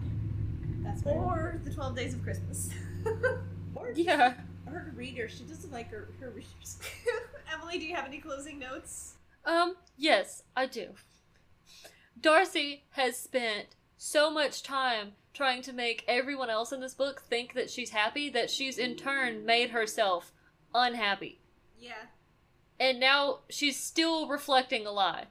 That's 0.83 1.05
my 1.05 1.11
Or 1.11 1.59
the 1.63 1.73
Twelve 1.73 1.95
Days 1.95 2.13
of 2.13 2.21
Christmas. 2.23 2.69
or 3.75 3.91
Yeah. 3.95 4.33
her 4.65 4.91
reader. 4.95 5.29
She 5.29 5.43
doesn't 5.43 5.71
like 5.71 5.89
her, 5.91 6.09
her 6.19 6.29
readers. 6.31 6.79
Emily, 7.53 7.77
do 7.79 7.85
you 7.85 7.95
have 7.95 8.05
any 8.05 8.17
closing 8.17 8.59
notes? 8.59 9.13
Um, 9.45 9.75
yes, 9.97 10.43
I 10.55 10.65
do. 10.65 10.89
Darcy 12.19 12.83
has 12.91 13.17
spent 13.17 13.75
so 13.97 14.29
much 14.31 14.63
time 14.63 15.13
trying 15.33 15.61
to 15.63 15.73
make 15.73 16.03
everyone 16.07 16.49
else 16.49 16.71
in 16.71 16.79
this 16.79 16.93
book 16.93 17.21
think 17.21 17.53
that 17.53 17.69
she's 17.69 17.89
happy 17.89 18.29
that 18.29 18.49
she's 18.49 18.77
in 18.77 18.95
turn 18.95 19.45
made 19.45 19.71
herself 19.71 20.31
unhappy. 20.73 21.39
Yeah. 21.79 22.05
And 22.79 22.99
now 22.99 23.39
she's 23.49 23.79
still 23.79 24.27
reflecting 24.27 24.85
a 24.85 24.91
lie. 24.91 25.25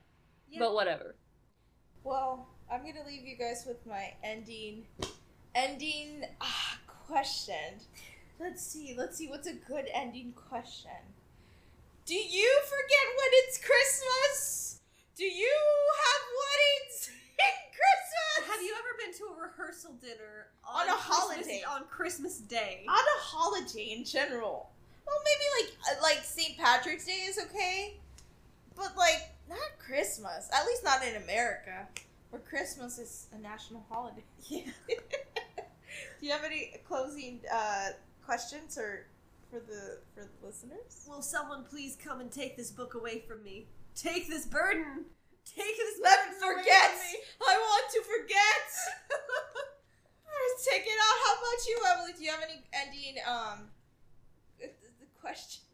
Yeah. 0.51 0.59
But 0.61 0.75
whatever. 0.75 1.15
Well, 2.05 2.49
I'm 2.71 2.81
gonna 2.81 3.07
leave 3.07 3.25
you 3.25 3.37
guys 3.37 3.65
with 3.67 3.85
my 3.87 4.13
ending, 4.23 4.85
ending 5.55 6.25
ah, 6.41 6.79
question. 7.07 7.81
Let's 8.41 8.63
see. 8.63 8.95
Let's 8.97 9.17
see. 9.17 9.29
What's 9.29 9.47
a 9.47 9.55
good 9.55 9.87
ending 9.95 10.33
question? 10.33 10.91
Do 12.05 12.15
you 12.15 12.61
forget 12.65 13.07
when 13.17 13.29
it's 13.33 13.59
Christmas? 13.59 14.81
Do 15.17 15.25
you 15.25 15.55
have 16.05 16.23
weddings 16.43 17.09
in 17.09 17.22
Christmas? 17.37 18.51
Have 18.51 18.63
you 18.63 18.73
ever 18.75 18.97
been 19.05 19.15
to 19.19 19.25
a 19.35 19.43
rehearsal 19.49 19.93
dinner 20.01 20.49
On 20.65 20.89
a 20.89 20.93
Christmas- 20.93 21.03
holiday. 21.07 21.63
on 21.69 21.85
Christmas 21.87 22.39
Day? 22.39 22.85
on 22.89 22.95
a 22.95 23.21
holiday 23.21 23.93
in 23.97 24.05
general? 24.05 24.71
Well, 25.07 25.17
maybe 25.25 25.67
like 25.67 25.77
uh, 25.99 26.03
like 26.03 26.25
St. 26.25 26.57
Patrick's 26.59 27.05
Day 27.07 27.23
is 27.27 27.39
okay, 27.39 27.97
but 28.77 28.97
like 28.97 29.31
not 29.49 29.59
Christmas. 29.79 30.49
At 30.53 30.65
least 30.67 30.85
not 30.85 31.05
in 31.05 31.21
America, 31.23 31.89
where 32.31 32.41
Christmas 32.43 32.99
is 32.99 33.27
a 33.35 33.39
national 33.39 33.85
holiday. 33.91 34.25
Yeah. 34.49 34.71
Do 36.21 36.27
you 36.27 36.33
have 36.33 36.45
any 36.45 36.73
closing 36.87 37.41
uh, 37.53 37.89
questions 38.25 38.79
or 38.79 39.07
for 39.51 39.59
the 39.59 39.99
for 40.15 40.23
the 40.23 40.47
listeners? 40.47 41.05
Will 41.09 41.21
someone 41.21 41.65
please 41.65 41.97
come 42.03 42.21
and 42.21 42.31
take 42.31 42.57
this 42.57 42.71
book 42.71 42.95
away 42.95 43.25
from 43.27 43.43
me? 43.45 43.67
Take 43.95 44.29
this 44.29 44.47
burden. 44.47 45.05
Take 45.45 45.77
this 45.77 45.99
Let 46.03 46.19
burden 46.41 46.41
forget. 46.41 46.91
me. 46.95 47.19
I 47.47 47.57
want 47.59 47.85
to 47.93 48.01
forget. 48.03 48.67
First, 50.25 50.69
take 50.71 50.83
it 50.87 50.99
out. 50.99 51.17
How 51.25 51.35
about 51.35 51.67
you, 51.69 51.79
Emily? 51.95 52.13
Do 52.17 52.25
you 52.25 52.31
have 52.31 52.43
any 52.43 52.63
ending 52.73 53.23
um 53.27 53.69
the 54.59 54.67
the 55.01 55.07
questions? 55.21 55.65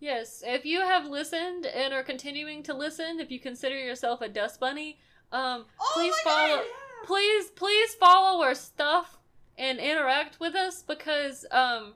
Yes, 0.00 0.42
if 0.46 0.66
you 0.66 0.80
have 0.80 1.06
listened 1.06 1.66
and 1.66 1.94
are 1.94 2.02
continuing 2.02 2.62
to 2.64 2.74
listen, 2.74 3.20
if 3.20 3.30
you 3.30 3.38
consider 3.40 3.78
yourself 3.78 4.20
a 4.20 4.28
dust 4.28 4.60
bunny, 4.60 4.98
um, 5.32 5.64
Oh 5.80 5.90
please 5.94 6.14
my 6.24 6.30
God, 6.30 6.48
follow. 6.48 6.62
Please, 7.06 7.50
please 7.50 7.94
follow 7.94 8.42
our 8.42 8.54
stuff 8.54 9.18
and 9.56 9.78
interact 9.78 10.40
with 10.40 10.54
us 10.54 10.82
because, 10.82 11.46
um, 11.50 11.94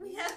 We 0.00 0.14
have. 0.16 0.34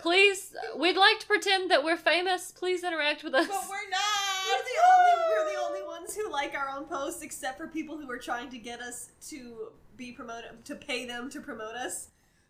please, 0.00 0.54
we'd 0.76 0.96
like 0.96 1.20
to 1.20 1.26
pretend 1.26 1.70
that 1.70 1.84
we're 1.84 1.96
famous. 1.96 2.50
Please 2.50 2.82
interact 2.82 3.22
with 3.22 3.34
us. 3.34 3.46
But 3.46 3.64
we're 3.68 3.90
not. 3.90 4.46
We're 4.48 4.62
the 4.64 4.80
only 4.88 5.28
we're 5.28 5.52
the 5.52 5.60
only 5.60 5.82
ones 5.86 6.14
who 6.16 6.25
like 6.36 6.54
our 6.54 6.68
own 6.68 6.84
posts, 6.84 7.22
except 7.22 7.56
for 7.56 7.66
people 7.66 7.96
who 7.96 8.08
are 8.10 8.18
trying 8.20 8.50
to 8.50 8.58
get 8.58 8.80
us 8.80 9.10
to 9.32 9.72
be 9.96 10.12
promoted, 10.12 10.64
to 10.66 10.74
pay 10.76 11.06
them 11.06 11.30
to 11.30 11.40
promote 11.40 11.74
us. 11.74 12.08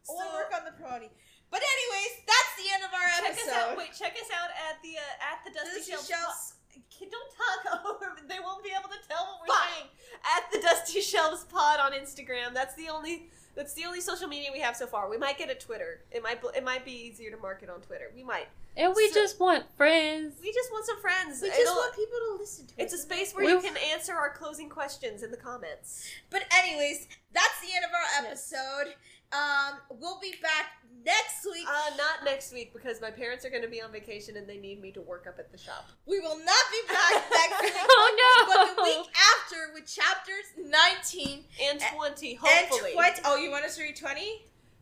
We'll 0.09 0.33
work 0.35 0.51
on 0.55 0.65
the 0.67 0.73
promoting. 0.73 1.11
But 1.51 1.63
anyways, 1.63 2.13
that's 2.27 2.53
the 2.59 2.67
end 2.75 2.83
of 2.83 2.91
our 2.91 3.09
check 3.23 3.39
episode. 3.39 3.51
us 3.51 3.71
out. 3.71 3.79
Wait, 3.79 3.91
check 3.95 4.15
us 4.19 4.31
out 4.35 4.51
at 4.69 4.83
the 4.83 4.99
uh, 4.99 5.31
at 5.31 5.39
the 5.47 5.51
Dusty, 5.55 5.93
Dusty 5.93 6.13
Shelves. 6.13 6.55
Don't 6.99 7.31
talk 7.39 7.63
over. 7.87 8.19
They 8.29 8.39
won't 8.43 8.63
be 8.65 8.71
able 8.75 8.91
to 8.91 9.01
tell 9.09 9.23
what 9.25 9.39
we're 9.41 9.55
Fine. 9.55 9.71
saying. 9.79 9.89
At 10.37 10.43
the 10.53 10.59
Dusty 10.61 11.01
Shelves 11.01 11.45
Pod 11.45 11.79
on 11.81 11.93
Instagram. 11.93 12.53
That's 12.53 12.75
the 12.75 12.89
only. 12.89 13.31
That's 13.57 13.73
the 13.73 13.85
only 13.87 14.03
social 14.03 14.29
media 14.29 14.51
we 14.53 14.61
have 14.61 14.77
so 14.77 14.87
far. 14.87 15.09
We 15.09 15.17
might 15.17 15.39
get 15.39 15.51
a 15.51 15.55
Twitter. 15.55 16.03
It 16.11 16.23
might. 16.23 16.41
It 16.55 16.63
might 16.63 16.85
be 16.85 16.93
easier 16.93 17.31
to 17.31 17.39
market 17.39 17.71
on 17.71 17.81
Twitter. 17.81 18.13
We 18.15 18.23
might. 18.23 18.47
And 18.77 18.95
we 18.95 19.09
So- 19.09 19.15
just 19.15 19.41
want 19.41 19.65
friends. 19.77 20.35
We 20.43 20.53
just 20.53 20.71
want 20.71 20.85
some 20.85 21.01
friends. 21.01 21.41
We 21.41 21.49
just 21.49 21.61
It'll- 21.63 21.75
want 21.77 21.95
people 21.97 22.19
to 22.29 22.33
listen 22.39 22.67
to 22.67 22.75
it. 22.77 22.83
It's 22.83 22.93
a 22.93 22.99
space 22.99 23.33
where 23.35 23.47
We- 23.47 23.53
you 23.53 23.61
can 23.63 23.77
answer 23.79 24.15
our 24.15 24.29
closing 24.35 24.69
questions 24.69 25.23
in 25.23 25.31
the 25.31 25.39
comments. 25.39 26.07
But 26.29 26.43
anyways, 26.53 27.09
that's 27.33 27.59
the 27.63 27.75
end 27.75 27.87
of 27.87 27.91
our 27.93 28.25
episode. 28.27 28.95
Um, 29.33 29.79
we'll 30.01 30.21
be 30.21 30.35
back 30.43 30.67
next 31.05 31.45
week. 31.45 31.67
Uh, 31.69 31.97
not 31.97 32.25
next 32.25 32.53
week 32.53 32.73
because 32.73 33.01
my 33.01 33.11
parents 33.11 33.45
are 33.45 33.51
going 33.51 33.63
to 33.63 33.69
be 33.69 33.83
on 33.83 33.91
vacation 33.93 34.37
and 34.37 34.49
they 34.49 34.57
need 34.57 34.81
me 34.81 34.91
to 34.93 35.01
work 35.03 35.27
up 35.29 35.39
at 35.39 35.51
the 35.53 35.59
shop. 35.59 35.87
we 36.07 36.19
will 36.21 36.39
not 36.39 36.65
be 36.71 36.93
back 36.93 37.25
next 37.31 37.63
week. 37.63 37.73
Oh, 37.77 38.47
no. 38.47 38.55
But 38.55 38.77
the 38.77 38.83
week 38.83 39.07
after 39.35 39.57
with 39.75 39.87
chapters 39.87 40.45
19 40.59 41.45
And 41.71 41.81
twenty, 41.95 42.35
hopefully. 42.35 42.59
and 42.59 42.69
hopefully. 42.69 42.93
20. 42.93 43.21
Oh, 43.25 43.37
you 43.37 43.51
want 43.51 43.65
us 43.65 43.77
to 43.77 43.83
read 43.83 43.97
20? 43.97 44.21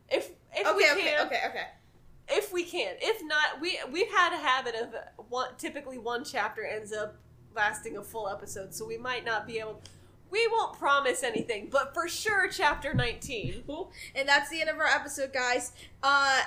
If 0.09 0.29
if 0.55 0.67
Okay, 0.67 0.75
we 0.77 0.91
okay, 0.91 1.01
can, 1.15 1.25
okay, 1.27 1.39
okay. 1.49 1.65
if 2.29 2.53
we 2.53 2.63
can. 2.63 2.95
If 3.01 3.21
not, 3.23 3.59
we 3.59 3.79
we've 3.91 4.11
had 4.11 4.33
a 4.33 4.37
habit 4.37 4.75
of 4.75 4.93
one. 5.29 5.49
Typically, 5.57 5.97
one 5.97 6.23
chapter 6.23 6.63
ends 6.63 6.93
up 6.93 7.15
lasting 7.55 7.97
a 7.97 8.03
full 8.03 8.29
episode, 8.29 8.71
so 8.73 8.85
we 8.85 8.97
might 8.97 9.25
not 9.25 9.47
be 9.47 9.57
able. 9.59 9.81
We 10.35 10.47
won't 10.51 10.77
promise 10.77 11.23
anything, 11.23 11.69
but 11.71 11.93
for 11.93 12.09
sure, 12.09 12.49
chapter 12.49 12.93
nineteen. 12.93 13.63
And 14.15 14.27
that's 14.27 14.49
the 14.49 14.59
end 14.59 14.69
of 14.69 14.77
our 14.77 14.85
episode, 14.85 15.31
guys. 15.31 15.71
Uh, 16.03 16.41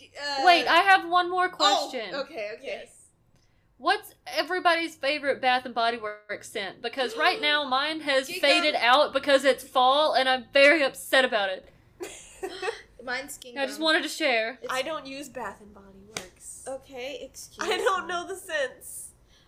uh 0.00 0.42
Wait, 0.46 0.66
I 0.66 0.78
have 0.78 1.06
one 1.06 1.30
more 1.30 1.50
question. 1.50 2.06
Oh, 2.14 2.22
okay, 2.22 2.52
okay. 2.58 2.88
What's 3.76 4.14
everybody's 4.26 4.94
favorite 4.94 5.42
Bath 5.42 5.66
and 5.66 5.74
Body 5.74 5.98
Works 5.98 6.50
scent? 6.50 6.80
Because 6.80 7.16
right 7.18 7.38
now 7.38 7.68
mine 7.68 8.00
has 8.00 8.30
Giga. 8.30 8.40
faded 8.40 8.76
out 8.76 9.12
because 9.12 9.44
it's 9.44 9.62
fall 9.62 10.14
and 10.14 10.26
I'm 10.26 10.46
very 10.54 10.82
upset 10.82 11.26
about 11.26 11.50
it. 11.50 11.68
Mine's 13.04 13.36
Gingham. 13.36 13.62
I 13.62 13.66
just 13.66 13.80
wanted 13.80 14.04
to 14.04 14.08
share. 14.08 14.58
I 14.70 14.80
don't 14.80 15.04
use 15.06 15.28
Bath 15.28 15.60
and 15.60 15.74
Body 15.74 16.00
Works. 16.08 16.64
Okay, 16.66 17.20
excuse 17.22 17.68
I 17.68 17.76
don't 17.76 18.08
know 18.08 18.26
the 18.26 18.36
sense. 18.36 19.03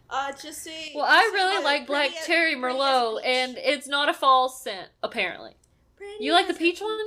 Uh, 0.09 0.32
just 0.32 0.62
say. 0.62 0.92
Well, 0.94 1.04
I 1.07 1.30
really 1.34 1.62
like 1.64 1.86
Black 1.86 2.11
pretty- 2.11 2.26
Cherry 2.26 2.54
Merlot, 2.54 3.20
and 3.24 3.57
it's 3.59 3.88
not 3.88 4.09
a 4.09 4.14
fall 4.14 4.48
scent, 4.48 4.88
apparently. 5.02 5.54
Pretty 5.96 6.24
You 6.24 6.32
like 6.32 6.46
the 6.46 6.52
as 6.52 6.59
peach 6.59 6.80
one? 6.80 6.98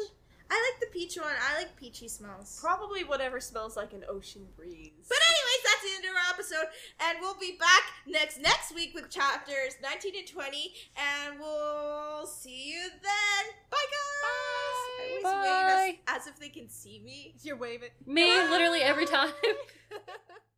I 0.51 0.55
like 0.71 0.79
the 0.81 0.87
peach 0.99 1.15
one. 1.15 1.31
I 1.47 1.57
like 1.59 1.75
peachy 1.75 2.07
smells. 2.07 2.57
Probably 2.59 3.03
whatever 3.03 3.39
smells 3.39 3.77
like 3.77 3.93
an 3.93 4.03
ocean 4.09 4.47
breeze. 4.57 4.89
But 5.07 5.17
anyways, 5.29 5.63
that's 5.63 5.83
the 5.83 5.95
end 5.95 6.05
of 6.05 6.15
our 6.15 6.33
episode, 6.33 6.73
and 7.01 7.17
we'll 7.21 7.37
be 7.39 7.55
back 7.59 7.83
next 8.07 8.39
next 8.41 8.73
week 8.73 8.93
with 8.95 9.11
chapters 9.11 9.75
19 9.83 10.13
and 10.17 10.27
20, 10.27 10.73
and 10.97 11.39
we'll 11.39 12.25
see 12.25 12.71
you 12.71 12.81
then. 12.81 13.53
Bye, 13.69 13.77
guys. 13.91 14.23
I 14.23 15.07
always 15.09 15.23
Bye. 15.23 15.85
wave 15.85 15.99
as, 16.07 16.21
as 16.21 16.27
if 16.27 16.39
they 16.39 16.49
can 16.49 16.67
see 16.67 16.99
me. 17.05 17.35
You're 17.43 17.55
waving. 17.55 17.89
Me, 18.07 18.33
literally 18.49 18.81
every 18.81 19.05
time. 19.05 19.31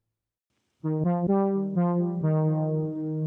Thank 0.84 0.96
you. 2.26 3.21